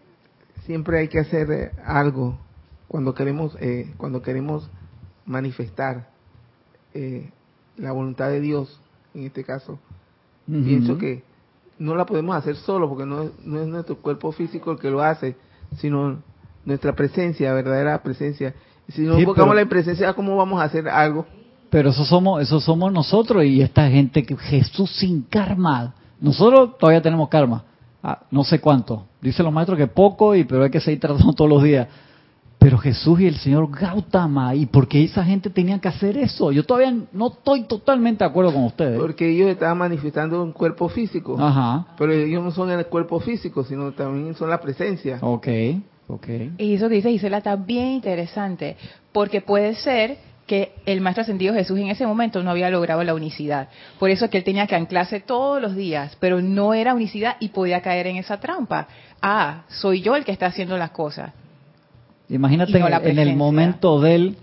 siempre 0.65 0.99
hay 0.99 1.07
que 1.07 1.19
hacer 1.19 1.51
eh, 1.51 1.71
algo 1.85 2.39
cuando 2.87 3.13
queremos 3.13 3.57
eh, 3.59 3.93
cuando 3.97 4.21
queremos 4.21 4.69
manifestar 5.25 6.07
eh, 6.93 7.29
la 7.77 7.91
voluntad 7.91 8.29
de 8.29 8.39
Dios, 8.39 8.79
en 9.13 9.25
este 9.25 9.43
caso, 9.43 9.79
pienso 10.45 10.97
que 10.97 11.23
no 11.79 11.95
la 11.95 12.05
podemos 12.05 12.35
hacer 12.35 12.55
solo 12.55 12.89
porque 12.89 13.05
no, 13.05 13.29
no 13.43 13.61
es 13.61 13.67
nuestro 13.67 13.97
cuerpo 13.97 14.31
físico 14.31 14.71
el 14.71 14.79
que 14.79 14.89
lo 14.89 15.01
hace, 15.01 15.35
sino 15.77 16.17
nuestra 16.65 16.93
presencia, 16.93 17.53
verdadera 17.53 18.01
presencia. 18.01 18.53
Si 18.89 19.01
no 19.01 19.19
buscamos 19.23 19.55
la 19.55 19.65
presencia, 19.65 20.13
¿cómo 20.13 20.35
vamos 20.35 20.61
a 20.61 20.65
hacer 20.65 20.87
algo? 20.87 21.25
Pero 21.69 21.89
eso 21.89 22.05
somos, 22.05 22.41
eso 22.41 22.59
somos 22.59 22.91
nosotros 22.91 23.43
y 23.45 23.61
esta 23.61 23.89
gente 23.89 24.23
que 24.23 24.37
Jesús 24.37 24.91
sin 24.91 25.23
karma. 25.23 25.95
Nosotros 26.19 26.77
todavía 26.77 27.01
tenemos 27.01 27.29
karma. 27.29 27.63
Ah, 28.03 28.19
no 28.31 28.43
sé 28.43 28.59
cuánto. 28.59 29.05
Dicen 29.21 29.45
los 29.45 29.53
maestros 29.53 29.77
que 29.77 29.87
poco, 29.87 30.35
y 30.35 30.43
pero 30.43 30.63
hay 30.63 30.69
que 30.69 30.81
seguir 30.81 30.99
tratando 30.99 31.33
todos 31.33 31.49
los 31.49 31.63
días. 31.63 31.87
Pero 32.63 32.77
Jesús 32.77 33.19
y 33.19 33.27
el 33.27 33.35
señor 33.35 33.69
Gautama, 33.69 34.55
¿y 34.55 34.65
por 34.67 34.87
qué 34.87 35.03
esa 35.03 35.21
gente 35.25 35.49
tenía 35.49 35.79
que 35.79 35.89
hacer 35.89 36.17
eso? 36.17 36.49
Yo 36.53 36.63
todavía 36.63 36.95
no 37.11 37.27
estoy 37.27 37.63
totalmente 37.63 38.23
de 38.23 38.29
acuerdo 38.29 38.53
con 38.53 38.63
ustedes. 38.63 38.97
Porque 38.97 39.29
ellos 39.29 39.49
estaban 39.49 39.77
manifestando 39.77 40.41
un 40.41 40.53
cuerpo 40.53 40.87
físico. 40.87 41.35
Ajá. 41.37 41.87
Pero 41.97 42.13
ellos 42.13 42.41
no 42.41 42.51
son 42.51 42.71
el 42.71 42.85
cuerpo 42.85 43.19
físico, 43.19 43.65
sino 43.65 43.91
también 43.91 44.33
son 44.35 44.49
la 44.49 44.61
presencia. 44.61 45.17
Ok, 45.19 45.47
ok. 46.07 46.27
Y 46.57 46.75
eso 46.75 46.87
que 46.87 46.95
dice 46.95 47.09
Gisela 47.09 47.39
está 47.39 47.57
bien 47.57 47.87
interesante, 47.87 48.77
porque 49.11 49.41
puede 49.41 49.75
ser 49.75 50.19
que 50.47 50.71
el 50.85 51.01
maestro 51.01 51.23
ascendido 51.23 51.53
Jesús 51.53 51.77
en 51.79 51.89
ese 51.89 52.07
momento 52.07 52.43
no 52.43 52.51
había 52.51 52.69
logrado 52.69 53.03
la 53.03 53.13
unicidad. 53.13 53.67
Por 53.99 54.09
eso 54.09 54.23
es 54.23 54.31
que 54.31 54.37
él 54.37 54.45
tenía 54.45 54.67
que 54.67 54.75
anclarse 54.77 55.19
todos 55.19 55.61
los 55.61 55.75
días, 55.75 56.15
pero 56.21 56.41
no 56.41 56.73
era 56.73 56.93
unicidad 56.93 57.35
y 57.41 57.49
podía 57.49 57.81
caer 57.81 58.07
en 58.07 58.15
esa 58.15 58.39
trampa. 58.39 58.87
Ah, 59.21 59.63
soy 59.67 60.01
yo 60.01 60.15
el 60.15 60.23
que 60.23 60.31
está 60.31 60.45
haciendo 60.45 60.77
las 60.77 60.91
cosas. 60.91 61.33
Imagínate 62.29 62.77
en, 62.77 63.19
el 63.19 63.35
momento 63.35 63.99
de 63.99 64.15
él, 64.15 64.37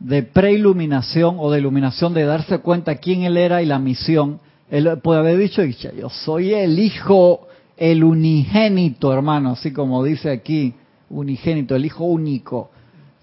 de 0.00 0.22
preiluminación 0.22 1.36
o 1.38 1.50
de 1.50 1.58
iluminación, 1.58 2.14
de 2.14 2.24
darse 2.24 2.58
cuenta 2.58 2.96
quién 2.96 3.22
él 3.22 3.36
era 3.36 3.62
y 3.62 3.66
la 3.66 3.78
misión, 3.78 4.40
él 4.70 4.98
puede 5.02 5.20
haber 5.20 5.38
dicho, 5.38 5.62
yo 5.64 6.08
soy 6.10 6.52
el 6.52 6.78
hijo, 6.78 7.46
el 7.76 8.04
unigénito, 8.04 9.12
hermano, 9.12 9.52
así 9.52 9.72
como 9.72 10.02
dice 10.02 10.30
aquí, 10.30 10.74
unigénito, 11.10 11.74
el 11.76 11.84
hijo 11.84 12.04
único. 12.04 12.70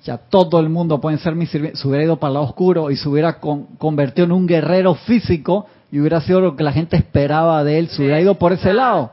Ya 0.03 0.18
todo 0.18 0.60
el 0.60 0.70
mundo 0.70 1.01
puede 1.01 1.18
ser 1.18 1.36
mi 1.36 1.47
sirviente. 1.47 1.80
Se 1.80 1.88
hubiera 1.88 2.03
ido 2.03 2.18
para 2.18 2.30
el 2.30 2.34
lado 2.36 2.45
oscuro 2.45 2.91
y 2.91 2.95
se 2.95 3.10
hubiera 3.10 3.39
convertido 3.39 4.26
en 4.26 4.32
un 4.34 4.45
guerrero 4.45 4.93
físico 4.93 5.66
y 5.91 5.99
hubiera 5.99 6.22
sido 6.22 6.41
lo 6.41 6.56
que 6.56 6.64
la 6.64 6.72
gente 6.72 6.95
esperaba 6.95 7.64
de 7.64 7.80
él. 7.80 7.88
Se 7.89 8.03
hubiera 8.03 8.22
ido 8.22 8.36
por 8.36 8.53
ese 8.53 8.72
lado. 8.72 9.12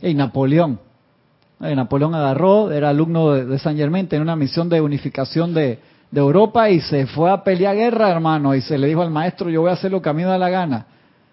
Y 0.00 0.14
Napoleón. 0.14 0.78
Eh, 1.64 1.74
Napoleón 1.74 2.14
agarró, 2.14 2.70
era 2.70 2.90
alumno 2.90 3.32
de, 3.32 3.58
San 3.58 3.76
Germain, 3.76 4.06
tenía 4.06 4.22
una 4.22 4.36
misión 4.36 4.68
de 4.68 4.80
unificación 4.80 5.54
de, 5.54 5.78
Europa 6.12 6.70
y 6.70 6.80
se 6.80 7.06
fue 7.06 7.28
a 7.28 7.42
pelear 7.42 7.74
guerra, 7.74 8.08
hermano, 8.08 8.54
y 8.54 8.60
se 8.60 8.78
le 8.78 8.86
dijo 8.86 9.02
al 9.02 9.10
maestro, 9.10 9.50
yo 9.50 9.62
voy 9.62 9.70
a 9.70 9.72
hacer 9.72 9.90
lo 9.90 10.00
que 10.00 10.08
a 10.08 10.12
mí 10.12 10.22
me 10.22 10.28
da 10.28 10.38
la 10.38 10.48
gana. 10.48 10.86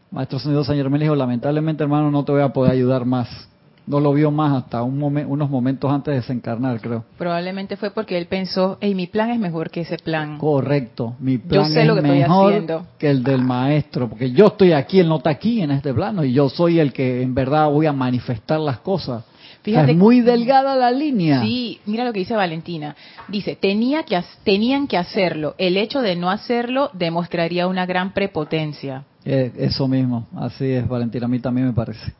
maestro 0.09 0.39
señor 0.39 0.65
San 0.65 0.75
Germain 0.75 0.97
le 0.97 1.05
dijo, 1.05 1.15
lamentablemente, 1.15 1.83
hermano, 1.83 2.09
no 2.09 2.25
te 2.25 2.31
voy 2.31 2.41
a 2.41 2.49
poder 2.49 2.71
ayudar 2.71 3.05
más. 3.05 3.47
No 3.85 3.99
lo 3.99 4.11
vio 4.13 4.31
más 4.31 4.63
hasta 4.63 4.81
un 4.81 5.03
unos 5.03 5.49
momentos 5.51 5.91
antes 5.91 6.13
de 6.13 6.21
desencarnar, 6.21 6.79
creo. 6.81 7.03
Probablemente 7.15 7.77
fue 7.77 7.91
porque 7.91 8.17
él 8.17 8.25
pensó, 8.25 8.79
hey, 8.81 8.95
mi 8.95 9.05
plan 9.05 9.29
es 9.29 9.39
mejor 9.39 9.69
que 9.69 9.81
ese 9.81 9.97
plan. 9.97 10.39
Correcto, 10.39 11.15
mi 11.19 11.37
plan 11.37 11.77
es 11.77 12.01
mejor 12.01 12.85
que 12.97 13.09
el 13.11 13.23
del 13.23 13.43
maestro, 13.43 14.09
porque 14.09 14.31
yo 14.31 14.47
estoy 14.47 14.71
aquí, 14.73 14.99
él 14.99 15.09
no 15.09 15.17
está 15.17 15.29
aquí 15.29 15.61
en 15.61 15.69
este 15.69 15.93
plano, 15.93 16.23
y 16.23 16.33
yo 16.33 16.49
soy 16.49 16.79
el 16.79 16.91
que 16.91 17.21
en 17.21 17.35
verdad 17.35 17.69
voy 17.69 17.85
a 17.85 17.93
manifestar 17.93 18.59
las 18.59 18.79
cosas. 18.79 19.25
Fíjate, 19.63 19.91
es 19.91 19.97
muy 19.97 20.21
delgada 20.21 20.75
la 20.75 20.91
línea. 20.91 21.41
Sí, 21.41 21.79
mira 21.85 22.03
lo 22.03 22.13
que 22.13 22.19
dice 22.19 22.35
Valentina. 22.35 22.95
Dice, 23.27 23.55
tenía 23.55 24.03
que, 24.03 24.19
tenían 24.43 24.87
que 24.87 24.97
hacerlo. 24.97 25.53
El 25.57 25.77
hecho 25.77 26.01
de 26.01 26.15
no 26.15 26.31
hacerlo 26.31 26.89
demostraría 26.93 27.67
una 27.67 27.85
gran 27.85 28.13
prepotencia. 28.13 29.03
Eh, 29.23 29.51
eso 29.57 29.87
mismo, 29.87 30.27
así 30.35 30.65
es, 30.71 30.87
Valentina, 30.87 31.25
a 31.25 31.29
mí 31.29 31.39
también 31.39 31.67
me 31.67 31.73
parece. 31.73 32.11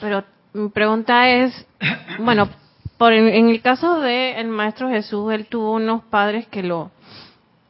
Pero 0.00 0.24
mi 0.52 0.68
pregunta 0.68 1.30
es, 1.30 1.66
bueno, 2.18 2.48
por 2.98 3.14
en, 3.14 3.48
el 3.48 3.62
caso 3.62 4.00
del 4.00 4.36
el 4.36 4.48
maestro 4.48 4.90
Jesús, 4.90 5.32
él 5.32 5.46
tuvo 5.46 5.72
unos 5.72 6.04
padres 6.04 6.46
que 6.48 6.62
lo 6.62 6.90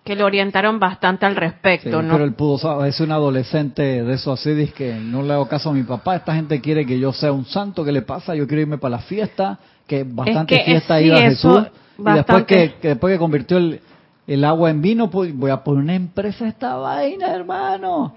que 0.05 0.16
lo 0.16 0.24
orientaron 0.24 0.78
bastante 0.78 1.26
al 1.26 1.36
respecto, 1.36 2.03
¿no? 2.03 2.12
Pero 2.12 2.24
él 2.24 2.32
pudo, 2.32 2.84
es 2.84 3.01
un 3.01 3.12
adolescente 3.12 4.03
de 4.03 4.14
eso 4.14 4.32
así, 4.32 4.53
dice 4.55 4.72
que 4.72 4.94
no 4.94 5.22
le 5.22 5.34
hago 5.34 5.46
caso 5.46 5.70
a 5.70 5.72
mi 5.72 5.82
papá, 5.82 6.16
esta 6.16 6.34
gente 6.34 6.61
quiere 6.61 6.86
que 6.86 6.98
yo 6.98 7.12
sea 7.12 7.32
un 7.32 7.44
santo, 7.44 7.84
¿qué 7.84 7.92
le 7.92 8.03
pasa? 8.03 8.34
Yo 8.34 8.46
quiero 8.46 8.62
irme 8.62 8.78
para 8.78 8.96
la 8.96 9.03
fiesta, 9.03 9.59
que 9.86 10.05
bastante 10.05 10.64
fiesta 10.64 11.01
iba 11.01 11.18
Jesús, 11.18 11.64
y 11.98 12.12
después 12.12 12.44
que, 12.44 12.74
después 12.82 13.14
que 13.14 13.18
convirtió 13.18 13.59
el, 13.59 13.80
el 14.26 14.44
agua 14.44 14.70
en 14.70 14.80
vino, 14.80 15.11
pues 15.11 15.36
voy 15.36 15.51
a 15.51 15.62
poner 15.62 15.84
una 15.84 15.94
empresa 15.94 16.48
esta 16.48 16.76
vaina, 16.76 17.34
hermano. 17.34 18.14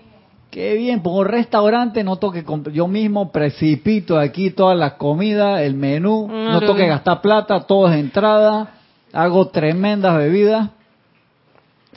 Qué 0.49 0.75
bien, 0.75 1.01
pongo 1.01 1.23
restaurante, 1.23 2.03
no 2.03 2.17
toque, 2.17 2.45
yo 2.71 2.88
mismo 2.88 3.31
precipito 3.31 4.19
aquí 4.19 4.51
toda 4.51 4.75
la 4.75 4.97
comida, 4.97 5.63
el 5.63 5.73
menú, 5.73 6.29
no 6.29 6.61
toque 6.61 6.88
gastar 6.88 7.21
plata, 7.21 7.61
todo 7.61 7.91
es 7.91 7.99
entrada, 7.99 8.69
hago 9.11 9.47
tremendas 9.47 10.15
bebidas 10.15 10.69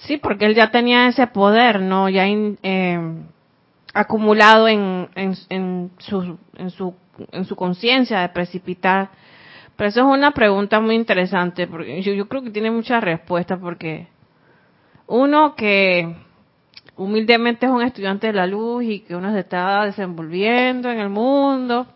Sí, 0.01 0.19
porque 0.19 0.47
él 0.47 0.55
ya 0.55 0.71
tenía 0.71 1.09
ese 1.09 1.27
poder, 1.27 1.81
¿no? 1.81 2.09
Ya 2.09 2.27
eh, 2.27 3.01
acumulado 3.95 4.69
en, 4.69 5.09
en, 5.15 5.91
su, 5.99 6.39
en 6.57 6.71
su, 6.71 6.95
en 7.33 7.45
su 7.45 7.57
conciencia 7.57 8.21
de 8.21 8.29
precipitar. 8.29 9.11
Pero 9.77 9.89
eso 9.89 10.01
es 10.01 10.07
una 10.07 10.33
pregunta 10.33 10.81
muy 10.81 10.95
interesante, 10.95 11.67
porque 11.67 12.03
yo 12.03 12.29
creo 12.29 12.43
que 12.43 12.51
tiene 12.51 12.71
muchas 12.71 13.03
respuestas, 13.03 13.59
porque 13.59 14.09
uno 15.07 15.55
que 15.55 16.15
humildemente 16.97 17.67
es 17.67 17.73
un 17.73 17.83
estudiante 17.83 18.29
de 18.29 18.33
la 18.33 18.47
luz 18.47 18.85
y 18.85 19.01
que 19.01 19.15
uno 19.15 19.33
se 19.33 19.41
está 19.41 19.85
desenvolviendo 19.85 20.91
en 20.91 20.99
el 20.99 21.11
mundo, 21.11 21.87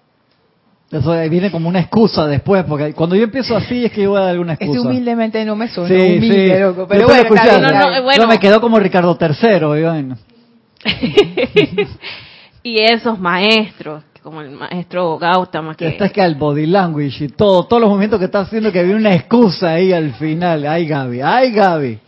eso 0.91 1.13
viene 1.31 1.53
como 1.53 1.69
una 1.69 1.81
excusa 1.81 2.27
después, 2.27 2.65
porque 2.65 2.93
cuando 2.95 3.15
yo 3.15 3.23
empiezo 3.25 3.57
así 3.57 3.85
es 3.85 3.93
que 3.93 4.03
yo 4.03 4.11
voy 4.11 4.19
a 4.19 4.23
dar 4.23 4.31
alguna 4.31 4.55
excusa. 4.55 4.81
Es 4.81 4.85
humildemente 4.85 5.45
no 5.45 5.55
me 5.55 5.69
suena 5.69 5.89
sí, 5.89 5.95
humilde, 5.95 6.55
sí. 6.55 6.61
loco. 6.61 6.87
Pero 6.89 7.07
bueno, 7.07 8.19
no, 8.19 8.27
me 8.27 8.39
quedo 8.39 8.61
como 8.61 8.79
Ricardo 8.81 9.17
III. 9.21 10.15
y 12.65 12.79
esos 12.81 13.21
maestros, 13.21 14.03
como 14.21 14.41
el 14.41 14.51
maestro 14.51 15.17
Gautama. 15.17 15.77
Que... 15.77 15.89
Este 15.89 16.07
es 16.07 16.13
que 16.13 16.25
el 16.25 16.35
body 16.35 16.67
language 16.67 17.25
y 17.25 17.29
todo, 17.29 17.67
todos 17.67 17.81
los 17.81 17.89
movimientos 17.89 18.19
que 18.19 18.25
está 18.25 18.41
haciendo, 18.41 18.73
que 18.73 18.83
viene 18.83 18.99
una 18.99 19.15
excusa 19.15 19.75
ahí 19.75 19.93
al 19.93 20.15
final. 20.15 20.67
Ay, 20.67 20.87
Gaby, 20.87 21.21
ay, 21.21 21.53
Gaby. 21.53 21.99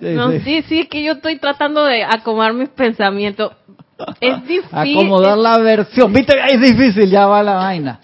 no, 0.00 0.32
sí, 0.40 0.62
sí, 0.62 0.80
es 0.80 0.88
que 0.88 1.04
yo 1.04 1.12
estoy 1.12 1.38
tratando 1.38 1.84
de 1.84 2.02
acomodar 2.02 2.54
mis 2.54 2.70
pensamientos. 2.70 3.52
Es 4.20 4.42
difícil. 4.46 4.68
Acomodar 4.72 5.38
la 5.38 5.58
versión. 5.58 6.12
Viste, 6.12 6.34
es 6.48 6.60
difícil, 6.60 7.10
ya 7.10 7.26
va 7.26 7.42
la 7.42 7.54
vaina. 7.54 8.00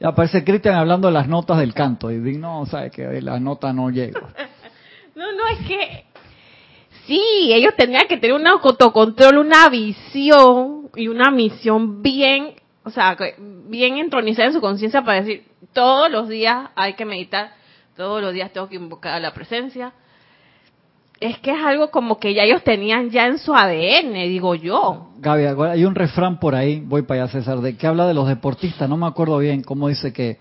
Ya 0.00 0.08
aparece 0.08 0.44
Cristian 0.44 0.76
hablando 0.76 1.08
de 1.08 1.14
las 1.14 1.28
notas 1.28 1.58
del 1.58 1.74
canto. 1.74 2.10
Y 2.10 2.18
digo, 2.18 2.38
no, 2.38 2.66
sabes 2.66 2.92
que 2.92 3.20
la 3.20 3.40
nota 3.40 3.72
no 3.72 3.90
llega. 3.90 4.20
no, 5.14 5.32
no, 5.32 5.46
es 5.48 5.66
que. 5.66 6.04
Sí, 7.06 7.50
ellos 7.52 7.74
tenían 7.74 8.06
que 8.06 8.18
tener 8.18 8.36
un 8.36 8.46
autocontrol, 8.46 9.38
una 9.38 9.68
visión 9.70 10.90
y 10.94 11.08
una 11.08 11.30
misión 11.30 12.02
bien, 12.02 12.54
o 12.84 12.90
sea, 12.90 13.16
bien 13.38 13.96
entronizada 13.96 14.48
en 14.48 14.52
su 14.52 14.60
conciencia 14.60 15.02
para 15.02 15.22
decir, 15.22 15.44
todos 15.72 16.10
los 16.10 16.28
días 16.28 16.68
hay 16.76 16.94
que 16.94 17.06
meditar, 17.06 17.52
todos 17.96 18.20
los 18.20 18.34
días 18.34 18.52
tengo 18.52 18.68
que 18.68 18.76
invocar 18.76 19.14
a 19.14 19.20
la 19.20 19.32
presencia, 19.32 19.94
es 21.20 21.38
que 21.38 21.50
es 21.50 21.64
algo 21.64 21.90
como 21.90 22.18
que 22.18 22.34
ya 22.34 22.44
ellos 22.44 22.62
tenían 22.62 23.10
ya 23.10 23.26
en 23.26 23.38
su 23.38 23.54
ADN, 23.54 24.12
digo 24.12 24.54
yo. 24.54 25.08
Gaby, 25.18 25.44
hay 25.64 25.84
un 25.84 25.94
refrán 25.94 26.38
por 26.38 26.54
ahí, 26.54 26.80
voy 26.80 27.02
para 27.02 27.24
allá 27.24 27.32
César, 27.32 27.60
de 27.60 27.76
que 27.76 27.86
habla 27.86 28.06
de 28.06 28.14
los 28.14 28.28
deportistas, 28.28 28.88
no 28.88 28.96
me 28.96 29.06
acuerdo 29.06 29.38
bien 29.38 29.62
cómo 29.62 29.88
dice 29.88 30.12
que 30.12 30.38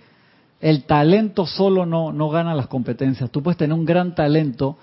el 0.59 0.84
talento 0.84 1.45
solo 1.45 1.86
no, 1.86 2.11
no 2.11 2.30
gana 2.30 2.55
las 2.55 2.67
competencias. 2.67 3.30
Tú 3.32 3.43
puedes 3.43 3.57
tener 3.57 3.73
un 3.73 3.86
gran 3.86 4.15
talento, 4.15 4.78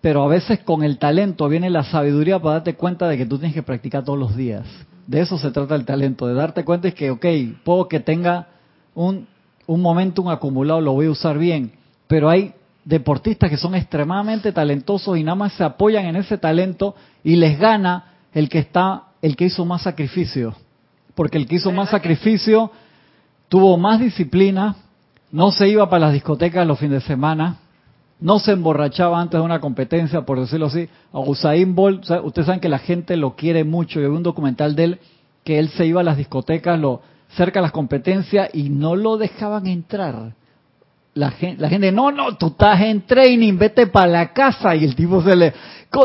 pero 0.00 0.22
a 0.22 0.28
veces 0.28 0.60
con 0.60 0.82
el 0.82 0.98
talento 0.98 1.48
viene 1.48 1.70
la 1.70 1.84
sabiduría 1.84 2.38
para 2.38 2.54
darte 2.54 2.74
cuenta 2.74 3.08
de 3.08 3.16
que 3.16 3.26
tú 3.26 3.38
tienes 3.38 3.54
que 3.54 3.62
practicar 3.62 4.04
todos 4.04 4.18
los 4.18 4.36
días. 4.36 4.66
De 5.06 5.20
eso 5.20 5.36
se 5.36 5.50
trata 5.50 5.74
el 5.74 5.84
talento, 5.84 6.26
de 6.26 6.34
darte 6.34 6.64
cuenta 6.64 6.88
de 6.88 6.94
que, 6.94 7.10
ok, 7.10 7.26
puedo 7.64 7.88
que 7.88 8.00
tenga 8.00 8.48
un, 8.94 9.26
un 9.66 9.80
momentum 9.80 10.28
acumulado, 10.28 10.80
lo 10.80 10.92
voy 10.92 11.06
a 11.06 11.10
usar 11.10 11.38
bien, 11.38 11.72
pero 12.06 12.28
hay 12.28 12.54
deportistas 12.84 13.50
que 13.50 13.56
son 13.56 13.74
extremadamente 13.74 14.52
talentosos 14.52 15.16
y 15.16 15.22
nada 15.22 15.36
más 15.36 15.52
se 15.54 15.64
apoyan 15.64 16.06
en 16.06 16.16
ese 16.16 16.38
talento 16.38 16.94
y 17.22 17.36
les 17.36 17.58
gana 17.58 18.14
el 18.32 18.48
que 18.48 18.58
está, 18.58 19.04
el 19.20 19.36
que 19.36 19.46
hizo 19.46 19.64
más 19.64 19.82
sacrificio. 19.82 20.54
Porque 21.14 21.38
el 21.38 21.46
que 21.46 21.56
hizo 21.56 21.70
más 21.72 21.90
sacrificio 21.90 22.70
tuvo 23.48 23.76
más 23.76 24.00
disciplina, 24.00 24.76
no 25.30 25.52
se 25.52 25.68
iba 25.68 25.88
para 25.88 26.06
las 26.06 26.12
discotecas 26.14 26.66
los 26.66 26.78
fines 26.78 27.02
de 27.02 27.06
semana, 27.06 27.58
no 28.20 28.38
se 28.38 28.52
emborrachaba 28.52 29.20
antes 29.20 29.38
de 29.38 29.44
una 29.44 29.60
competencia, 29.60 30.22
por 30.22 30.40
decirlo 30.40 30.66
así. 30.66 30.88
A 31.12 31.18
Usain 31.18 31.74
Bolt, 31.74 32.08
ustedes 32.22 32.46
saben 32.46 32.60
que 32.60 32.68
la 32.68 32.78
gente 32.78 33.16
lo 33.16 33.34
quiere 33.34 33.64
mucho. 33.64 34.00
Yo 34.00 34.10
vi 34.10 34.16
un 34.16 34.22
documental 34.22 34.76
de 34.76 34.84
él 34.84 35.00
que 35.44 35.58
él 35.58 35.70
se 35.70 35.86
iba 35.86 36.00
a 36.00 36.04
las 36.04 36.16
discotecas 36.16 36.78
lo, 36.78 37.02
cerca 37.36 37.58
de 37.58 37.64
las 37.64 37.72
competencias 37.72 38.48
y 38.52 38.68
no 38.70 38.94
lo 38.94 39.16
dejaban 39.16 39.66
entrar 39.66 40.34
la 41.14 41.30
gente, 41.30 41.60
la 41.60 41.68
gente, 41.68 41.92
no, 41.92 42.10
no, 42.10 42.36
tú 42.36 42.48
estás 42.48 42.80
en 42.80 43.02
training, 43.02 43.58
vete 43.58 43.86
para 43.86 44.06
la 44.06 44.32
casa. 44.32 44.74
Y 44.74 44.84
el 44.84 44.94
tipo 44.94 45.22
se 45.22 45.36
le, 45.36 45.52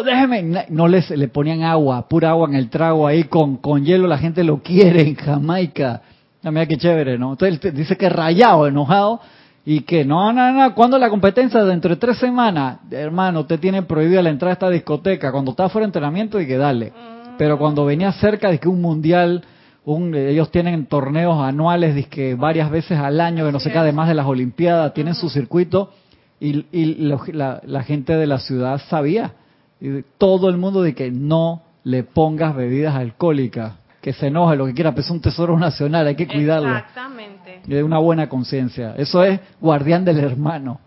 déjeme, 0.06 0.66
no 0.70 0.88
le, 0.88 1.04
le 1.10 1.28
ponían 1.30 1.64
agua, 1.64 2.08
pura 2.08 2.32
agua 2.32 2.48
en 2.50 2.56
el 2.56 2.70
trago 2.70 3.08
ahí 3.08 3.24
con, 3.26 3.58
con 3.58 3.86
hielo, 3.86 4.08
la 4.08 4.18
gente 4.18 4.44
lo 4.44 4.62
quiere 4.62 5.02
en 5.02 5.16
Jamaica. 5.16 6.02
Ah, 6.44 6.52
mira 6.52 6.66
qué 6.66 6.78
chévere, 6.78 7.18
¿no? 7.18 7.32
Entonces 7.32 7.74
dice 7.74 7.98
que 7.98 8.10
rayado, 8.10 8.68
enojado, 8.68 9.22
y 9.66 9.82
que 9.82 10.06
no, 10.06 10.32
no, 10.32 10.54
no, 10.54 10.74
cuando 10.74 10.98
la 10.98 11.10
competencia? 11.10 11.62
Dentro 11.66 11.90
de 11.90 11.98
tres 11.98 12.18
semanas, 12.20 12.80
hermano, 12.90 13.42
usted 13.42 13.60
tiene 13.60 13.84
prohibida 13.84 14.22
la 14.22 14.30
entrada 14.30 14.52
a 14.52 14.54
esta 14.54 14.70
discoteca. 14.70 15.32
Cuando 15.32 15.52
está 15.52 15.68
fuera 15.68 15.84
de 15.84 15.90
entrenamiento, 15.90 16.40
y 16.40 16.48
que 16.48 16.58
dale. 16.58 16.94
Pero 17.38 17.58
cuando 17.58 17.84
venía 17.84 18.12
cerca 18.14 18.50
de 18.50 18.60
que 18.60 18.70
un 18.70 18.82
mundial 18.82 19.44
ellos 19.88 20.52
tienen 20.52 20.86
torneos 20.86 21.42
anuales 21.42 22.08
que 22.08 22.36
varias 22.36 22.70
veces 22.70 23.00
al 23.00 23.22
año, 23.22 23.46
que 23.46 23.52
no 23.54 23.60
sé 23.60 23.72
qué, 23.72 23.78
además 23.78 24.10
de 24.10 24.16
las 24.16 24.26
Olimpiadas, 24.26 24.94
tienen 24.94 25.16
su 25.16 25.30
circuito 25.30 25.92
Y, 26.40 26.66
la, 26.84 27.84
gente 27.84 28.16
de 28.16 28.28
la 28.28 28.40
ciudad 28.40 28.82
sabía, 28.90 29.34
y 29.80 30.04
todo 30.18 30.50
el 30.50 30.58
mundo 30.58 30.82
de 30.82 30.94
que 30.94 31.10
no 31.10 31.62
le 31.84 32.04
pongas 32.04 32.56
bebidas 32.56 32.96
alcohólicas, 32.96 33.74
que 34.02 34.12
se 34.12 34.28
enoje, 34.28 34.58
lo 34.58 34.66
que 34.66 34.74
quiera, 34.74 34.92
pero 34.92 35.02
es 35.02 35.10
un 35.10 35.22
tesoro 35.22 35.58
nacional, 35.58 36.06
hay 36.06 36.16
que 36.16 36.28
cuidarlo. 36.28 36.78
Exactamente. 36.78 37.62
Y 37.66 37.72
de 37.72 37.84
una 37.84 37.98
buena 37.98 38.28
conciencia. 38.28 38.94
Eso 38.98 39.24
es 39.24 39.40
guardián 39.62 40.04
del 40.04 40.20
hermano. 40.20 40.80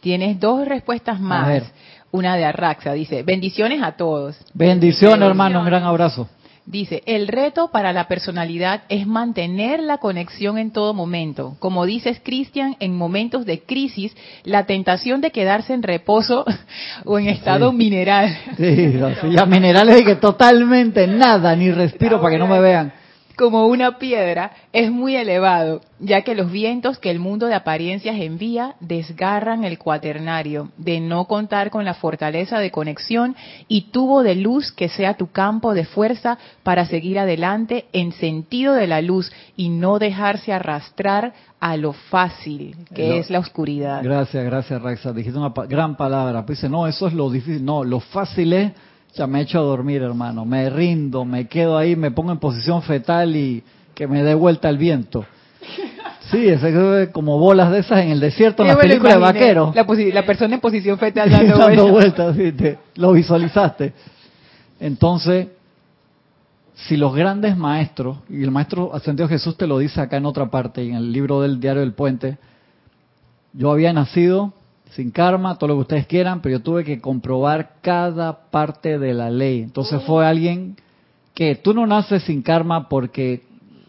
Tienes 0.00 0.40
dos 0.40 0.66
respuestas 0.66 1.20
más. 1.20 1.70
Una 2.10 2.36
de 2.36 2.44
Arraxa, 2.44 2.94
dice, 2.94 3.22
bendiciones 3.22 3.82
a 3.82 3.92
todos. 3.92 4.36
Bendiciones, 4.54 5.28
hermano, 5.28 5.60
un 5.60 5.66
gran 5.66 5.84
abrazo. 5.84 6.28
Dice, 6.70 7.02
el 7.06 7.26
reto 7.26 7.72
para 7.72 7.92
la 7.92 8.06
personalidad 8.06 8.82
es 8.88 9.04
mantener 9.04 9.80
la 9.80 9.98
conexión 9.98 10.56
en 10.56 10.70
todo 10.70 10.94
momento. 10.94 11.56
Como 11.58 11.84
dices, 11.84 12.20
Cristian, 12.22 12.76
en 12.78 12.96
momentos 12.96 13.44
de 13.44 13.62
crisis, 13.62 14.16
la 14.44 14.66
tentación 14.66 15.20
de 15.20 15.32
quedarse 15.32 15.74
en 15.74 15.82
reposo 15.82 16.44
o 17.04 17.18
en 17.18 17.28
estado 17.28 17.72
mineral. 17.72 18.38
Sí, 18.56 18.94
ya 19.32 19.46
minerales 19.46 19.96
de 19.96 20.04
que 20.04 20.14
totalmente 20.14 21.08
nada, 21.08 21.56
ni 21.56 21.72
respiro 21.72 22.20
para 22.20 22.34
que 22.34 22.38
no 22.38 22.46
me 22.46 22.60
vean 22.60 22.99
como 23.40 23.68
una 23.68 23.96
piedra 23.96 24.50
es 24.70 24.90
muy 24.90 25.16
elevado, 25.16 25.80
ya 25.98 26.20
que 26.20 26.34
los 26.34 26.52
vientos 26.52 26.98
que 26.98 27.10
el 27.10 27.20
mundo 27.20 27.46
de 27.46 27.54
apariencias 27.54 28.16
envía 28.20 28.74
desgarran 28.80 29.64
el 29.64 29.78
cuaternario 29.78 30.68
de 30.76 31.00
no 31.00 31.24
contar 31.24 31.70
con 31.70 31.86
la 31.86 31.94
fortaleza 31.94 32.58
de 32.58 32.70
conexión 32.70 33.34
y 33.66 33.92
tubo 33.92 34.22
de 34.22 34.34
luz 34.34 34.72
que 34.72 34.90
sea 34.90 35.14
tu 35.14 35.28
campo 35.28 35.72
de 35.72 35.86
fuerza 35.86 36.36
para 36.62 36.84
seguir 36.84 37.18
adelante 37.18 37.86
en 37.94 38.12
sentido 38.12 38.74
de 38.74 38.86
la 38.86 39.00
luz 39.00 39.32
y 39.56 39.70
no 39.70 39.98
dejarse 39.98 40.52
arrastrar 40.52 41.32
a 41.60 41.78
lo 41.78 41.94
fácil, 41.94 42.76
que 42.94 43.18
es 43.18 43.30
la 43.30 43.38
oscuridad. 43.38 44.02
Gracias, 44.02 44.44
gracias 44.44 44.82
Raxa. 44.82 45.14
Dijiste 45.14 45.38
una 45.38 45.54
gran 45.66 45.96
palabra. 45.96 46.44
Pues 46.44 46.58
dice, 46.58 46.68
no, 46.68 46.86
eso 46.86 47.06
es 47.06 47.14
lo 47.14 47.30
difícil. 47.30 47.64
No, 47.64 47.84
lo 47.84 48.00
fácil 48.00 48.52
es 48.52 48.72
ya 49.14 49.26
me 49.26 49.40
echo 49.40 49.58
a 49.58 49.62
dormir, 49.62 50.02
hermano. 50.02 50.44
Me 50.44 50.70
rindo, 50.70 51.24
me 51.24 51.46
quedo 51.46 51.76
ahí, 51.76 51.96
me 51.96 52.10
pongo 52.10 52.32
en 52.32 52.38
posición 52.38 52.82
fetal 52.82 53.34
y 53.36 53.62
que 53.94 54.06
me 54.06 54.22
dé 54.22 54.34
vuelta 54.34 54.68
el 54.68 54.78
viento. 54.78 55.24
Sí, 56.30 56.48
es 56.48 57.08
como 57.10 57.38
bolas 57.38 57.72
de 57.72 57.80
esas 57.80 58.04
en 58.04 58.10
el 58.10 58.20
desierto 58.20 58.62
en 58.62 58.68
la 58.68 58.76
película 58.78 59.14
de 59.14 59.18
vaquero. 59.18 59.72
La, 59.74 60.24
persona 60.24 60.54
en 60.54 60.60
posición 60.60 60.96
fetal 60.96 61.28
dando, 61.28 61.88
vueltas. 61.88 62.36
lo 62.94 63.12
visualizaste. 63.12 63.92
Entonces, 64.78 65.48
si 66.74 66.96
los 66.96 67.14
grandes 67.14 67.56
maestros, 67.56 68.18
y 68.28 68.44
el 68.44 68.50
maestro 68.52 68.94
ascendido 68.94 69.28
Jesús 69.28 69.56
te 69.56 69.66
lo 69.66 69.78
dice 69.78 70.00
acá 70.00 70.18
en 70.18 70.26
otra 70.26 70.50
parte, 70.50 70.82
en 70.82 70.94
el 70.94 71.12
libro 71.12 71.40
del 71.40 71.58
diario 71.58 71.80
del 71.80 71.94
puente, 71.94 72.38
yo 73.52 73.72
había 73.72 73.92
nacido 73.92 74.54
sin 74.90 75.10
karma, 75.10 75.56
todo 75.56 75.68
lo 75.68 75.74
que 75.76 75.80
ustedes 75.82 76.06
quieran, 76.06 76.40
pero 76.40 76.58
yo 76.58 76.62
tuve 76.62 76.84
que 76.84 77.00
comprobar 77.00 77.74
cada 77.80 78.50
parte 78.50 78.98
de 78.98 79.14
la 79.14 79.30
ley. 79.30 79.62
Entonces 79.62 80.02
fue 80.02 80.26
alguien 80.26 80.76
que 81.34 81.54
tú 81.54 81.72
no 81.74 81.86
naces 81.86 82.22
sin 82.24 82.42
karma 82.42 82.88
porque 82.88 83.44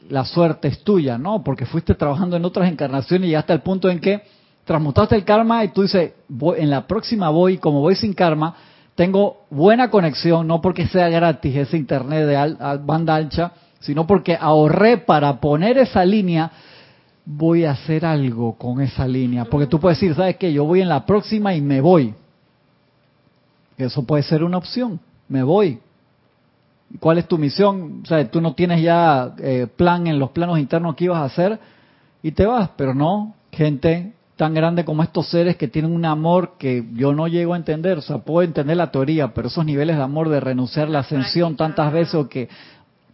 la 0.09 0.25
suerte 0.25 0.67
es 0.67 0.83
tuya, 0.83 1.17
no, 1.17 1.43
porque 1.43 1.65
fuiste 1.65 1.95
trabajando 1.95 2.35
en 2.35 2.45
otras 2.45 2.69
encarnaciones 2.69 3.29
y 3.29 3.35
hasta 3.35 3.53
el 3.53 3.61
punto 3.61 3.89
en 3.89 3.99
que 3.99 4.21
transmutaste 4.65 5.15
el 5.15 5.23
karma 5.23 5.63
y 5.63 5.69
tú 5.69 5.81
dices, 5.81 6.13
en 6.57 6.69
la 6.69 6.85
próxima 6.85 7.29
voy, 7.29 7.57
como 7.57 7.79
voy 7.79 7.95
sin 7.95 8.13
karma, 8.13 8.55
tengo 8.95 9.45
buena 9.49 9.89
conexión, 9.89 10.47
no 10.47 10.61
porque 10.61 10.87
sea 10.87 11.09
gratis 11.09 11.55
ese 11.55 11.77
internet 11.77 12.27
de 12.27 12.55
banda 12.83 13.15
ancha, 13.15 13.53
sino 13.79 14.05
porque 14.05 14.37
ahorré 14.39 14.97
para 14.97 15.39
poner 15.39 15.77
esa 15.77 16.05
línea 16.05 16.51
voy 17.25 17.65
a 17.65 17.71
hacer 17.71 18.05
algo 18.05 18.57
con 18.57 18.81
esa 18.81 19.07
línea. 19.07 19.45
Porque 19.45 19.67
tú 19.67 19.79
puedes 19.79 19.99
decir, 19.99 20.15
¿sabes 20.15 20.37
qué? 20.37 20.51
Yo 20.51 20.65
voy 20.65 20.81
en 20.81 20.89
la 20.89 21.05
próxima 21.05 21.53
y 21.53 21.61
me 21.61 21.81
voy. 21.81 22.13
Eso 23.77 24.03
puede 24.03 24.23
ser 24.23 24.43
una 24.43 24.57
opción. 24.57 24.99
Me 25.27 25.43
voy. 25.43 25.79
¿Cuál 26.99 27.19
es 27.19 27.27
tu 27.27 27.37
misión? 27.37 28.01
O 28.03 28.05
sea, 28.05 28.29
tú 28.29 28.41
no 28.41 28.53
tienes 28.53 28.81
ya 28.81 29.33
eh, 29.39 29.67
plan 29.75 30.07
en 30.07 30.19
los 30.19 30.31
planos 30.31 30.59
internos 30.59 30.95
que 30.95 31.05
ibas 31.05 31.19
a 31.19 31.25
hacer 31.25 31.59
y 32.21 32.31
te 32.31 32.45
vas, 32.45 32.69
pero 32.75 32.93
no, 32.93 33.33
gente 33.51 34.13
tan 34.35 34.53
grande 34.53 34.83
como 34.83 35.03
estos 35.03 35.29
seres 35.29 35.55
que 35.55 35.67
tienen 35.67 35.91
un 35.91 36.03
amor 36.03 36.53
que 36.57 36.85
yo 36.93 37.13
no 37.13 37.27
llego 37.27 37.53
a 37.53 37.57
entender, 37.57 37.99
o 37.99 38.01
sea, 38.01 38.17
puedo 38.19 38.41
entender 38.41 38.75
la 38.75 38.91
teoría, 38.91 39.35
pero 39.35 39.49
esos 39.49 39.63
niveles 39.65 39.97
de 39.97 40.01
amor 40.01 40.29
de 40.29 40.39
renunciar 40.39 40.89
la 40.89 40.99
ascensión 40.99 41.55
tantas 41.55 41.93
veces 41.93 42.15
o 42.15 42.27
que 42.27 42.49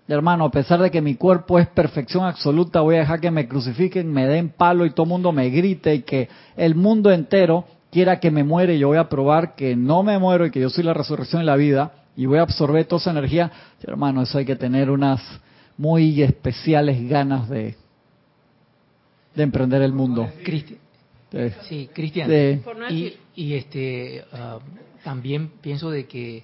hermano, 0.08 0.46
a 0.46 0.52
pesar 0.52 0.82
de 0.82 0.90
que 0.90 1.02
mi 1.02 1.16
cuerpo 1.16 1.60
es 1.60 1.68
perfección 1.68 2.26
absoluta, 2.26 2.82
voy 2.82 2.96
a 2.96 3.00
dejar 3.00 3.20
que 3.20 3.32
me 3.32 3.48
crucifiquen, 3.48 4.12
me 4.12 4.26
den 4.26 4.50
palo 4.50 4.86
y 4.86 4.92
todo 4.92 5.04
el 5.04 5.10
mundo 5.10 5.32
me 5.32 5.50
grite 5.50 5.96
y 5.96 6.02
que 6.04 6.30
el 6.56 6.76
mundo 6.76 7.12
entero 7.12 7.66
quiera 7.92 8.20
que 8.20 8.32
me 8.32 8.44
muere 8.44 8.76
y 8.76 8.80
yo 8.80 8.88
voy 8.88 8.98
a 8.98 9.10
probar 9.10 9.56
que 9.56 9.76
no 9.76 10.04
me 10.04 10.18
muero 10.18 10.46
y 10.46 10.52
que 10.52 10.62
yo 10.62 10.70
soy 10.70 10.84
la 10.84 10.94
resurrección 10.94 11.42
y 11.42 11.46
la 11.46 11.56
vida 11.56 12.06
y 12.16 12.26
voy 12.26 12.40
a 12.40 12.44
absorber 12.44 12.86
toda 12.86 13.02
esa 13.02 13.12
energía, 13.12 13.52
hermano, 13.84 14.24
eso 14.24 14.38
hay 14.38 14.46
que 14.46 14.56
tener 14.56 14.90
unas 14.90 15.22
muy 15.78 16.22
especiales 16.24 17.08
ganas 17.08 17.48
de, 17.50 17.76
de 19.36 19.44
emprender 19.44 19.82
el 19.82 19.94
mundo. 19.94 20.28
sí, 21.68 21.90
Cristian. 21.94 22.30
Y, 23.36 23.54
este, 23.54 24.24
ah, 24.32 24.60
también 25.04 25.52
pienso 25.62 25.92
de 25.92 26.08
que 26.08 26.44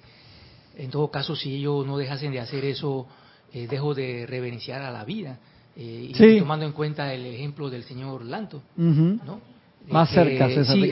en 0.76 0.90
todo 0.90 1.10
caso, 1.10 1.34
si 1.36 1.56
ellos 1.56 1.86
no 1.86 1.96
dejasen 1.96 2.32
de 2.32 2.40
hacer 2.40 2.64
eso, 2.64 3.06
eh, 3.54 3.68
dejo 3.68 3.94
de 3.94 4.26
reverenciar 4.26 4.82
a 4.82 4.90
la 4.90 5.04
vida. 5.04 5.38
Eh, 5.76 6.10
y 6.12 6.38
tomando 6.40 6.66
en 6.66 6.72
cuenta 6.72 7.14
el 7.14 7.24
ejemplo 7.26 7.70
del 7.70 7.84
señor 7.84 8.24
Lanto, 8.24 8.62
¿no? 8.76 9.40
Más 9.88 10.10
cerca, 10.10 10.48
sí, 10.64 10.90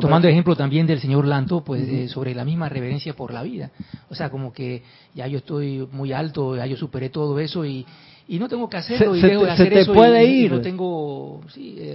tomando 0.00 0.26
ejemplo 0.26 0.56
también 0.56 0.86
del 0.86 1.00
señor 1.00 1.26
Lanto, 1.26 1.62
pues 1.62 1.88
eh, 1.88 2.08
sobre 2.08 2.34
la 2.34 2.44
misma 2.44 2.68
reverencia 2.68 3.14
por 3.14 3.32
la 3.32 3.42
vida. 3.42 3.70
O 4.10 4.14
sea, 4.14 4.30
como 4.30 4.52
que 4.52 4.82
ya 5.14 5.26
yo 5.26 5.38
estoy 5.38 5.86
muy 5.92 6.12
alto, 6.12 6.56
ya 6.56 6.66
yo 6.66 6.76
superé 6.76 7.08
todo 7.08 7.38
eso 7.38 7.64
y, 7.64 7.86
y 8.26 8.38
no 8.38 8.48
tengo 8.48 8.68
que 8.68 8.78
hacerlo 8.78 9.14
y 9.14 9.20
dejo 9.22 9.44
de 9.44 9.50
hacer 9.52 9.68
se 9.72 9.84
te 9.84 9.92
puede 9.92 10.24
ir. 10.24 10.50
no 10.50 10.60
tengo, 10.60 11.40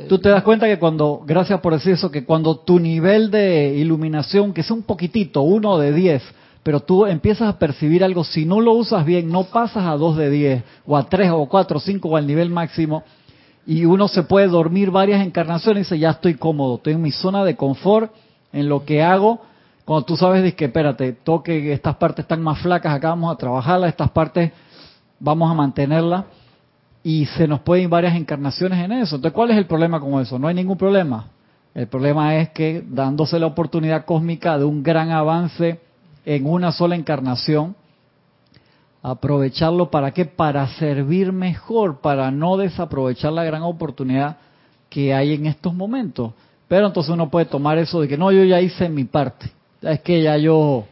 Tú 0.07 0.19
te 0.19 0.29
das 0.29 0.41
cuenta 0.43 0.67
que 0.67 0.79
cuando, 0.79 1.21
gracias 1.25 1.59
por 1.59 1.73
decir 1.73 1.93
eso, 1.93 2.09
que 2.09 2.23
cuando 2.23 2.57
tu 2.59 2.79
nivel 2.79 3.29
de 3.29 3.75
iluminación, 3.75 4.53
que 4.53 4.61
es 4.61 4.71
un 4.71 4.83
poquitito, 4.83 5.41
uno 5.41 5.77
de 5.77 5.91
diez, 5.91 6.23
pero 6.63 6.79
tú 6.79 7.05
empiezas 7.05 7.49
a 7.49 7.57
percibir 7.57 8.03
algo, 8.03 8.23
si 8.23 8.45
no 8.45 8.61
lo 8.61 8.73
usas 8.73 9.05
bien, 9.05 9.29
no 9.29 9.45
pasas 9.45 9.85
a 9.85 9.95
2 9.97 10.17
de 10.17 10.29
10, 10.29 10.63
o 10.85 10.95
a 10.95 11.03
3, 11.03 11.31
o 11.31 11.45
4, 11.47 11.77
o 11.77 11.79
5, 11.79 12.07
o 12.07 12.17
al 12.17 12.27
nivel 12.27 12.49
máximo, 12.49 13.03
y 13.65 13.85
uno 13.85 14.07
se 14.07 14.23
puede 14.23 14.47
dormir 14.47 14.91
varias 14.91 15.25
encarnaciones 15.25 15.81
y 15.81 15.83
dice, 15.83 15.99
ya 15.99 16.11
estoy 16.11 16.35
cómodo, 16.35 16.75
estoy 16.75 16.93
en 16.93 17.01
mi 17.01 17.11
zona 17.11 17.43
de 17.43 17.55
confort, 17.55 18.11
en 18.53 18.69
lo 18.69 18.85
que 18.85 19.01
hago, 19.01 19.41
cuando 19.85 20.05
tú 20.05 20.15
sabes 20.17 20.43
de 20.43 20.53
que, 20.55 20.65
espérate, 20.65 21.13
toque, 21.13 21.73
estas 21.73 21.95
partes 21.95 22.23
están 22.23 22.41
más 22.41 22.59
flacas, 22.59 22.93
acá 22.93 23.09
vamos 23.09 23.33
a 23.33 23.37
trabajarlas, 23.37 23.89
estas 23.89 24.11
partes 24.11 24.51
vamos 25.19 25.49
a 25.49 25.53
mantenerlas, 25.55 26.25
y 27.03 27.25
se 27.25 27.47
nos 27.47 27.61
pueden 27.61 27.85
ir 27.85 27.89
varias 27.89 28.15
encarnaciones 28.15 28.77
en 28.77 28.91
eso. 28.91 29.15
Entonces, 29.15 29.33
¿cuál 29.33 29.49
es 29.49 29.57
el 29.57 29.65
problema 29.65 29.99
con 29.99 30.21
eso? 30.21 30.37
No 30.37 30.47
hay 30.47 30.53
ningún 30.53 30.77
problema. 30.77 31.25
El 31.73 31.87
problema 31.87 32.35
es 32.35 32.49
que 32.49 32.83
dándose 32.85 33.39
la 33.39 33.47
oportunidad 33.47 34.05
cósmica 34.05 34.57
de 34.59 34.65
un 34.65 34.83
gran 34.83 35.09
avance, 35.09 35.79
en 36.25 36.45
una 36.45 36.71
sola 36.71 36.95
encarnación, 36.95 37.75
aprovecharlo 39.01 39.89
para 39.89 40.11
qué? 40.11 40.25
Para 40.25 40.67
servir 40.75 41.31
mejor, 41.31 42.01
para 42.01 42.31
no 42.31 42.57
desaprovechar 42.57 43.33
la 43.33 43.43
gran 43.43 43.63
oportunidad 43.63 44.37
que 44.89 45.13
hay 45.13 45.33
en 45.33 45.47
estos 45.47 45.73
momentos. 45.73 46.33
Pero 46.67 46.87
entonces 46.87 47.11
uno 47.11 47.29
puede 47.29 47.45
tomar 47.45 47.77
eso 47.77 48.01
de 48.01 48.07
que 48.07 48.17
no, 48.17 48.31
yo 48.31 48.43
ya 48.43 48.61
hice 48.61 48.89
mi 48.89 49.05
parte. 49.05 49.51
Es 49.81 50.01
que 50.01 50.21
ya 50.21 50.37
yo 50.37 50.85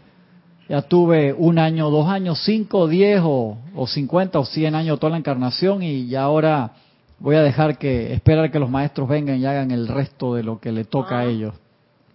ya 0.68 0.82
tuve 0.84 1.34
un 1.34 1.58
año, 1.58 1.90
dos 1.90 2.08
años, 2.08 2.42
cinco, 2.46 2.88
diez 2.88 3.22
o, 3.24 3.58
o 3.76 3.88
cincuenta 3.88 4.40
o 4.40 4.46
cien 4.46 4.76
años 4.76 5.00
toda 5.00 5.12
la 5.12 5.18
encarnación 5.18 5.82
y 5.82 6.08
ya 6.08 6.24
ahora 6.24 6.74
voy 7.20 7.36
a 7.36 7.42
dejar 7.42 7.78
que, 7.78 8.14
esperar 8.14 8.52
que 8.52 8.60
los 8.60 8.70
maestros 8.70 9.10
vengan 9.10 9.40
y 9.40 9.46
hagan 9.46 9.72
el 9.72 9.88
resto 9.88 10.36
de 10.36 10.44
lo 10.44 10.60
que 10.60 10.72
le 10.72 10.86
toca 10.86 11.20
a 11.20 11.26
ellos. 11.26 11.56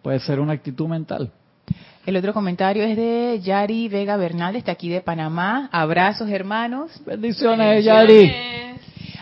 Puede 0.02 0.20
ser 0.20 0.40
una 0.40 0.52
actitud 0.52 0.88
mental. 0.88 1.32
El 2.06 2.16
otro 2.16 2.34
comentario 2.34 2.84
es 2.84 2.98
de 2.98 3.40
Yari 3.42 3.88
Vega 3.88 4.18
Bernal, 4.18 4.56
está 4.56 4.72
aquí 4.72 4.90
de 4.90 5.00
Panamá. 5.00 5.70
Abrazos, 5.72 6.28
hermanos. 6.28 6.90
Bendiciones, 7.06 7.82
Yari. 7.82 8.30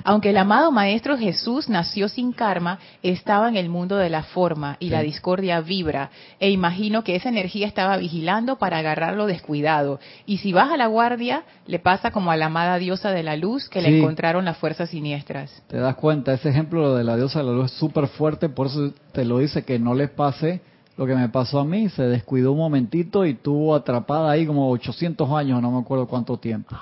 Aunque 0.03 0.31
el 0.31 0.37
amado 0.37 0.73
Maestro 0.73 1.17
Jesús 1.17 1.69
nació 1.69 2.09
sin 2.09 2.33
karma, 2.33 2.81
estaba 3.05 3.49
en 3.49 3.57
el 3.57 3.69
mundo 3.69 3.97
de 3.99 4.11
la 4.11 4.25
forma 4.25 4.79
y 4.81 4.91
la 4.91 5.01
discordia 5.01 5.61
vibra. 5.61 6.11
E 6.41 6.51
imagino 6.51 7.05
que 7.05 7.15
esa 7.15 7.29
energía 7.29 7.69
estaba 7.69 7.97
vigilando 7.99 8.57
para 8.57 8.79
agarrarlo 8.79 9.27
descuidado. 9.27 10.01
Y 10.27 10.39
si 10.39 10.53
baja 10.53 10.77
la 10.77 10.89
guardia, 10.89 11.45
le 11.69 11.79
pasa 11.79 12.11
como 12.11 12.33
a 12.33 12.37
la 12.37 12.47
amada 12.47 12.79
diosa 12.79 13.13
de 13.13 13.23
la 13.23 13.37
luz 13.37 13.69
que 13.69 13.81
le 13.81 14.01
encontraron 14.01 14.45
las 14.45 14.57
fuerzas 14.57 14.91
siniestras. 14.91 15.63
Te 15.69 15.77
das 15.77 15.95
cuenta, 15.95 16.35
ese 16.35 16.49
ejemplo 16.49 16.97
de 16.97 17.05
la 17.05 17.15
diosa 17.15 17.39
de 17.39 17.45
la 17.45 17.53
luz 17.53 17.71
es 17.71 17.79
súper 17.79 18.09
fuerte, 18.09 18.49
por 18.49 18.67
eso 18.67 18.93
te 19.13 19.25
lo 19.25 19.39
dice 19.39 19.65
que 19.65 19.79
no 19.79 19.95
le 19.95 20.09
pase 20.09 20.72
lo 21.03 21.07
que 21.09 21.17
me 21.17 21.29
pasó 21.29 21.59
a 21.59 21.65
mí, 21.65 21.89
se 21.89 22.05
descuidó 22.05 22.53
un 22.53 22.59
momentito 22.59 23.27
y 23.27 23.35
tuvo 23.35 23.75
atrapada 23.75 24.31
ahí 24.31 24.47
como 24.47 24.71
800 24.71 25.29
años, 25.33 25.61
no 25.61 25.73
me 25.73 25.81
acuerdo 25.81 26.07
cuánto 26.07 26.37
tiempo. 26.37 26.77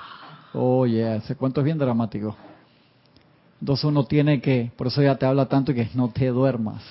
Oye, 0.53 1.15
ese 1.15 1.35
cuento 1.35 1.61
es 1.61 1.65
bien 1.65 1.79
dramático. 1.79 2.35
Entonces 3.59 3.83
uno 3.85 4.03
tiene 4.03 4.39
que, 4.39 4.71
por 4.75 4.87
eso 4.87 5.01
ya 5.01 5.15
te 5.15 5.25
habla 5.25 5.47
tanto 5.47 5.73
que 5.73 5.89
no 5.95 6.09
te 6.09 6.27
duermas. 6.27 6.83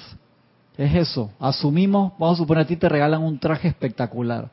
Es 0.77 0.93
eso. 0.95 1.31
Asumimos, 1.39 2.13
vamos 2.19 2.39
a 2.39 2.43
suponer 2.43 2.65
a 2.65 2.67
ti 2.67 2.77
te 2.77 2.89
regalan 2.89 3.23
un 3.23 3.39
traje 3.39 3.69
espectacular. 3.69 4.51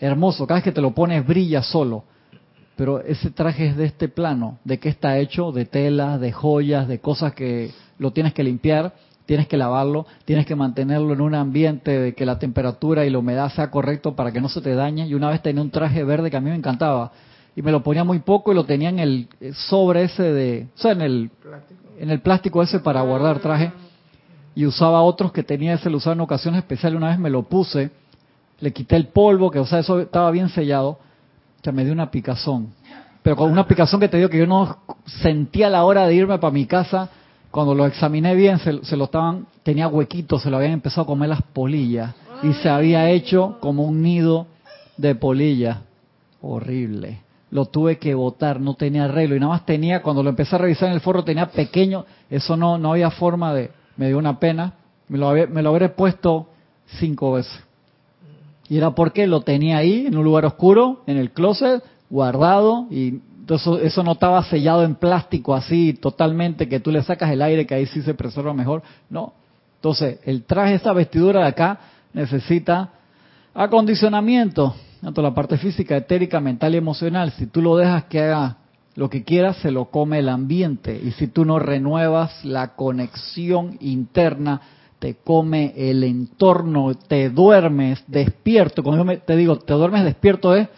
Hermoso, 0.00 0.48
cada 0.48 0.58
vez 0.58 0.64
que 0.64 0.72
te 0.72 0.80
lo 0.80 0.92
pones 0.92 1.24
brilla 1.24 1.62
solo. 1.62 2.02
Pero 2.76 3.00
ese 3.00 3.30
traje 3.30 3.68
es 3.68 3.76
de 3.76 3.84
este 3.84 4.08
plano. 4.08 4.58
¿De 4.64 4.78
qué 4.78 4.88
está 4.88 5.18
hecho? 5.18 5.52
De 5.52 5.64
telas, 5.64 6.20
de 6.20 6.32
joyas, 6.32 6.88
de 6.88 6.98
cosas 6.98 7.34
que 7.34 7.70
lo 7.98 8.12
tienes 8.12 8.34
que 8.34 8.42
limpiar, 8.42 8.94
tienes 9.26 9.48
que 9.48 9.56
lavarlo, 9.56 10.06
tienes 10.24 10.46
que 10.46 10.54
mantenerlo 10.54 11.12
en 11.12 11.20
un 11.20 11.34
ambiente 11.34 11.98
de 11.98 12.14
que 12.14 12.24
la 12.24 12.38
temperatura 12.38 13.04
y 13.04 13.10
la 13.10 13.18
humedad 13.18 13.52
sea 13.52 13.70
correcto 13.70 14.16
para 14.16 14.32
que 14.32 14.40
no 14.40 14.48
se 14.48 14.60
te 14.60 14.74
dañe. 14.74 15.06
Y 15.06 15.14
una 15.14 15.28
vez 15.28 15.42
tenía 15.42 15.62
un 15.62 15.70
traje 15.70 16.04
verde 16.04 16.30
que 16.30 16.36
a 16.36 16.40
mí 16.40 16.48
me 16.48 16.56
encantaba 16.56 17.12
y 17.54 17.62
me 17.62 17.72
lo 17.72 17.82
ponía 17.82 18.04
muy 18.04 18.20
poco 18.20 18.52
y 18.52 18.54
lo 18.54 18.64
tenía 18.64 18.88
en 18.90 18.98
el 18.98 19.28
sobre 19.68 20.04
ese 20.04 20.22
de, 20.22 20.68
o 20.74 20.78
sea, 20.78 20.92
en 20.92 21.00
el 21.02 21.30
en 21.98 22.10
el 22.10 22.20
plástico 22.20 22.62
ese 22.62 22.80
para 22.80 23.00
guardar 23.02 23.40
traje 23.40 23.72
y 24.54 24.64
usaba 24.66 25.02
otros 25.02 25.32
que 25.32 25.42
tenía 25.42 25.74
ese 25.74 25.90
lo 25.90 25.98
usaba 25.98 26.14
en 26.14 26.20
ocasiones 26.20 26.58
especiales. 26.58 26.96
Una 26.96 27.08
vez 27.08 27.18
me 27.18 27.30
lo 27.30 27.42
puse, 27.42 27.90
le 28.60 28.72
quité 28.72 28.96
el 28.96 29.08
polvo, 29.08 29.50
que 29.50 29.58
o 29.58 29.66
sea, 29.66 29.80
eso 29.80 30.00
estaba 30.00 30.30
bien 30.30 30.48
sellado, 30.48 30.98
ya 31.62 31.72
me 31.72 31.84
dio 31.84 31.92
una 31.92 32.10
picazón. 32.10 32.72
Pero 33.22 33.36
con 33.36 33.50
una 33.50 33.66
picazón 33.66 34.00
que 34.00 34.08
te 34.08 34.18
digo 34.18 34.28
que 34.28 34.38
yo 34.38 34.46
no 34.46 34.78
sentía 35.04 35.68
la 35.68 35.84
hora 35.84 36.06
de 36.06 36.14
irme 36.14 36.38
para 36.38 36.52
mi 36.52 36.64
casa. 36.66 37.10
Cuando 37.50 37.74
lo 37.74 37.86
examiné 37.86 38.34
bien, 38.34 38.58
se, 38.58 38.84
se 38.84 38.96
lo 38.96 39.04
estaban, 39.04 39.46
tenía 39.62 39.88
huequitos, 39.88 40.42
se 40.42 40.50
lo 40.50 40.56
habían 40.58 40.72
empezado 40.72 41.02
a 41.02 41.06
comer 41.06 41.28
las 41.30 41.42
polillas. 41.42 42.14
Y 42.42 42.52
se 42.54 42.68
había 42.68 43.08
hecho 43.10 43.58
como 43.60 43.84
un 43.84 44.02
nido 44.02 44.46
de 44.96 45.14
polillas. 45.14 45.78
Horrible. 46.42 47.20
Lo 47.50 47.66
tuve 47.66 47.98
que 47.98 48.14
botar, 48.14 48.60
no 48.60 48.74
tenía 48.74 49.04
arreglo. 49.04 49.36
Y 49.36 49.40
nada 49.40 49.52
más 49.52 49.64
tenía, 49.64 50.02
cuando 50.02 50.22
lo 50.22 50.30
empecé 50.30 50.56
a 50.56 50.58
revisar 50.58 50.88
en 50.88 50.94
el 50.94 51.00
forro 51.00 51.24
tenía 51.24 51.46
pequeño, 51.46 52.04
eso 52.28 52.56
no, 52.56 52.76
no 52.76 52.92
había 52.92 53.10
forma 53.10 53.54
de, 53.54 53.70
me 53.96 54.08
dio 54.08 54.18
una 54.18 54.38
pena, 54.38 54.74
me 55.08 55.18
lo, 55.18 55.32
me 55.48 55.62
lo 55.62 55.70
habré 55.70 55.88
puesto 55.88 56.48
cinco 56.98 57.32
veces. 57.32 57.58
Y 58.68 58.76
era 58.76 58.90
porque 58.90 59.26
lo 59.26 59.42
tenía 59.42 59.78
ahí, 59.78 60.06
en 60.06 60.16
un 60.16 60.24
lugar 60.24 60.44
oscuro, 60.44 61.02
en 61.06 61.16
el 61.18 61.30
closet, 61.30 61.82
guardado, 62.10 62.86
y 62.90 63.20
eso, 63.48 63.78
eso 63.78 64.02
no 64.02 64.12
estaba 64.12 64.42
sellado 64.44 64.82
en 64.82 64.96
plástico 64.96 65.54
así 65.54 65.94
totalmente, 65.94 66.68
que 66.68 66.80
tú 66.80 66.90
le 66.90 67.02
sacas 67.02 67.30
el 67.30 67.42
aire, 67.42 67.66
que 67.66 67.74
ahí 67.74 67.86
sí 67.86 68.02
se 68.02 68.14
preserva 68.14 68.52
mejor. 68.52 68.82
No. 69.08 69.32
Entonces, 69.76 70.18
el 70.24 70.42
traje, 70.44 70.74
esta 70.74 70.92
vestidura 70.92 71.42
de 71.42 71.46
acá, 71.48 71.78
necesita 72.12 72.90
acondicionamiento 73.54 74.74
tanto 75.00 75.22
la 75.22 75.34
parte 75.34 75.56
física, 75.56 75.96
etérica, 75.96 76.40
mental 76.40 76.74
y 76.74 76.78
emocional, 76.78 77.30
si 77.32 77.46
tú 77.46 77.62
lo 77.62 77.76
dejas 77.76 78.04
que 78.04 78.20
haga 78.20 78.56
lo 78.94 79.10
que 79.10 79.24
quiera, 79.24 79.52
se 79.54 79.70
lo 79.70 79.86
come 79.86 80.18
el 80.18 80.28
ambiente. 80.28 81.00
Y 81.00 81.12
si 81.12 81.28
tú 81.28 81.44
no 81.44 81.58
renuevas 81.58 82.44
la 82.44 82.74
conexión 82.74 83.76
interna, 83.80 84.60
te 84.98 85.16
come 85.16 85.74
el 85.76 86.02
entorno, 86.02 86.94
te 86.94 87.30
duermes 87.30 88.02
despierto. 88.06 88.82
Como 88.82 88.96
yo 88.96 89.18
te 89.20 89.36
digo, 89.36 89.58
te 89.58 89.74
duermes 89.74 90.02
despierto 90.02 90.56
es 90.56 90.68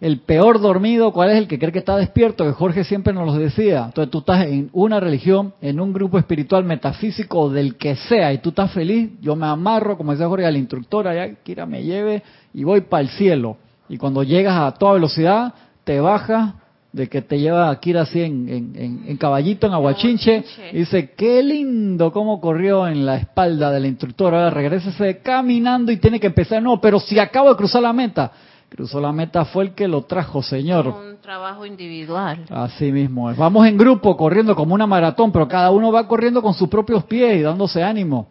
el 0.00 0.20
peor 0.20 0.60
dormido, 0.60 1.12
¿cuál 1.12 1.30
es 1.30 1.36
el 1.36 1.46
que 1.46 1.58
cree 1.58 1.72
que 1.72 1.80
está 1.80 1.96
despierto? 1.96 2.44
Que 2.44 2.52
Jorge 2.52 2.84
siempre 2.84 3.12
nos 3.12 3.26
lo 3.26 3.34
decía. 3.34 3.84
Entonces 3.86 4.10
tú 4.10 4.20
estás 4.20 4.46
en 4.46 4.70
una 4.72 4.98
religión, 4.98 5.52
en 5.60 5.78
un 5.78 5.92
grupo 5.92 6.18
espiritual, 6.18 6.64
metafísico, 6.64 7.50
del 7.50 7.76
que 7.76 7.96
sea, 7.96 8.32
y 8.32 8.38
tú 8.38 8.48
estás 8.48 8.72
feliz, 8.72 9.10
yo 9.20 9.36
me 9.36 9.46
amarro, 9.46 9.98
como 9.98 10.12
decía 10.12 10.26
Jorge, 10.26 10.46
al 10.46 10.56
instructor, 10.56 11.06
allá, 11.06 11.34
Kira 11.42 11.66
me 11.66 11.82
lleve, 11.82 12.22
y 12.54 12.64
voy 12.64 12.80
para 12.80 13.02
el 13.02 13.10
cielo. 13.10 13.58
Y 13.90 13.98
cuando 13.98 14.22
llegas 14.22 14.56
a 14.56 14.72
toda 14.72 14.94
velocidad, 14.94 15.52
te 15.84 16.00
bajas 16.00 16.54
de 16.92 17.08
que 17.08 17.20
te 17.20 17.38
lleva 17.38 17.78
Kira 17.78 18.02
así 18.02 18.22
en, 18.22 19.04
en, 19.06 19.16
caballito, 19.18 19.66
en 19.66 19.74
aguachinche, 19.74 20.44
y 20.72 20.78
dice, 20.78 21.10
qué 21.10 21.42
lindo 21.42 22.10
cómo 22.10 22.40
corrió 22.40 22.88
en 22.88 23.04
la 23.04 23.16
espalda 23.16 23.70
del 23.70 23.84
instructor, 23.84 24.34
ahora 24.34 24.48
regrésese 24.48 25.18
caminando 25.18 25.92
y 25.92 25.98
tiene 25.98 26.18
que 26.18 26.28
empezar, 26.28 26.62
no, 26.62 26.80
pero 26.80 26.98
si 27.00 27.18
acabo 27.18 27.50
de 27.50 27.56
cruzar 27.56 27.82
la 27.82 27.92
meta, 27.92 28.32
cruzó 28.70 29.00
la 29.00 29.12
meta 29.12 29.44
fue 29.44 29.64
el 29.64 29.74
que 29.74 29.88
lo 29.88 30.02
trajo, 30.02 30.42
Señor. 30.42 30.86
Un 30.88 31.18
trabajo 31.20 31.66
individual. 31.66 32.44
Así 32.48 32.90
mismo. 32.92 33.34
Vamos 33.34 33.66
en 33.66 33.76
grupo 33.76 34.16
corriendo 34.16 34.54
como 34.54 34.74
una 34.74 34.86
maratón, 34.86 35.32
pero 35.32 35.48
cada 35.48 35.70
uno 35.70 35.92
va 35.92 36.06
corriendo 36.06 36.40
con 36.40 36.54
sus 36.54 36.68
propios 36.68 37.04
pies 37.04 37.36
y 37.36 37.42
dándose 37.42 37.82
ánimo. 37.82 38.28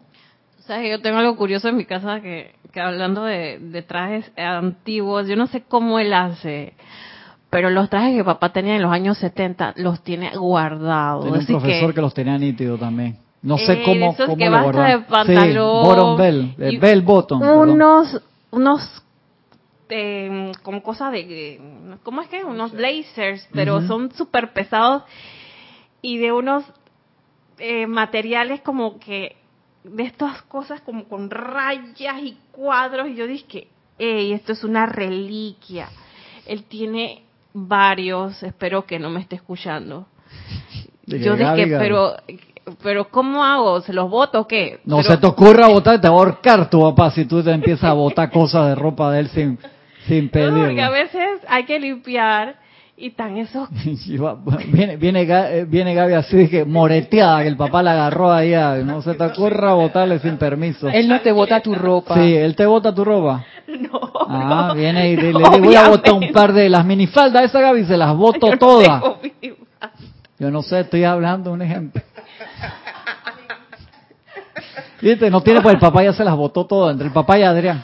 O 0.59 0.61
sea, 0.61 0.81
yo 0.87 1.01
tengo 1.01 1.17
algo 1.17 1.35
curioso 1.35 1.67
en 1.67 1.77
mi 1.77 1.85
casa 1.85 2.21
que, 2.21 2.53
que 2.71 2.79
hablando 2.79 3.23
de, 3.23 3.83
trajes 3.87 4.31
antiguos, 4.37 5.27
yo 5.27 5.35
no 5.35 5.47
sé 5.47 5.63
cómo 5.67 5.99
él 5.99 6.13
hace, 6.13 6.73
pero 7.49 7.69
los 7.69 7.89
trajes 7.89 8.15
que 8.15 8.23
papá 8.23 8.53
tenía 8.53 8.75
en 8.75 8.81
los 8.81 8.91
años 8.91 9.17
70 9.17 9.73
los 9.77 10.01
tiene 10.03 10.31
guardados. 10.37 11.23
Tiene 11.23 11.39
un 11.39 11.45
profesor 11.45 11.93
que, 11.93 12.01
los 12.01 12.13
tenía 12.13 12.37
nítido 12.37 12.77
también. 12.77 13.17
No 13.41 13.57
sé 13.57 13.73
eh, 13.73 13.83
cómo, 13.83 14.15
cómo 14.15 14.37
que 14.37 14.49
lo 14.49 14.71
de 14.71 14.99
pantalón, 14.99 15.83
sí, 15.83 15.87
bottom 15.87 16.17
bell, 16.17 16.79
bell 16.79 17.01
bottom. 17.01 17.41
Unos, 17.41 18.21
unos 18.51 19.03
este, 19.89 20.51
como 20.61 20.83
cosa 20.83 21.09
de, 21.09 21.59
¿cómo 22.03 22.21
es 22.21 22.27
que? 22.27 22.43
Unos 22.43 22.71
blazers, 22.71 23.47
pero 23.51 23.81
son 23.87 24.11
súper 24.11 24.53
pesados 24.53 25.03
y 26.01 26.19
de 26.19 26.31
unos 26.31 26.63
eh, 27.57 27.87
materiales 27.87 28.61
como 28.61 28.99
que, 28.99 29.35
de 29.83 30.03
estas 30.03 30.43
cosas 30.43 30.81
como 30.81 31.05
con 31.05 31.31
rayas 31.31 32.21
y 32.21 32.37
cuadros, 32.51 33.07
y 33.09 33.15
yo 33.15 33.25
dije, 33.25 33.67
hey, 33.97 34.33
esto 34.33 34.51
es 34.53 34.63
una 34.63 34.85
reliquia. 34.85 35.89
Él 36.45 36.65
tiene 36.65 37.23
varios, 37.53 38.43
espero 38.43 38.85
que 38.85 38.99
no 38.99 39.09
me 39.09 39.21
esté 39.21 39.37
escuchando. 39.37 40.05
yo 41.07 41.35
dije, 41.35 41.77
pero 41.79 42.15
pero 42.83 43.09
¿cómo 43.09 43.43
hago? 43.43 43.81
¿Se 43.81 43.91
los 43.91 44.11
voto 44.11 44.41
o 44.41 44.47
qué? 44.47 44.79
No 44.85 45.01
se 45.01 45.17
te 45.17 45.25
ocurra 45.25 45.67
votar, 45.67 45.99
te 45.99 46.07
va 46.07 46.13
a 46.13 46.17
ahorcar 46.19 46.69
tu 46.69 46.79
papá 46.81 47.09
si 47.09 47.25
tú 47.25 47.41
te 47.41 47.51
empiezas 47.51 47.85
a 47.85 47.93
botar 47.93 48.29
cosas 48.29 48.67
de 48.67 48.75
ropa 48.75 49.11
de 49.11 49.21
él 49.21 49.29
sin, 49.29 49.57
sin 50.09 50.29
pedirlo. 50.29 50.65
porque 50.65 50.81
a 50.81 50.89
veces 50.89 51.39
hay 51.47 51.63
que 51.63 51.79
limpiar 51.79 52.55
y 52.97 53.11
tan 53.11 53.37
eso. 53.37 53.67
viene, 54.73 54.97
viene, 54.97 55.21
eh, 55.21 55.65
viene 55.65 55.93
Gaby 55.93 56.13
así 56.13 56.49
que 56.49 56.65
moreteada, 56.65 57.41
que 57.41 57.47
el 57.47 57.55
papá 57.55 57.81
la 57.81 57.93
agarró 57.93 58.31
ahí, 58.31 58.53
no 58.83 59.01
se 59.01 59.13
te 59.13 59.23
ocurra 59.23 59.73
botarle 59.73 60.19
sin 60.19 60.37
permiso. 60.37 60.89
Él 60.89 61.07
no 61.07 61.21
te 61.21 61.31
bota 61.31 61.61
tu 61.61 61.73
ropa. 61.73 62.15
Sí, 62.15 62.35
él 62.35 62.55
te 62.55 62.65
bota 62.65 62.93
tu 62.93 63.05
ropa. 63.05 63.45
No. 63.67 64.11
Ah, 64.27 64.73
viene 64.75 65.11
y 65.11 65.15
le, 65.15 65.31
voy 65.31 65.75
a 65.75 65.89
botar 65.89 66.13
un 66.13 66.31
par 66.31 66.53
de 66.53 66.69
las 66.69 66.83
minifaldas 66.85 67.45
esa 67.45 67.61
Gaby, 67.61 67.85
se 67.85 67.97
las 67.97 68.15
boto 68.15 68.57
todas. 68.57 69.01
Yo 70.39 70.51
no 70.51 70.61
sé, 70.61 70.81
estoy 70.81 71.03
hablando 71.03 71.51
un 71.51 71.61
ejemplo. 71.61 72.01
Fíjate, 74.97 75.29
no 75.29 75.41
tiene 75.41 75.61
pues 75.61 75.75
el 75.75 75.79
papá 75.79 76.03
ya 76.03 76.13
se 76.13 76.23
las 76.23 76.35
botó 76.35 76.65
todas, 76.65 76.91
entre 76.93 77.07
el 77.07 77.13
papá 77.13 77.39
y 77.39 77.43
Adrián. 77.43 77.83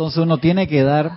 Entonces 0.00 0.22
uno 0.22 0.38
tiene 0.38 0.66
que 0.66 0.82
dar, 0.82 1.12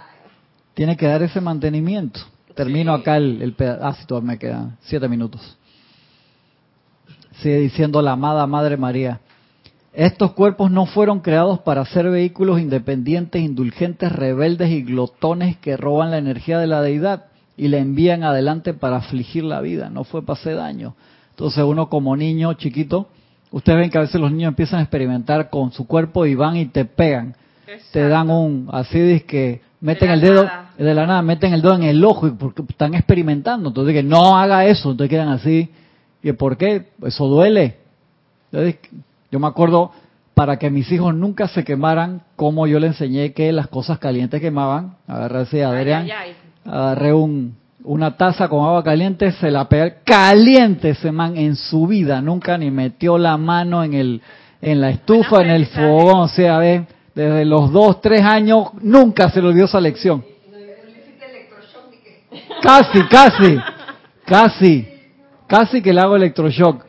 tiene 0.73 0.97
que 0.97 1.07
dar 1.07 1.23
ese 1.23 1.39
mantenimiento. 1.39 2.19
Termino 2.53 2.93
acá 2.93 3.15
el, 3.15 3.41
el 3.41 3.53
pedazo, 3.53 4.17
ah, 4.17 4.19
me 4.19 4.37
quedan 4.37 4.75
siete 4.81 5.07
minutos. 5.07 5.57
Sigue 7.41 7.59
diciendo 7.59 8.01
la 8.01 8.11
amada 8.11 8.45
Madre 8.45 8.75
María. 8.75 9.21
Estos 9.93 10.33
cuerpos 10.33 10.69
no 10.69 10.85
fueron 10.85 11.21
creados 11.21 11.59
para 11.59 11.85
ser 11.85 12.09
vehículos 12.09 12.59
independientes, 12.59 13.41
indulgentes, 13.41 14.11
rebeldes 14.11 14.69
y 14.69 14.83
glotones 14.83 15.55
que 15.59 15.77
roban 15.77 16.11
la 16.11 16.17
energía 16.17 16.59
de 16.59 16.67
la 16.67 16.81
deidad 16.81 17.27
y 17.55 17.69
la 17.69 17.77
envían 17.77 18.23
adelante 18.25 18.73
para 18.73 18.97
afligir 18.97 19.45
la 19.45 19.61
vida. 19.61 19.89
No 19.89 20.03
fue 20.03 20.25
para 20.25 20.37
hacer 20.37 20.57
daño. 20.57 20.93
Entonces 21.29 21.63
uno 21.63 21.87
como 21.87 22.17
niño 22.17 22.51
chiquito, 22.55 23.07
ustedes 23.49 23.79
ven 23.79 23.89
que 23.89 23.99
a 23.99 24.01
veces 24.01 24.19
los 24.19 24.29
niños 24.29 24.49
empiezan 24.49 24.81
a 24.81 24.83
experimentar 24.83 25.49
con 25.49 25.71
su 25.71 25.87
cuerpo 25.87 26.25
y 26.25 26.35
van 26.35 26.57
y 26.57 26.65
te 26.65 26.83
pegan 26.83 27.37
te 27.91 28.07
dan 28.07 28.29
un, 28.29 28.69
así 28.71 28.99
es 28.99 29.23
que 29.23 29.61
meten 29.81 30.09
el 30.09 30.21
dedo 30.21 30.49
de 30.77 30.93
la 30.93 31.05
nada, 31.05 31.21
meten 31.21 31.53
el 31.53 31.61
dedo 31.61 31.75
en 31.75 31.83
el 31.83 32.03
ojo 32.03 32.33
porque 32.37 32.63
están 32.67 32.93
experimentando. 32.93 33.69
Entonces 33.69 33.93
que 33.93 34.03
no 34.03 34.37
haga 34.37 34.65
eso, 34.65 34.91
entonces 34.91 35.09
quedan 35.09 35.29
así. 35.29 35.69
¿Y 36.21 36.31
por 36.33 36.57
qué? 36.57 36.89
Eso 37.05 37.27
duele. 37.27 37.77
Entonces, 38.51 38.77
yo 39.31 39.39
me 39.39 39.47
acuerdo 39.47 39.91
para 40.33 40.57
que 40.57 40.69
mis 40.69 40.91
hijos 40.91 41.13
nunca 41.13 41.47
se 41.47 41.63
quemaran, 41.63 42.21
como 42.35 42.65
yo 42.65 42.79
le 42.79 42.87
enseñé 42.87 43.33
que 43.33 43.51
las 43.51 43.67
cosas 43.67 43.99
calientes 43.99 44.41
quemaban. 44.41 44.95
Agarré 45.07 45.39
así, 45.39 45.61
Adrián, 45.61 46.07
agarré 46.65 47.13
un, 47.13 47.55
una 47.83 48.15
taza 48.15 48.47
con 48.47 48.65
agua 48.65 48.83
caliente, 48.83 49.31
se 49.33 49.51
la 49.51 49.67
pegó 49.67 49.95
caliente 50.05 50.91
ese 50.91 51.11
man 51.11 51.37
en 51.37 51.55
su 51.55 51.87
vida, 51.87 52.21
nunca 52.21 52.57
ni 52.57 52.71
metió 52.71 53.17
la 53.17 53.37
mano 53.37 53.83
en 53.83 53.93
el 53.93 54.21
en 54.63 54.79
la 54.79 54.89
estufa, 54.91 55.41
en 55.41 55.49
el 55.49 55.65
fogón, 55.65 56.21
o 56.21 56.27
sea, 56.29 56.57
ve, 56.57 56.85
desde 57.15 57.45
los 57.45 57.71
dos, 57.71 58.01
tres 58.01 58.23
años, 58.23 58.69
nunca 58.81 59.29
se 59.29 59.41
lo 59.41 59.51
dio 59.51 59.65
esa 59.65 59.79
lección. 59.79 60.23
Casi, 62.61 63.03
casi, 63.03 63.57
casi, 64.25 64.87
casi 65.47 65.81
que 65.81 65.93
le 65.93 66.01
hago 66.01 66.15
electroshock. 66.15 66.85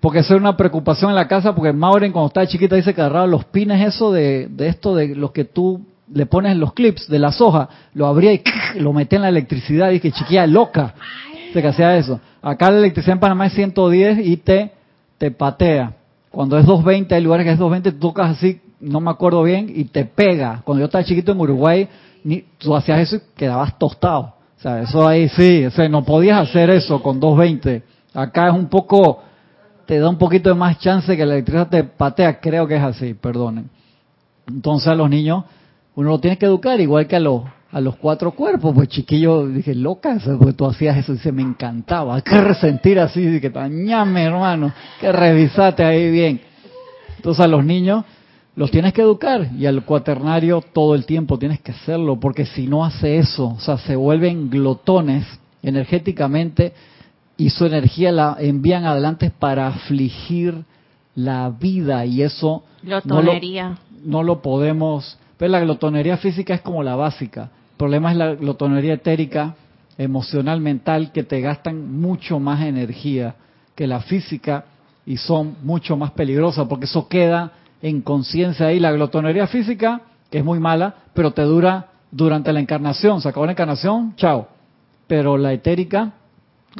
Porque 0.00 0.18
eso 0.18 0.34
era 0.34 0.40
una 0.40 0.56
preocupación 0.56 1.10
en 1.10 1.16
la 1.16 1.26
casa, 1.26 1.54
porque 1.54 1.72
Maureen 1.72 2.12
cuando 2.12 2.28
estaba 2.28 2.46
chiquita 2.46 2.76
dice 2.76 2.92
que 2.92 3.00
agarraba 3.00 3.26
los 3.26 3.46
pines 3.46 3.86
eso 3.86 4.12
de, 4.12 4.48
de 4.50 4.68
esto 4.68 4.94
de 4.94 5.14
los 5.14 5.32
que 5.32 5.44
tú 5.44 5.80
le 6.12 6.26
pones 6.26 6.56
los 6.56 6.74
clips 6.74 7.08
de 7.08 7.18
la 7.18 7.32
soja, 7.32 7.68
lo 7.94 8.06
abría 8.06 8.32
y 8.32 8.42
lo 8.80 8.92
metía 8.92 9.16
en 9.16 9.22
la 9.22 9.28
electricidad 9.30 9.90
y 9.90 10.00
que 10.00 10.12
chiquilla 10.12 10.46
loca. 10.46 10.94
Se 11.52 11.62
que 11.62 11.68
hacía 11.68 11.96
eso. 11.96 12.20
Acá 12.42 12.70
la 12.70 12.78
electricidad 12.78 13.14
en 13.14 13.20
Panamá 13.20 13.46
es 13.46 13.54
110 13.54 14.26
y 14.26 14.36
te, 14.36 14.72
te 15.18 15.30
patea. 15.30 15.94
Cuando 16.30 16.58
es 16.58 16.66
220, 16.66 17.14
hay 17.14 17.22
lugares 17.22 17.46
que 17.46 17.52
es 17.52 17.58
220, 17.58 17.92
tú 17.92 18.08
tocas 18.08 18.30
así, 18.32 18.60
no 18.84 19.00
me 19.00 19.10
acuerdo 19.10 19.42
bien, 19.42 19.70
y 19.74 19.84
te 19.84 20.04
pega. 20.04 20.62
Cuando 20.64 20.80
yo 20.80 20.86
estaba 20.86 21.04
chiquito 21.04 21.32
en 21.32 21.40
Uruguay, 21.40 21.88
ni, 22.22 22.44
tú 22.58 22.74
hacías 22.74 23.00
eso 23.00 23.16
y 23.16 23.20
quedabas 23.36 23.78
tostado. 23.78 24.34
O 24.56 24.60
sea, 24.60 24.80
eso 24.82 25.06
ahí 25.06 25.28
sí, 25.28 25.64
o 25.66 25.70
sea, 25.70 25.88
no 25.88 26.04
podías 26.04 26.48
hacer 26.48 26.70
eso 26.70 27.02
con 27.02 27.20
220. 27.20 27.82
Acá 28.14 28.48
es 28.48 28.54
un 28.54 28.66
poco, 28.66 29.22
te 29.86 29.98
da 29.98 30.08
un 30.08 30.18
poquito 30.18 30.48
de 30.48 30.54
más 30.54 30.78
chance 30.78 31.16
que 31.16 31.26
la 31.26 31.34
electricidad 31.34 31.68
te 31.68 31.84
patea, 31.84 32.40
creo 32.40 32.66
que 32.66 32.76
es 32.76 32.82
así, 32.82 33.14
perdonen. 33.14 33.68
Entonces 34.46 34.88
a 34.88 34.94
los 34.94 35.10
niños 35.10 35.44
uno 35.94 36.10
lo 36.10 36.18
tiene 36.18 36.38
que 36.38 36.46
educar 36.46 36.80
igual 36.80 37.06
que 37.06 37.16
a 37.16 37.20
los 37.20 37.42
a 37.74 37.80
los 37.80 37.96
cuatro 37.96 38.30
cuerpos, 38.30 38.72
pues 38.72 38.88
chiquillo, 38.88 39.48
dije, 39.48 39.74
loca, 39.74 40.16
porque 40.38 40.52
tú 40.52 40.64
hacías 40.64 40.96
eso, 40.96 41.12
dice, 41.12 41.32
me 41.32 41.42
encantaba, 41.42 42.20
que 42.22 42.40
resentir 42.40 43.00
así, 43.00 43.40
que 43.40 43.50
tañame 43.50 44.22
hermano, 44.22 44.72
que 45.00 45.10
revisate 45.10 45.82
ahí 45.82 46.08
bien. 46.08 46.40
Entonces 47.16 47.44
a 47.44 47.48
los 47.48 47.64
niños 47.64 48.04
los 48.56 48.70
tienes 48.70 48.92
que 48.92 49.02
educar 49.02 49.50
y 49.58 49.66
al 49.66 49.84
cuaternario 49.84 50.62
todo 50.72 50.94
el 50.94 51.06
tiempo 51.06 51.38
tienes 51.38 51.60
que 51.60 51.72
hacerlo, 51.72 52.20
porque 52.20 52.46
si 52.46 52.66
no 52.66 52.84
hace 52.84 53.18
eso, 53.18 53.48
o 53.48 53.60
sea, 53.60 53.78
se 53.78 53.96
vuelven 53.96 54.50
glotones 54.50 55.26
energéticamente 55.62 56.72
y 57.36 57.50
su 57.50 57.66
energía 57.66 58.12
la 58.12 58.36
envían 58.38 58.84
adelante 58.84 59.30
para 59.36 59.66
afligir 59.66 60.64
la 61.16 61.50
vida 61.50 62.06
y 62.06 62.22
eso 62.22 62.64
no 63.04 63.22
lo, 63.22 63.32
no 64.04 64.22
lo 64.22 64.42
podemos 64.42 65.18
pero 65.36 65.52
la 65.52 65.60
glotonería 65.60 66.16
física 66.16 66.54
es 66.54 66.60
como 66.60 66.82
la 66.82 66.96
básica. 66.96 67.50
El 67.72 67.76
problema 67.76 68.12
es 68.12 68.16
la 68.16 68.34
glotonería 68.34 68.94
etérica, 68.94 69.56
emocional, 69.98 70.60
mental, 70.60 71.12
que 71.12 71.22
te 71.22 71.40
gastan 71.40 72.00
mucho 72.00 72.38
más 72.38 72.62
energía 72.64 73.34
que 73.74 73.86
la 73.86 74.00
física 74.00 74.64
y 75.06 75.16
son 75.16 75.56
mucho 75.62 75.96
más 75.96 76.12
peligrosas 76.12 76.66
porque 76.68 76.86
eso 76.86 77.08
queda 77.08 77.52
en 77.82 78.00
conciencia 78.00 78.66
ahí. 78.66 78.80
La 78.80 78.92
glotonería 78.92 79.46
física, 79.46 80.02
que 80.30 80.38
es 80.38 80.44
muy 80.44 80.60
mala, 80.60 80.94
pero 81.14 81.32
te 81.32 81.42
dura 81.42 81.86
durante 82.10 82.52
la 82.52 82.60
encarnación. 82.60 83.20
Se 83.20 83.28
acabó 83.28 83.46
la 83.46 83.52
encarnación, 83.52 84.14
chao. 84.16 84.48
Pero 85.06 85.36
la 85.36 85.52
etérica, 85.52 86.12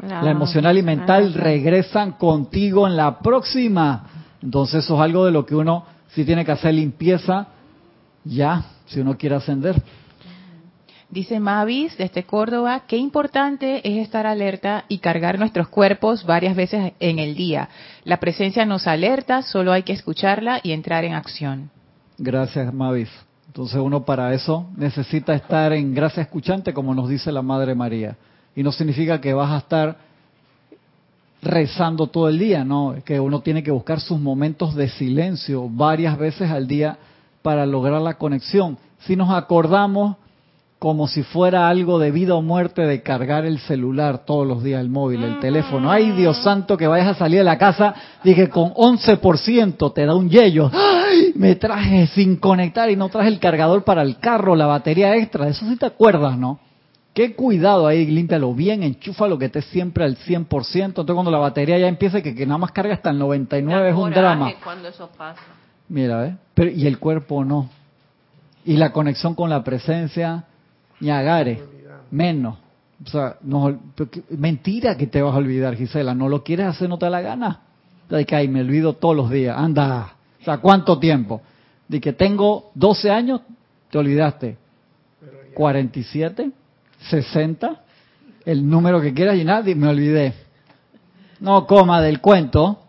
la 0.03 0.31
emocional 0.31 0.79
y 0.79 0.83
mental 0.83 1.35
regresan 1.35 2.13
contigo 2.13 2.87
en 2.87 2.97
la 2.97 3.19
próxima. 3.19 4.07
Entonces 4.43 4.85
eso 4.85 4.95
es 4.95 5.01
algo 5.01 5.25
de 5.27 5.33
lo 5.33 5.45
que 5.45 5.55
uno 5.55 5.85
sí 6.09 6.25
tiene 6.25 6.45
que 6.45 6.53
hacer 6.53 6.75
limpieza 6.75 7.49
ya, 8.25 8.65
si 8.87 9.01
uno 9.01 9.17
quiere 9.17 9.37
ascender. 9.37 9.81
Dice 11.11 11.39
Mavis 11.39 11.97
desde 11.97 12.25
Córdoba, 12.25 12.83
qué 12.89 12.97
importante 12.97 13.81
es 13.89 14.03
estar 14.03 14.27
alerta 14.27 14.85
y 14.89 14.99
cargar 14.99 15.39
nuestros 15.39 15.69
cuerpos 15.69 16.25
varias 16.25 16.57
veces 16.57 16.93
en 16.99 17.19
el 17.19 17.35
día. 17.35 17.69
La 18.05 18.19
presencia 18.19 18.65
nos 18.65 18.87
alerta, 18.87 19.43
solo 19.43 19.73
hay 19.73 19.83
que 19.83 19.93
escucharla 19.93 20.61
y 20.63 20.73
entrar 20.73 21.05
en 21.05 21.15
acción. 21.15 21.71
Gracias, 22.19 22.73
Mavis. 22.73 23.11
Entonces 23.47 23.77
uno 23.77 24.05
para 24.05 24.35
eso 24.35 24.67
necesita 24.77 25.35
estar 25.35 25.73
en 25.73 25.95
gracia 25.95 26.23
escuchante, 26.23 26.75
como 26.75 26.95
nos 26.95 27.09
dice 27.09 27.31
la 27.31 27.43
Madre 27.43 27.75
María. 27.75 28.17
Y 28.57 28.63
no 28.63 28.73
significa 28.73 29.21
que 29.21 29.33
vas 29.33 29.51
a 29.53 29.59
estar 29.59 29.97
rezando 31.41 32.07
todo 32.09 32.29
el 32.29 32.39
día, 32.39 32.65
no, 32.65 32.97
que 33.05 33.21
uno 33.21 33.41
tiene 33.41 33.63
que 33.63 33.71
buscar 33.71 34.01
sus 34.01 34.19
momentos 34.19 34.75
de 34.75 34.89
silencio 34.89 35.69
varias 35.69 36.19
veces 36.19 36.51
al 36.51 36.67
día 36.67 36.99
para 37.43 37.67
lograr 37.67 38.01
la 38.01 38.15
conexión. 38.15 38.79
Si 39.01 39.15
nos 39.15 39.31
acordamos 39.31 40.17
como 40.85 41.09
si 41.09 41.23
fuera 41.23 41.71
algo 41.71 41.99
de 41.99 42.11
vida 42.11 42.35
o 42.35 42.43
muerte 42.43 42.83
de 42.83 43.03
cargar 43.03 43.47
el 43.47 43.59
celular 43.61 44.27
todos 44.27 44.47
los 44.47 44.63
días, 44.63 44.83
el 44.83 44.91
móvil, 44.91 45.25
el 45.25 45.41
teléfono. 45.41 45.91
Ay, 45.91 46.11
Dios 46.11 46.43
santo, 46.43 46.77
que 46.77 46.87
vayas 46.87 47.09
a 47.09 47.15
salir 47.15 47.39
de 47.39 47.45
la 47.45 47.57
casa, 47.57 47.95
dije, 48.23 48.51
con 48.51 48.75
11% 48.75 49.95
te 49.95 50.05
da 50.05 50.15
un 50.15 50.29
yello. 50.29 50.71
Ay, 50.75 51.33
me 51.37 51.55
traje 51.55 52.07
sin 52.09 52.37
conectar 52.37 52.91
y 52.91 52.97
no 52.97 53.09
traje 53.09 53.29
el 53.29 53.41
cargador 53.41 53.83
para 53.83 54.03
el 54.03 54.19
carro, 54.19 54.55
la 54.55 54.67
batería 54.67 55.17
extra. 55.17 55.49
Eso 55.49 55.65
sí 55.67 55.75
te 55.77 55.87
acuerdas, 55.87 56.37
¿no? 56.37 56.59
Qué 57.15 57.35
cuidado 57.35 57.87
ahí, 57.87 58.05
límpialo 58.05 58.53
bien, 58.53 58.83
enchufa 58.83 59.27
lo 59.27 59.39
que 59.39 59.47
esté 59.47 59.63
siempre 59.63 60.05
al 60.05 60.19
100%. 60.19 60.85
Entonces 60.85 61.15
cuando 61.15 61.31
la 61.31 61.39
batería 61.39 61.79
ya 61.79 61.89
empiece, 61.89 62.23
que, 62.23 62.35
que 62.35 62.45
nada 62.45 62.59
más 62.59 62.73
carga 62.73 62.93
hasta 62.93 63.09
el 63.09 63.19
99 63.19 63.89
es 63.89 63.97
un 63.97 64.11
drama. 64.11 64.53
Cuando 64.63 64.89
eso 64.89 65.09
pasa. 65.17 65.41
Mira, 65.89 66.27
¿eh? 66.27 66.37
Pero, 66.53 66.71
y 66.71 66.87
el 66.87 66.99
cuerpo 66.99 67.43
no. 67.43 67.71
Y 68.67 68.77
la 68.77 68.93
conexión 68.93 69.35
con 69.35 69.49
la 69.49 69.65
presencia, 69.65 70.45
ni 71.01 71.11
agare, 71.11 71.63
menos. 72.11 72.59
O 73.05 73.09
sea, 73.09 73.37
no, 73.43 73.79
mentira 74.31 74.97
que 74.97 75.07
te 75.07 75.21
vas 75.21 75.35
a 75.35 75.39
olvidar, 75.39 75.77
Gisela. 75.77 76.15
No 76.15 76.29
lo 76.29 76.43
quieres 76.43 76.67
hacer, 76.67 76.89
no 76.89 76.99
te 76.99 77.07
da 77.07 77.11
la 77.11 77.21
gana. 77.21 77.61
De 78.09 78.25
que, 78.25 78.37
ay, 78.37 78.49
me 78.49 78.61
olvido 78.61 78.95
todos 78.95 79.17
los 79.17 79.31
días. 79.31 79.57
Anda. 79.59 80.15
O 80.41 80.45
sea, 80.45 80.59
¿cuánto 80.59 80.99
tiempo? 80.99 81.43
De 81.89 82.01
que 82.01 82.13
tengo 82.13 82.71
12 82.75 83.11
años, 83.11 83.41
te 83.91 83.99
olvidaste. 83.99 84.57
47, 85.55 86.51
60, 87.11 87.81
el 88.45 88.69
número 88.69 89.01
que 89.01 89.15
quieras 89.15 89.37
llenar, 89.37 89.69
y 89.69 89.75
me 89.75 89.89
olvidé. 89.89 90.35
No 91.41 91.67
coma 91.67 92.01
del 92.01 92.21
cuento. 92.21 92.81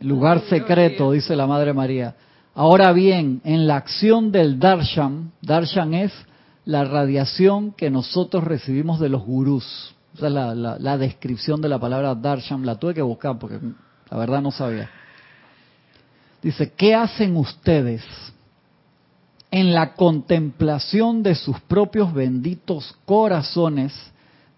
Lugar 0.00 0.40
secreto, 0.42 1.12
dice 1.12 1.34
la 1.34 1.46
Madre 1.46 1.72
María. 1.72 2.14
Ahora 2.54 2.92
bien, 2.92 3.40
en 3.44 3.66
la 3.66 3.76
acción 3.76 4.30
del 4.30 4.58
darshan, 4.58 5.32
darshan 5.42 5.94
es 5.94 6.12
la 6.66 6.84
radiación 6.84 7.72
que 7.72 7.90
nosotros 7.90 8.44
recibimos 8.44 9.00
de 9.00 9.08
los 9.08 9.24
gurús. 9.24 9.94
O 10.14 10.18
sea, 10.18 10.28
la, 10.28 10.54
la 10.54 10.98
descripción 10.98 11.62
de 11.62 11.70
la 11.70 11.78
palabra 11.78 12.14
darshan 12.14 12.66
la 12.66 12.78
tuve 12.78 12.92
que 12.92 13.02
buscar 13.02 13.38
porque 13.38 13.58
la 14.10 14.16
verdad 14.18 14.42
no 14.42 14.50
sabía. 14.50 14.90
Dice, 16.42 16.72
¿qué 16.76 16.94
hacen 16.94 17.36
ustedes 17.36 18.04
en 19.50 19.72
la 19.72 19.94
contemplación 19.94 21.22
de 21.22 21.34
sus 21.34 21.58
propios 21.62 22.12
benditos 22.12 22.94
corazones 23.06 23.94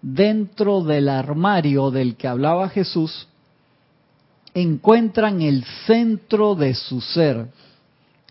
dentro 0.01 0.83
del 0.83 1.07
armario 1.07 1.91
del 1.91 2.17
que 2.17 2.27
hablaba 2.27 2.67
Jesús? 2.67 3.29
encuentran 4.53 5.41
el 5.41 5.63
centro 5.85 6.55
de 6.55 6.73
su 6.73 7.01
ser. 7.01 7.47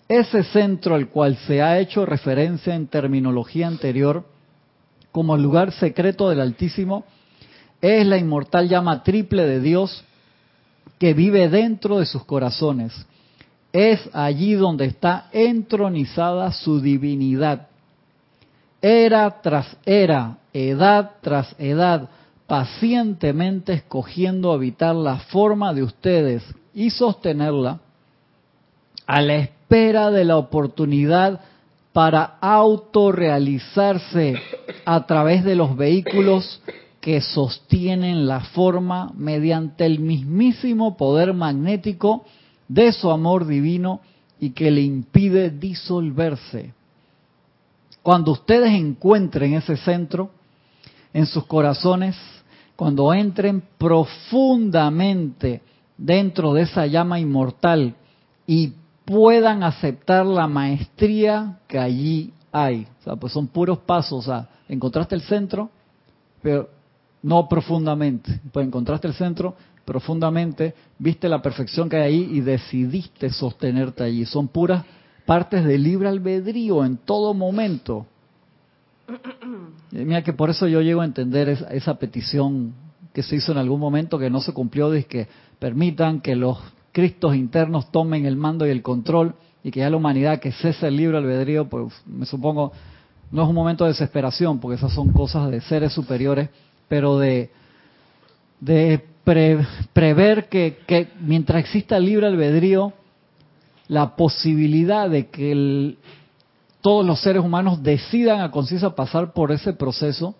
Ese 0.08 0.42
centro 0.42 0.94
al 0.94 1.08
cual 1.08 1.36
se 1.36 1.60
ha 1.60 1.78
hecho 1.78 2.06
referencia 2.06 2.74
en 2.74 2.86
terminología 2.86 3.66
anterior 3.66 4.24
como 5.12 5.36
lugar 5.36 5.72
secreto 5.72 6.30
del 6.30 6.40
Altísimo 6.40 7.04
es 7.80 8.06
la 8.06 8.16
inmortal 8.16 8.68
llama 8.68 9.02
triple 9.02 9.44
de 9.46 9.60
Dios 9.60 10.04
que 10.98 11.12
vive 11.12 11.48
dentro 11.48 11.98
de 11.98 12.06
sus 12.06 12.24
corazones. 12.24 13.06
Es 13.72 14.08
allí 14.14 14.54
donde 14.54 14.86
está 14.86 15.28
entronizada 15.30 16.52
su 16.52 16.80
divinidad. 16.80 17.68
Era 18.80 19.42
tras 19.42 19.76
era, 19.84 20.38
edad 20.52 21.16
tras 21.20 21.54
edad, 21.58 22.08
pacientemente 22.46 23.74
escogiendo 23.74 24.52
habitar 24.52 24.94
la 24.94 25.18
forma 25.18 25.74
de 25.74 25.82
ustedes 25.82 26.42
y 26.72 26.90
sostenerla 26.90 27.80
a 29.06 29.20
la 29.20 29.34
espera 29.68 30.10
de 30.10 30.24
la 30.24 30.38
oportunidad 30.38 31.40
para 31.92 32.38
autorrealizarse 32.40 34.40
a 34.86 35.06
través 35.06 35.44
de 35.44 35.56
los 35.56 35.76
vehículos 35.76 36.62
que 37.02 37.20
sostienen 37.20 38.26
la 38.26 38.40
forma 38.40 39.12
mediante 39.14 39.84
el 39.84 39.98
mismísimo 39.98 40.96
poder 40.96 41.34
magnético 41.34 42.24
de 42.66 42.92
su 42.92 43.10
amor 43.10 43.46
divino 43.46 44.00
y 44.40 44.50
que 44.50 44.70
le 44.70 44.80
impide 44.80 45.50
disolverse. 45.50 46.72
Cuando 48.02 48.32
ustedes 48.32 48.72
encuentren 48.72 49.52
ese 49.52 49.76
centro 49.76 50.30
en 51.12 51.26
sus 51.26 51.44
corazones, 51.44 52.16
cuando 52.74 53.12
entren 53.12 53.62
profundamente 53.76 55.60
dentro 55.98 56.54
de 56.54 56.62
esa 56.62 56.86
llama 56.86 57.20
inmortal 57.20 57.94
y 58.46 58.72
puedan 59.08 59.62
aceptar 59.62 60.26
la 60.26 60.46
maestría 60.46 61.60
que 61.66 61.78
allí 61.78 62.34
hay. 62.52 62.86
O 63.00 63.04
sea, 63.04 63.16
pues 63.16 63.32
son 63.32 63.46
puros 63.46 63.78
pasos. 63.78 64.18
O 64.18 64.30
sea, 64.30 64.48
encontraste 64.68 65.14
el 65.14 65.22
centro, 65.22 65.70
pero 66.42 66.68
no 67.22 67.48
profundamente. 67.48 68.38
Pues 68.52 68.66
encontraste 68.66 69.08
el 69.08 69.14
centro 69.14 69.56
profundamente, 69.86 70.74
viste 70.98 71.30
la 71.30 71.40
perfección 71.40 71.88
que 71.88 71.96
hay 71.96 72.02
ahí 72.02 72.28
y 72.32 72.40
decidiste 72.42 73.30
sostenerte 73.30 74.04
allí. 74.04 74.26
Son 74.26 74.46
puras 74.46 74.84
partes 75.24 75.64
de 75.64 75.78
libre 75.78 76.10
albedrío 76.10 76.84
en 76.84 76.98
todo 76.98 77.32
momento. 77.32 78.04
Mira 79.90 80.22
que 80.22 80.34
por 80.34 80.50
eso 80.50 80.68
yo 80.68 80.82
llego 80.82 81.00
a 81.00 81.06
entender 81.06 81.48
esa, 81.48 81.98
petición 81.98 82.74
que 83.14 83.22
se 83.22 83.36
hizo 83.36 83.52
en 83.52 83.56
algún 83.56 83.80
momento 83.80 84.18
que 84.18 84.28
no 84.28 84.42
se 84.42 84.52
cumplió, 84.52 84.90
de 84.90 85.04
que 85.04 85.26
permitan 85.58 86.20
que 86.20 86.36
los 86.36 86.58
cristos 86.98 87.36
internos 87.36 87.92
tomen 87.92 88.26
el 88.26 88.34
mando 88.34 88.66
y 88.66 88.70
el 88.70 88.82
control 88.82 89.36
y 89.62 89.70
que 89.70 89.78
ya 89.78 89.88
la 89.88 89.96
humanidad 89.96 90.40
que 90.40 90.50
cese 90.50 90.88
el 90.88 90.96
libre 90.96 91.16
albedrío, 91.18 91.68
pues 91.68 91.94
me 92.04 92.26
supongo, 92.26 92.72
no 93.30 93.44
es 93.44 93.48
un 93.48 93.54
momento 93.54 93.84
de 93.84 93.90
desesperación, 93.90 94.58
porque 94.58 94.74
esas 94.74 94.92
son 94.92 95.12
cosas 95.12 95.48
de 95.48 95.60
seres 95.60 95.92
superiores, 95.92 96.50
pero 96.88 97.16
de, 97.20 97.52
de 98.58 99.00
prever 99.92 100.48
que, 100.48 101.08
mientras 101.20 101.60
exista 101.60 102.00
libre 102.00 102.26
albedrío, 102.26 102.92
la 103.86 104.16
posibilidad 104.16 105.08
de 105.08 105.28
que 105.28 105.94
todos 106.80 107.06
los 107.06 107.20
seres 107.20 107.44
humanos 107.44 107.80
decidan 107.80 108.40
a 108.40 108.50
conciencia 108.50 108.90
pasar 108.90 109.32
por 109.32 109.52
ese 109.52 109.72
proceso, 109.72 110.34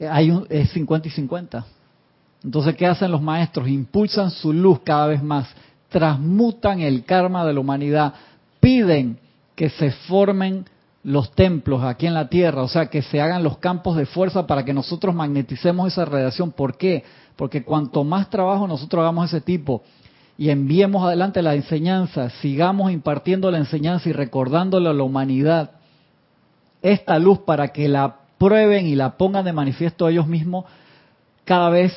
hay 0.00 0.30
un, 0.30 0.46
es 0.50 0.68
50 0.72 1.08
y 1.08 1.10
50. 1.12 1.64
Entonces, 2.42 2.74
¿qué 2.76 2.86
hacen 2.86 3.10
los 3.10 3.22
maestros? 3.22 3.68
Impulsan 3.68 4.30
su 4.30 4.52
luz 4.52 4.80
cada 4.80 5.06
vez 5.06 5.22
más, 5.22 5.48
transmutan 5.88 6.80
el 6.80 7.04
karma 7.04 7.44
de 7.44 7.52
la 7.52 7.60
humanidad, 7.60 8.14
piden 8.60 9.18
que 9.54 9.68
se 9.68 9.90
formen 9.90 10.64
los 11.02 11.32
templos 11.32 11.82
aquí 11.82 12.06
en 12.06 12.14
la 12.14 12.28
tierra, 12.28 12.62
o 12.62 12.68
sea, 12.68 12.86
que 12.86 13.02
se 13.02 13.20
hagan 13.20 13.42
los 13.42 13.58
campos 13.58 13.96
de 13.96 14.06
fuerza 14.06 14.46
para 14.46 14.64
que 14.64 14.74
nosotros 14.74 15.14
magneticemos 15.14 15.92
esa 15.92 16.04
radiación. 16.04 16.52
¿Por 16.52 16.76
qué? 16.76 17.04
Porque 17.36 17.62
cuanto 17.62 18.04
más 18.04 18.28
trabajo 18.28 18.66
nosotros 18.66 19.00
hagamos 19.00 19.28
ese 19.28 19.40
tipo 19.40 19.82
y 20.36 20.50
enviemos 20.50 21.04
adelante 21.04 21.42
la 21.42 21.54
enseñanza, 21.54 22.30
sigamos 22.30 22.92
impartiendo 22.92 23.50
la 23.50 23.58
enseñanza 23.58 24.08
y 24.08 24.12
recordándole 24.12 24.88
a 24.88 24.94
la 24.94 25.02
humanidad 25.02 25.72
esta 26.82 27.18
luz 27.18 27.40
para 27.40 27.68
que 27.68 27.88
la 27.88 28.16
prueben 28.38 28.86
y 28.86 28.94
la 28.94 29.18
pongan 29.18 29.44
de 29.44 29.52
manifiesto 29.52 30.08
ellos 30.08 30.26
mismos, 30.26 30.64
cada 31.44 31.68
vez 31.68 31.92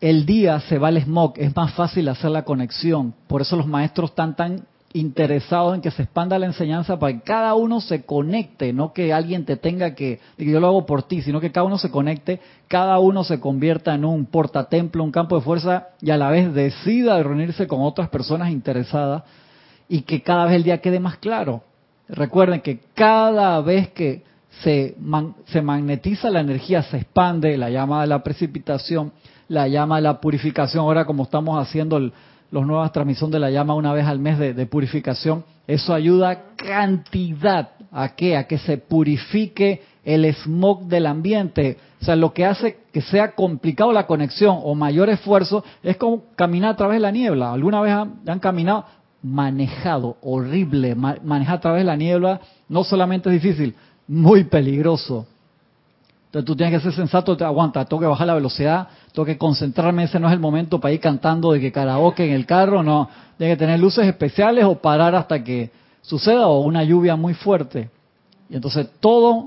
el 0.00 0.26
día 0.26 0.60
se 0.60 0.78
va 0.78 0.88
al 0.88 1.00
smog, 1.02 1.34
es 1.36 1.54
más 1.54 1.72
fácil 1.74 2.08
hacer 2.08 2.30
la 2.30 2.44
conexión. 2.44 3.14
Por 3.26 3.42
eso 3.42 3.56
los 3.56 3.66
maestros 3.66 4.10
están 4.10 4.36
tan 4.36 4.66
interesados 4.94 5.74
en 5.74 5.80
que 5.80 5.90
se 5.90 6.04
expanda 6.04 6.38
la 6.38 6.46
enseñanza 6.46 6.98
para 6.98 7.12
que 7.12 7.22
cada 7.22 7.54
uno 7.54 7.80
se 7.80 8.04
conecte, 8.04 8.72
no 8.72 8.92
que 8.92 9.12
alguien 9.12 9.44
te 9.44 9.56
tenga 9.56 9.94
que, 9.94 10.20
que 10.36 10.44
yo 10.44 10.60
lo 10.60 10.68
hago 10.68 10.86
por 10.86 11.02
ti, 11.02 11.20
sino 11.20 11.40
que 11.40 11.50
cada 11.50 11.66
uno 11.66 11.78
se 11.78 11.90
conecte, 11.90 12.40
cada 12.68 13.00
uno 13.00 13.24
se 13.24 13.40
convierta 13.40 13.92
en 13.92 14.04
un 14.04 14.24
portatemplo, 14.26 15.02
un 15.02 15.10
campo 15.10 15.34
de 15.34 15.42
fuerza 15.42 15.88
y 16.00 16.10
a 16.10 16.16
la 16.16 16.30
vez 16.30 16.54
decida 16.54 17.20
reunirse 17.20 17.66
con 17.66 17.82
otras 17.82 18.08
personas 18.08 18.50
interesadas 18.50 19.24
y 19.88 20.02
que 20.02 20.22
cada 20.22 20.44
vez 20.44 20.54
el 20.54 20.62
día 20.62 20.80
quede 20.80 21.00
más 21.00 21.16
claro. 21.16 21.64
Recuerden 22.08 22.60
que 22.60 22.78
cada 22.94 23.60
vez 23.62 23.88
que 23.88 24.22
se, 24.62 24.94
se 25.46 25.60
magnetiza 25.60 26.30
la 26.30 26.40
energía, 26.40 26.82
se 26.84 26.98
expande 26.98 27.56
la 27.56 27.68
llama 27.68 28.02
de 28.02 28.06
la 28.06 28.22
precipitación, 28.22 29.12
la 29.48 29.68
llama 29.68 30.00
la 30.00 30.20
purificación, 30.20 30.84
ahora 30.84 31.04
como 31.04 31.24
estamos 31.24 31.60
haciendo 31.60 31.96
el 31.96 32.12
los 32.54 32.64
nuevas 32.64 32.92
transmisión 32.92 33.32
de 33.32 33.40
la 33.40 33.50
llama 33.50 33.74
una 33.74 33.92
vez 33.92 34.06
al 34.06 34.20
mes 34.20 34.38
de, 34.38 34.66
purificación, 34.66 35.44
eso 35.66 35.92
ayuda 35.92 36.52
cantidad 36.54 37.70
a 37.90 38.14
qué, 38.14 38.36
a 38.36 38.46
que 38.46 38.58
se 38.58 38.78
purifique 38.78 39.82
el 40.04 40.32
smog 40.32 40.84
del 40.84 41.06
ambiente. 41.06 41.78
O 42.00 42.04
sea, 42.04 42.14
lo 42.14 42.32
que 42.32 42.44
hace 42.44 42.76
que 42.92 43.00
sea 43.00 43.32
complicado 43.32 43.92
la 43.92 44.06
conexión 44.06 44.60
o 44.62 44.76
mayor 44.76 45.10
esfuerzo 45.10 45.64
es 45.82 45.96
como 45.96 46.26
caminar 46.36 46.74
a 46.74 46.76
través 46.76 46.98
de 46.98 47.00
la 47.00 47.10
niebla. 47.10 47.52
¿Alguna 47.52 47.80
vez 47.80 47.92
han, 47.92 48.38
caminado? 48.38 48.84
Manejado, 49.20 50.16
horrible. 50.22 50.94
manejar 50.94 51.56
a 51.56 51.60
través 51.60 51.80
de 51.80 51.86
la 51.86 51.96
niebla 51.96 52.40
no 52.68 52.84
solamente 52.84 53.34
es 53.34 53.42
difícil, 53.42 53.74
muy 54.06 54.44
peligroso. 54.44 55.26
Entonces 56.34 56.46
tú 56.46 56.56
tienes 56.56 56.74
que 56.74 56.90
ser 56.90 56.92
sensato, 56.92 57.36
te 57.36 57.44
aguanta, 57.44 57.84
tengo 57.84 58.00
que 58.00 58.08
bajar 58.08 58.26
la 58.26 58.34
velocidad, 58.34 58.88
tengo 59.12 59.24
que 59.24 59.38
concentrarme, 59.38 60.02
ese 60.02 60.18
no 60.18 60.26
es 60.26 60.32
el 60.32 60.40
momento 60.40 60.80
para 60.80 60.92
ir 60.92 60.98
cantando 60.98 61.52
de 61.52 61.60
que 61.60 61.70
karaoke 61.70 62.26
en 62.26 62.32
el 62.32 62.44
carro, 62.44 62.82
no, 62.82 63.08
tiene 63.38 63.52
que 63.52 63.56
tener 63.56 63.78
luces 63.78 64.04
especiales 64.04 64.64
o 64.64 64.74
parar 64.74 65.14
hasta 65.14 65.44
que 65.44 65.70
suceda 66.02 66.48
o 66.48 66.58
una 66.62 66.82
lluvia 66.82 67.14
muy 67.14 67.34
fuerte. 67.34 67.88
Y 68.50 68.56
entonces 68.56 68.88
todos 68.98 69.44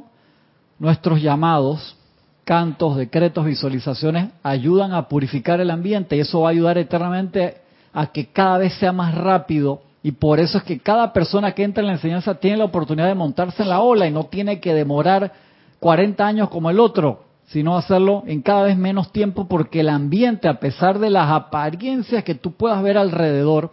nuestros 0.80 1.22
llamados, 1.22 1.98
cantos, 2.46 2.96
decretos, 2.96 3.44
visualizaciones 3.44 4.30
ayudan 4.42 4.94
a 4.94 5.10
purificar 5.10 5.60
el 5.60 5.72
ambiente 5.72 6.16
y 6.16 6.22
eso 6.22 6.40
va 6.40 6.48
a 6.48 6.52
ayudar 6.52 6.78
eternamente 6.78 7.58
a 7.92 8.14
que 8.14 8.28
cada 8.28 8.60
vez 8.60 8.74
sea 8.76 8.94
más 8.94 9.14
rápido 9.14 9.82
y 10.04 10.14
por 10.14 10.40
eso 10.40 10.60
es 10.60 10.64
que 10.64 10.80
cada 10.80 11.12
persona 11.12 11.52
que 11.52 11.66
entra 11.66 11.82
en 11.82 11.88
la 11.88 11.94
enseñanza 11.96 12.36
tiene 12.36 12.56
la 12.56 12.64
oportunidad 12.64 13.08
de 13.08 13.16
montarse 13.16 13.64
en 13.64 13.68
la 13.68 13.82
ola 13.82 14.08
y 14.08 14.12
no 14.12 14.28
tiene 14.28 14.62
que 14.62 14.74
demorar 14.74 15.47
40 15.80 16.26
años 16.26 16.50
como 16.50 16.70
el 16.70 16.80
otro, 16.80 17.24
sino 17.48 17.78
hacerlo 17.78 18.24
en 18.28 18.42
cada 18.42 18.64
vez 18.64 18.78
menos 18.78 19.12
tiempo 19.12 19.48
porque 19.48 19.80
el 19.80 19.90
ambiente, 19.90 20.48
a 20.48 20.60
pesar 20.60 21.00
de 21.00 21.10
las 21.10 21.32
apariencias 21.32 22.24
que 22.24 22.36
tú 22.36 22.54
puedas 22.54 22.82
ver 22.84 22.98
alrededor, 22.98 23.72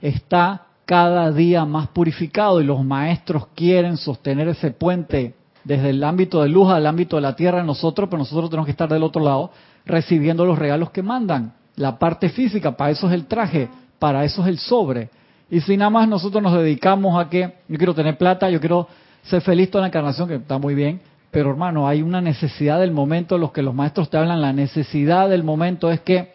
está 0.00 0.66
cada 0.84 1.32
día 1.32 1.64
más 1.64 1.88
purificado 1.88 2.60
y 2.60 2.64
los 2.64 2.84
maestros 2.84 3.48
quieren 3.54 3.96
sostener 3.96 4.48
ese 4.48 4.70
puente 4.70 5.34
desde 5.64 5.90
el 5.90 6.02
ámbito 6.02 6.42
de 6.42 6.48
luz 6.48 6.70
al 6.70 6.86
ámbito 6.86 7.16
de 7.16 7.22
la 7.22 7.36
tierra 7.36 7.60
en 7.60 7.66
nosotros, 7.66 8.08
pero 8.08 8.18
nosotros 8.18 8.50
tenemos 8.50 8.66
que 8.66 8.72
estar 8.72 8.88
del 8.88 9.02
otro 9.02 9.22
lado 9.22 9.50
recibiendo 9.84 10.44
los 10.44 10.58
regalos 10.58 10.90
que 10.90 11.02
mandan. 11.02 11.54
La 11.76 11.98
parte 11.98 12.28
física, 12.28 12.76
para 12.76 12.90
eso 12.90 13.06
es 13.08 13.14
el 13.14 13.26
traje, 13.26 13.68
para 13.98 14.24
eso 14.24 14.42
es 14.42 14.48
el 14.48 14.58
sobre. 14.58 15.10
Y 15.50 15.60
si 15.60 15.76
nada 15.76 15.90
más 15.90 16.08
nosotros 16.08 16.42
nos 16.42 16.54
dedicamos 16.54 17.18
a 17.18 17.28
que 17.28 17.54
yo 17.68 17.76
quiero 17.78 17.94
tener 17.94 18.16
plata, 18.18 18.50
yo 18.50 18.60
quiero 18.60 18.88
ser 19.22 19.40
feliz 19.42 19.70
toda 19.70 19.82
la 19.82 19.88
encarnación, 19.88 20.28
que 20.28 20.36
está 20.36 20.58
muy 20.58 20.74
bien, 20.74 21.00
pero 21.32 21.50
hermano, 21.50 21.88
hay 21.88 22.02
una 22.02 22.20
necesidad 22.20 22.78
del 22.78 22.92
momento, 22.92 23.38
los 23.38 23.52
que 23.52 23.62
los 23.62 23.74
maestros 23.74 24.10
te 24.10 24.18
hablan, 24.18 24.42
la 24.42 24.52
necesidad 24.52 25.30
del 25.30 25.42
momento 25.42 25.90
es 25.90 26.00
que 26.02 26.34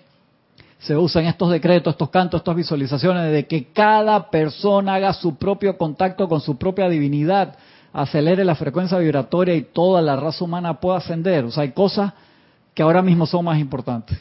se 0.79 0.97
usan 0.97 1.25
estos 1.25 1.51
decretos, 1.51 1.93
estos 1.93 2.09
cantos, 2.09 2.39
estas 2.39 2.55
visualizaciones, 2.55 3.31
de 3.31 3.45
que 3.45 3.65
cada 3.71 4.31
persona 4.31 4.95
haga 4.95 5.13
su 5.13 5.35
propio 5.35 5.77
contacto 5.77 6.27
con 6.27 6.41
su 6.41 6.57
propia 6.57 6.89
divinidad, 6.89 7.55
acelere 7.93 8.43
la 8.43 8.55
frecuencia 8.55 8.97
vibratoria 8.97 9.53
y 9.53 9.61
toda 9.61 10.01
la 10.01 10.15
raza 10.15 10.43
humana 10.43 10.79
pueda 10.79 10.97
ascender. 10.97 11.45
O 11.45 11.51
sea, 11.51 11.61
hay 11.61 11.73
cosas 11.73 12.13
que 12.73 12.81
ahora 12.81 13.03
mismo 13.03 13.27
son 13.27 13.45
más 13.45 13.59
importantes. 13.59 14.19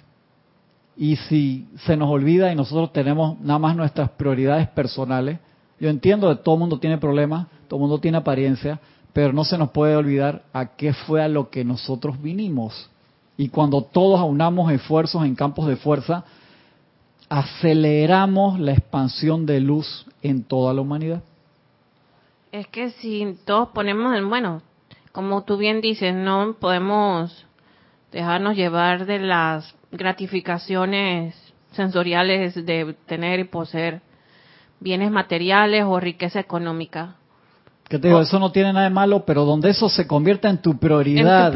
Y 0.95 1.17
si 1.17 1.67
se 1.87 1.97
nos 1.97 2.11
olvida 2.11 2.53
y 2.53 2.55
nosotros 2.55 2.93
tenemos 2.93 3.41
nada 3.41 3.59
más 3.59 3.75
nuestras 3.77 4.11
prioridades 4.11 4.69
personales, 4.69 5.39
yo 5.81 5.89
entiendo 5.89 6.29
que 6.29 6.43
todo 6.43 6.57
el 6.57 6.61
mundo 6.61 6.79
tiene 6.79 6.99
problemas, 6.99 7.47
todo 7.67 7.79
el 7.79 7.83
mundo 7.83 7.99
tiene 7.99 8.19
apariencia, 8.19 8.79
pero 9.17 9.33
no 9.33 9.45
se 9.45 9.57
nos 9.57 9.71
puede 9.71 9.97
olvidar 9.97 10.43
a 10.53 10.77
qué 10.77 10.93
fue 10.93 11.23
a 11.23 11.29
lo 11.29 11.49
que 11.49 11.65
nosotros 11.65 12.21
vinimos. 12.21 12.91
Y 13.39 13.49
cuando 13.49 13.81
todos 13.81 14.21
aunamos 14.21 14.71
esfuerzos 14.71 15.25
en 15.25 15.35
campos 15.35 15.67
de 15.69 15.77
fuerza, 15.77 16.23
aceleramos 17.31 18.61
la 18.61 18.73
expansión 18.73 19.47
de 19.47 19.61
luz 19.61 20.05
en 20.21 20.45
toda 20.45 20.75
la 20.75 20.83
humanidad. 20.83 21.23
Es 22.53 22.67
que 22.67 22.91
si 22.91 23.39
todos 23.47 23.71
ponemos, 23.71 24.15
en, 24.19 24.29
bueno, 24.29 24.61
como 25.13 25.45
tú 25.45 25.57
bien 25.57 25.81
dices, 25.81 26.15
no 26.15 26.55
podemos 26.61 27.47
dejarnos 28.13 28.55
llevar 28.55 29.07
de 29.07 29.21
las 29.21 29.75
gratificaciones 29.93 31.35
sensoriales 31.73 32.55
de 32.67 32.95
tener 33.07 33.41
y 33.41 33.45
poseer 33.45 34.03
bienes 34.79 35.11
materiales 35.11 35.85
o 35.87 35.99
riqueza 36.01 36.39
económica 36.39 37.17
que 37.89 37.99
te 37.99 38.09
digo, 38.09 38.21
eso 38.21 38.39
no 38.39 38.51
tiene 38.51 38.73
nada 38.73 38.85
de 38.85 38.91
malo, 38.91 39.25
pero 39.25 39.45
donde 39.45 39.71
eso 39.71 39.89
se 39.89 40.07
convierta 40.07 40.51
en 40.51 40.59
tu 40.59 40.77
prioridad, 40.77 41.53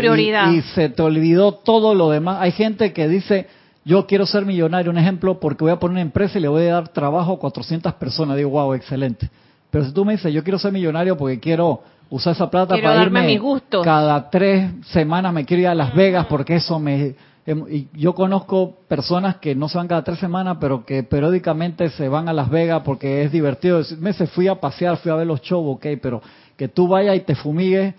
Y, 0.53 0.63
se 0.63 0.89
te 0.89 1.03
olvidó 1.03 1.53
todo 1.53 1.95
lo 1.95 2.11
demás. 2.11 2.39
Hay 2.41 2.53
gente 2.53 2.93
que 2.93 3.09
dice, 3.09 3.49
yo 3.85 4.07
quiero 4.07 4.27
ser 4.27 4.47
millonario, 4.47 4.93
un 4.93 4.99
ejemplo, 4.99 5.41
porque 5.41 5.65
voy 5.65 5.73
a 5.73 5.81
poner 5.81 5.93
una 5.93 6.03
empresa 6.03 6.39
y 6.39 6.43
le 6.43 6.49
voy 6.49 6.67
a 6.69 6.75
dar 6.75 6.89
trabajo 6.89 7.33
a 7.33 7.39
400 7.39 7.95
personas. 7.95 8.37
Digo, 8.37 8.51
wow, 8.51 8.75
excelente. 8.75 9.29
Pero 9.71 9.85
si 9.85 9.93
tú 9.93 10.05
me 10.05 10.13
dices, 10.13 10.33
yo 10.33 10.45
quiero 10.45 10.59
ser 10.59 10.73
millonario 10.73 11.17
porque 11.17 11.41
quiero 11.41 11.83
usar 12.11 12.35
esa 12.35 12.51
plata 12.51 12.77
para 12.81 13.03
irme 13.03 13.41
cada 13.83 14.31
tres 14.31 14.71
semanas, 14.87 15.33
me 15.33 15.45
quiero 15.45 15.63
ir 15.63 15.69
a 15.69 15.75
Las 15.75 15.95
Vegas 15.95 16.27
porque 16.29 16.57
eso 16.57 16.79
me 16.79 17.15
y 17.47 17.89
yo 17.95 18.15
conozco 18.15 18.77
personas 18.87 19.37
que 19.37 19.55
no 19.55 19.69
se 19.69 19.79
van 19.79 19.89
cada 19.89 20.05
tres 20.05 20.19
semanas, 20.19 20.59
pero 20.61 20.85
que 20.85 21.03
periódicamente 21.03 21.89
se 21.91 22.09
van 22.09 22.29
a 22.29 22.33
Las 22.33 22.51
Vegas 22.51 22.83
porque 22.85 23.23
es 23.23 23.33
divertido. 23.33 23.83
Me 23.99 24.13
se 24.13 24.27
fui 24.27 24.47
a 24.47 24.57
pasear, 24.57 24.99
fui 24.99 25.11
a 25.11 25.17
ver 25.17 25.27
los 25.27 25.41
shows, 25.41 25.77
ok, 25.77 25.87
pero 26.01 26.23
que 26.57 26.69
tú 26.69 26.87
vayas 26.87 27.17
y 27.17 27.21
te 27.21 27.35
fumigues 27.35 27.95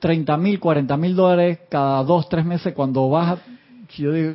30 0.00 0.36
mil, 0.36 0.58
40 0.58 0.96
mil 0.96 1.14
dólares 1.14 1.60
cada 1.68 2.02
dos, 2.02 2.28
tres 2.28 2.44
meses 2.44 2.74
cuando 2.74 3.08
vas. 3.08 3.38
Yo 3.96 4.12
digo, 4.12 4.34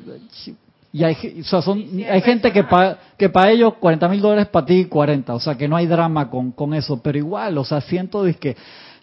y 0.94 1.04
hay, 1.04 1.42
o 1.42 1.44
sea, 1.44 1.62
son, 1.62 1.84
hay 2.10 2.22
gente 2.22 2.52
que 2.52 2.64
para 2.64 2.98
que 3.18 3.30
para 3.30 3.52
ellos 3.52 3.74
40 3.80 4.08
mil 4.08 4.22
dólares 4.22 4.48
para 4.48 4.66
ti 4.66 4.86
40, 4.86 5.36
o 5.36 5.40
sea 5.40 5.56
que 5.56 5.68
no 5.68 5.76
hay 5.76 5.86
drama 5.86 6.30
con, 6.30 6.52
con 6.52 6.74
eso, 6.74 7.02
pero 7.02 7.18
igual, 7.18 7.58
o 7.58 7.66
sea, 7.66 7.82
siento 7.82 8.24
que 8.40 8.56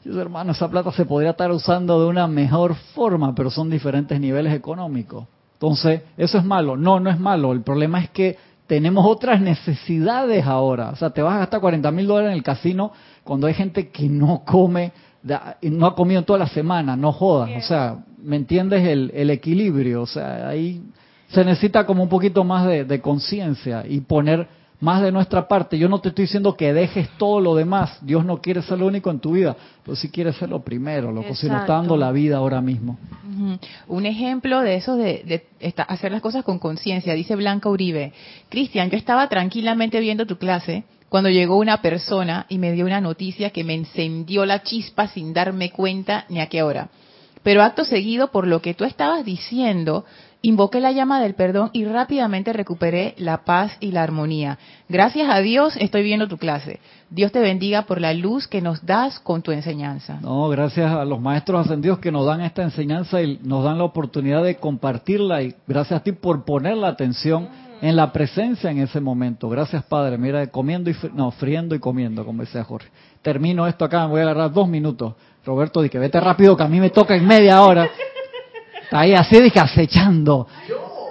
yo, 0.04 0.20
hermano, 0.20 0.52
esa 0.52 0.70
plata 0.70 0.92
se 0.92 1.04
podría 1.06 1.30
estar 1.30 1.50
usando 1.50 2.00
de 2.00 2.06
una 2.06 2.26
mejor 2.26 2.74
forma, 2.94 3.34
pero 3.34 3.50
son 3.50 3.70
diferentes 3.70 4.20
niveles 4.20 4.54
económicos. 4.54 5.26
Entonces, 5.54 6.02
¿eso 6.16 6.38
es 6.38 6.44
malo? 6.44 6.76
No, 6.76 7.00
no 7.00 7.10
es 7.10 7.18
malo. 7.18 7.52
El 7.52 7.62
problema 7.62 8.00
es 8.00 8.10
que 8.10 8.36
tenemos 8.66 9.06
otras 9.06 9.40
necesidades 9.40 10.44
ahora. 10.46 10.90
O 10.90 10.96
sea, 10.96 11.10
te 11.10 11.22
vas 11.22 11.36
a 11.36 11.38
gastar 11.38 11.60
40 11.60 11.90
mil 11.90 12.06
dólares 12.06 12.32
en 12.32 12.36
el 12.36 12.42
casino 12.42 12.92
cuando 13.22 13.46
hay 13.46 13.54
gente 13.54 13.88
que 13.88 14.08
no 14.08 14.42
come, 14.44 14.92
no 15.62 15.86
ha 15.86 15.94
comido 15.94 16.22
toda 16.22 16.38
la 16.38 16.48
semana, 16.48 16.96
no 16.96 17.12
jodas. 17.12 17.50
O 17.56 17.66
sea, 17.66 18.04
¿me 18.22 18.36
entiendes 18.36 18.86
el, 18.86 19.10
el 19.14 19.30
equilibrio? 19.30 20.02
O 20.02 20.06
sea, 20.06 20.48
ahí 20.48 20.82
se 21.28 21.44
necesita 21.44 21.86
como 21.86 22.02
un 22.02 22.08
poquito 22.08 22.44
más 22.44 22.66
de, 22.66 22.84
de 22.84 23.00
conciencia 23.00 23.84
y 23.88 24.00
poner 24.00 24.48
más 24.84 25.00
de 25.00 25.10
nuestra 25.10 25.48
parte. 25.48 25.78
Yo 25.78 25.88
no 25.88 26.00
te 26.00 26.10
estoy 26.10 26.26
diciendo 26.26 26.56
que 26.58 26.74
dejes 26.74 27.08
todo 27.16 27.40
lo 27.40 27.54
demás. 27.54 27.96
Dios 28.02 28.22
no 28.22 28.42
quiere 28.42 28.60
ser 28.60 28.78
lo 28.78 28.86
único 28.86 29.10
en 29.10 29.18
tu 29.18 29.32
vida, 29.32 29.56
pero 29.82 29.96
sí 29.96 30.10
quiere 30.10 30.30
ser 30.34 30.50
lo 30.50 30.62
primero, 30.62 31.10
lo 31.10 31.22
que 31.22 31.34
si 31.34 31.48
nos 31.48 31.62
está 31.62 31.72
dando 31.72 31.96
la 31.96 32.12
vida 32.12 32.36
ahora 32.36 32.60
mismo. 32.60 32.98
Un 33.88 34.04
ejemplo 34.04 34.60
de 34.60 34.76
eso 34.76 34.96
de, 34.96 35.46
hacer 35.88 36.12
las 36.12 36.20
cosas 36.20 36.44
con 36.44 36.58
conciencia, 36.58 37.14
dice 37.14 37.34
Blanca 37.34 37.70
Uribe. 37.70 38.12
Cristian, 38.50 38.90
yo 38.90 38.98
estaba 38.98 39.26
tranquilamente 39.30 39.98
viendo 40.00 40.26
tu 40.26 40.36
clase 40.36 40.84
cuando 41.08 41.30
llegó 41.30 41.56
una 41.56 41.80
persona 41.80 42.44
y 42.50 42.58
me 42.58 42.72
dio 42.72 42.84
una 42.84 43.00
noticia 43.00 43.50
que 43.50 43.64
me 43.64 43.74
encendió 43.74 44.44
la 44.44 44.62
chispa 44.62 45.08
sin 45.08 45.32
darme 45.32 45.70
cuenta 45.70 46.26
ni 46.28 46.40
a 46.40 46.48
qué 46.50 46.62
hora. 46.62 46.90
Pero 47.42 47.62
acto 47.62 47.84
seguido, 47.84 48.30
por 48.30 48.46
lo 48.46 48.60
que 48.60 48.74
tú 48.74 48.84
estabas 48.84 49.24
diciendo, 49.24 50.04
invoqué 50.44 50.78
la 50.78 50.92
llama 50.92 51.22
del 51.22 51.34
perdón 51.34 51.70
y 51.72 51.86
rápidamente 51.86 52.52
recuperé 52.52 53.14
la 53.16 53.44
paz 53.44 53.76
y 53.80 53.92
la 53.92 54.02
armonía. 54.02 54.58
Gracias 54.90 55.28
a 55.30 55.40
Dios 55.40 55.74
estoy 55.78 56.02
viendo 56.02 56.28
tu 56.28 56.36
clase. 56.36 56.80
Dios 57.08 57.32
te 57.32 57.40
bendiga 57.40 57.82
por 57.82 57.98
la 57.98 58.12
luz 58.12 58.46
que 58.46 58.60
nos 58.60 58.84
das 58.84 59.18
con 59.20 59.40
tu 59.40 59.52
enseñanza. 59.52 60.18
No, 60.20 60.48
gracias 60.50 60.92
a 60.92 61.04
los 61.06 61.18
maestros 61.18 61.64
ascendidos 61.64 61.98
que 61.98 62.12
nos 62.12 62.26
dan 62.26 62.42
esta 62.42 62.62
enseñanza 62.62 63.22
y 63.22 63.38
nos 63.42 63.64
dan 63.64 63.78
la 63.78 63.84
oportunidad 63.84 64.44
de 64.44 64.56
compartirla 64.56 65.42
y 65.42 65.54
gracias 65.66 66.00
a 66.00 66.02
ti 66.02 66.12
por 66.12 66.44
poner 66.44 66.76
la 66.76 66.88
atención 66.88 67.48
en 67.80 67.96
la 67.96 68.12
presencia 68.12 68.70
en 68.70 68.80
ese 68.80 69.00
momento. 69.00 69.48
Gracias, 69.48 69.82
Padre. 69.84 70.18
Mira, 70.18 70.46
comiendo 70.48 70.90
y 70.90 70.96
no, 71.14 71.30
friendo 71.30 71.74
y 71.74 71.78
comiendo, 71.78 72.24
como 72.24 72.42
decía 72.42 72.64
Jorge. 72.64 72.88
Termino 73.22 73.66
esto 73.66 73.86
acá, 73.86 74.02
me 74.02 74.12
voy 74.12 74.20
a 74.20 74.24
agarrar 74.24 74.52
dos 74.52 74.68
minutos. 74.68 75.14
Roberto, 75.46 75.80
di 75.80 75.88
que 75.88 75.98
vete 75.98 76.20
rápido, 76.20 76.54
que 76.54 76.62
a 76.62 76.68
mí 76.68 76.80
me 76.80 76.90
toca 76.90 77.16
en 77.16 77.26
media 77.26 77.62
hora. 77.62 77.88
Ahí 78.90 79.14
así, 79.14 79.40
dije, 79.40 79.60
acechando. 79.60 80.46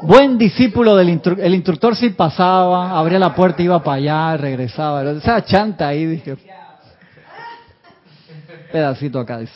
Buen 0.03 0.37
discípulo 0.37 0.95
del 0.95 1.09
instructor. 1.09 1.45
El 1.45 1.55
instructor 1.55 1.95
sí 1.95 2.09
pasaba, 2.09 2.97
abría 2.97 3.19
la 3.19 3.33
puerta, 3.33 3.63
iba 3.63 3.81
para 3.81 3.97
allá, 3.97 4.37
regresaba. 4.37 5.03
Esa 5.11 5.43
chanta 5.45 5.87
ahí, 5.87 6.05
dije. 6.05 6.35
Pedacito 8.71 9.19
acá, 9.19 9.39
dice. 9.39 9.53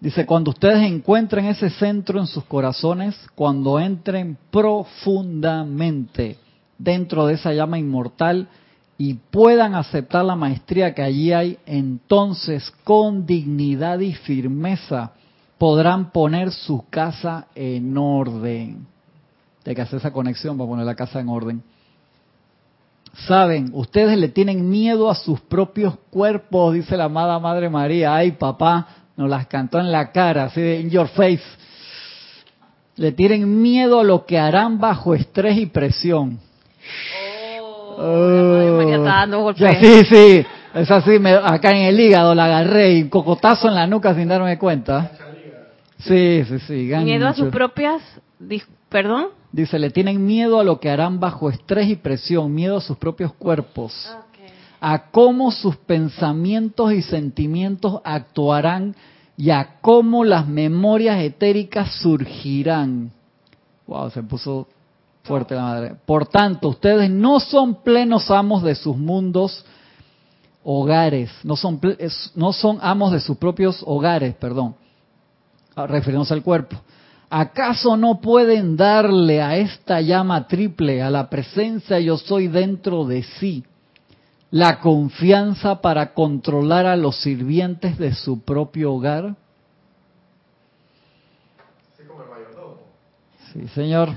Dice, 0.00 0.26
cuando 0.26 0.50
ustedes 0.50 0.82
encuentren 0.82 1.46
ese 1.46 1.70
centro 1.70 2.18
en 2.18 2.26
sus 2.26 2.44
corazones, 2.44 3.16
cuando 3.36 3.78
entren 3.78 4.36
profundamente 4.50 6.38
dentro 6.76 7.26
de 7.26 7.34
esa 7.34 7.52
llama 7.52 7.78
inmortal 7.78 8.48
y 8.98 9.14
puedan 9.14 9.76
aceptar 9.76 10.24
la 10.24 10.34
maestría 10.34 10.92
que 10.92 11.02
allí 11.02 11.32
hay, 11.32 11.58
entonces 11.66 12.72
con 12.82 13.26
dignidad 13.26 14.00
y 14.00 14.12
firmeza 14.12 15.12
podrán 15.62 16.10
poner 16.10 16.50
su 16.50 16.86
casa 16.90 17.46
en 17.54 17.96
orden. 17.96 18.84
Hay 19.64 19.76
que 19.76 19.82
hacer 19.82 20.00
esa 20.00 20.12
conexión 20.12 20.58
para 20.58 20.68
poner 20.68 20.84
la 20.84 20.96
casa 20.96 21.20
en 21.20 21.28
orden. 21.28 21.62
Saben, 23.28 23.70
ustedes 23.72 24.18
le 24.18 24.26
tienen 24.26 24.68
miedo 24.68 25.08
a 25.08 25.14
sus 25.14 25.40
propios 25.42 25.94
cuerpos, 26.10 26.74
dice 26.74 26.96
la 26.96 27.04
amada 27.04 27.38
Madre 27.38 27.70
María. 27.70 28.12
Ay, 28.12 28.32
papá, 28.32 28.88
nos 29.16 29.30
las 29.30 29.46
cantó 29.46 29.78
en 29.78 29.92
la 29.92 30.10
cara, 30.10 30.46
así 30.46 30.60
de 30.60 30.80
in 30.80 30.90
your 30.90 31.06
face. 31.06 31.44
Le 32.96 33.12
tienen 33.12 33.62
miedo 33.62 34.00
a 34.00 34.02
lo 34.02 34.26
que 34.26 34.40
harán 34.40 34.80
bajo 34.80 35.14
estrés 35.14 35.56
y 35.58 35.66
presión. 35.66 36.40
Oh, 37.98 38.00
oh. 38.00 38.80
está 38.80 38.98
dando 38.98 39.54
sí, 39.54 40.04
sí, 40.10 40.44
es 40.74 40.90
así, 40.90 41.20
me, 41.20 41.30
acá 41.34 41.70
en 41.70 41.82
el 41.82 42.00
hígado 42.00 42.34
la 42.34 42.46
agarré 42.46 42.94
y 42.94 43.08
cocotazo 43.08 43.68
en 43.68 43.76
la 43.76 43.86
nuca 43.86 44.12
sin 44.12 44.26
darme 44.26 44.58
cuenta. 44.58 45.12
Sí, 46.06 46.44
sí, 46.44 46.58
sí. 46.60 46.72
Miedo 47.04 47.28
a 47.28 47.34
sus 47.34 47.48
propias, 47.48 48.02
perdón. 48.88 49.28
Dice, 49.52 49.78
le 49.78 49.90
tienen 49.90 50.24
miedo 50.24 50.58
a 50.58 50.64
lo 50.64 50.80
que 50.80 50.90
harán 50.90 51.20
bajo 51.20 51.50
estrés 51.50 51.88
y 51.88 51.96
presión, 51.96 52.54
miedo 52.54 52.78
a 52.78 52.80
sus 52.80 52.96
propios 52.96 53.32
cuerpos 53.34 54.10
a 54.84 55.12
cómo 55.12 55.52
sus 55.52 55.76
pensamientos 55.76 56.92
y 56.92 57.02
sentimientos 57.02 58.00
actuarán 58.02 58.96
y 59.36 59.50
a 59.50 59.78
cómo 59.80 60.24
las 60.24 60.48
memorias 60.48 61.20
etéricas 61.20 62.00
surgirán. 62.02 63.12
Wow, 63.86 64.10
se 64.10 64.24
puso 64.24 64.66
fuerte 65.22 65.54
la 65.54 65.62
madre. 65.62 65.94
Por 66.04 66.26
tanto, 66.26 66.68
ustedes 66.68 67.08
no 67.08 67.38
son 67.38 67.84
plenos 67.84 68.28
amos 68.32 68.64
de 68.64 68.74
sus 68.74 68.96
mundos, 68.96 69.64
hogares, 70.64 71.30
no 71.44 71.54
son, 71.54 71.80
no 72.34 72.52
son 72.52 72.78
amos 72.82 73.12
de 73.12 73.20
sus 73.20 73.36
propios 73.36 73.84
hogares, 73.86 74.34
perdón, 74.34 74.74
refiriéndose 75.76 76.34
al 76.34 76.42
cuerpo. 76.42 76.76
¿Acaso 77.30 77.96
no 77.96 78.20
pueden 78.20 78.76
darle 78.76 79.40
a 79.40 79.56
esta 79.56 80.02
llama 80.02 80.46
triple, 80.46 81.00
a 81.02 81.10
la 81.10 81.30
presencia 81.30 81.98
yo 81.98 82.18
soy 82.18 82.48
dentro 82.48 83.06
de 83.06 83.22
sí, 83.22 83.64
la 84.50 84.80
confianza 84.80 85.80
para 85.80 86.12
controlar 86.12 86.84
a 86.84 86.96
los 86.96 87.16
sirvientes 87.22 87.96
de 87.96 88.14
su 88.14 88.42
propio 88.42 88.92
hogar? 88.92 89.34
Sí, 93.52 93.66
Señor. 93.68 94.10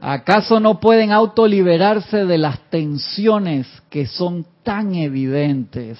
¿Acaso 0.00 0.58
no 0.58 0.80
pueden 0.80 1.12
autoliberarse 1.12 2.24
de 2.24 2.38
las 2.38 2.58
tensiones 2.70 3.68
que 3.88 4.06
son 4.06 4.44
tan 4.64 4.94
evidentes 4.94 5.98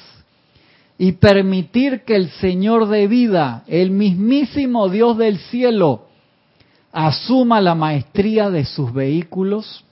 y 0.98 1.12
permitir 1.12 2.02
que 2.02 2.16
el 2.16 2.28
Señor 2.32 2.88
de 2.88 3.06
vida, 3.06 3.62
el 3.68 3.90
mismísimo 3.92 4.88
Dios 4.88 5.16
del 5.16 5.38
cielo, 5.38 6.06
asuma 6.92 7.60
la 7.60 7.74
maestría 7.74 8.50
de 8.50 8.64
sus 8.64 8.92
vehículos? 8.92 9.84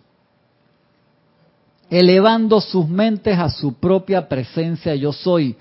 elevando 1.90 2.60
sus 2.60 2.88
mentes 2.88 3.38
a 3.38 3.50
su 3.50 3.74
propia 3.74 4.28
presencia 4.28 4.94
yo 4.94 5.12
soy. 5.12 5.56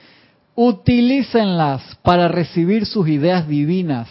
Utilícenlas 0.56 1.98
para 2.02 2.28
recibir 2.28 2.86
sus 2.86 3.08
ideas 3.08 3.48
divinas. 3.48 4.08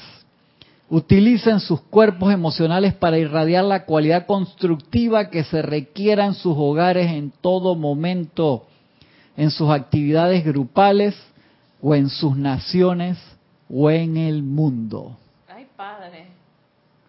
Utilicen 0.91 1.61
sus 1.61 1.81
cuerpos 1.81 2.33
emocionales 2.33 2.95
para 2.95 3.19
irradiar 3.19 3.65
la 3.65 3.85
cualidad 3.85 4.27
constructiva 4.27 5.31
que 5.31 5.43
se 5.45 5.63
requiera 5.63 6.27
en 6.27 6.35
sus 6.35 6.55
hogares 6.57 7.11
en 7.11 7.33
todo 7.41 7.75
momento, 7.75 8.67
en 9.37 9.51
sus 9.51 9.71
actividades 9.71 10.45
grupales 10.45 11.15
o 11.83 11.95
en 11.95 12.09
sus 12.09 12.37
naciones 12.37 13.19
o 13.69 13.91
en 13.91 14.17
el 14.17 14.43
mundo. 14.43 15.17
Ay, 15.49 15.67
padre. 15.77 16.27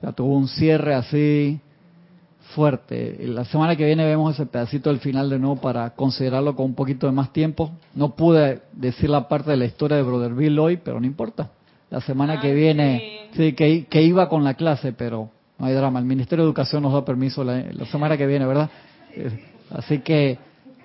Ya 0.01 0.11
tuvo 0.11 0.38
un 0.38 0.47
cierre 0.47 0.93
así 0.93 1.59
fuerte. 2.53 3.17
La 3.28 3.45
semana 3.45 3.76
que 3.76 3.86
viene 3.86 4.05
vemos 4.05 4.34
ese 4.34 4.45
pedacito 4.45 4.89
del 4.89 4.99
final 4.99 5.30
de 5.30 5.39
nuevo 5.39 5.57
para 5.57 5.91
considerarlo 5.91 6.55
con 6.55 6.67
un 6.67 6.76
poquito 6.76 7.07
de 7.07 7.13
más 7.13 7.34
tiempo. 7.34 7.71
No 7.93 8.15
pude 8.15 8.61
decir 8.73 9.09
la 9.09 9.28
parte 9.28 9.51
de 9.51 9.57
la 9.57 9.65
historia 9.65 9.97
de 9.97 10.03
Brother 10.03 10.34
Bill 10.34 10.57
hoy, 10.59 10.78
pero 10.78 10.99
no 10.99 11.05
importa. 11.05 11.49
La 11.89 12.01
semana 12.01 12.41
que 12.41 12.53
viene, 12.53 13.30
sí, 13.34 13.53
que, 13.53 14.01
iba 14.01 14.28
con 14.28 14.43
la 14.43 14.55
clase, 14.55 14.93
pero 14.93 15.30
no 15.57 15.65
hay 15.65 15.73
drama. 15.73 15.99
El 15.99 16.05
Ministerio 16.05 16.43
de 16.43 16.49
Educación 16.49 16.84
nos 16.84 16.93
da 16.93 17.05
permiso 17.05 17.43
la, 17.43 17.86
semana 17.91 18.17
que 18.17 18.26
viene, 18.26 18.45
¿verdad? 18.45 18.69
Eh, 19.11 19.45
así 19.71 19.99
que 19.99 20.38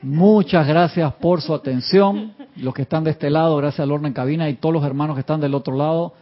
muchas 0.03 0.66
gracias 0.66 1.12
por 1.14 1.40
su 1.42 1.55
atención. 1.55 2.34
Los 2.57 2.74
que 2.74 2.82
están 2.82 3.05
de 3.05 3.11
este 3.11 3.30
lado, 3.30 3.57
gracias 3.57 3.80
a 3.80 3.86
Lorna 3.86 4.09
en 4.09 4.14
cabina 4.14 4.48
y 4.48 4.55
todos 4.55 4.72
los 4.72 4.84
hermanos 4.84 5.16
que 5.16 5.20
están 5.20 5.40
del 5.40 5.55
otro 5.55 5.76
lado, 5.76 6.14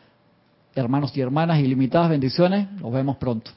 hermanos 0.74 1.16
y 1.16 1.20
hermanas, 1.20 1.58
ilimitadas 1.60 2.10
bendiciones. 2.10 2.70
Nos 2.72 2.92
vemos 2.92 3.16
pronto. 3.16 3.50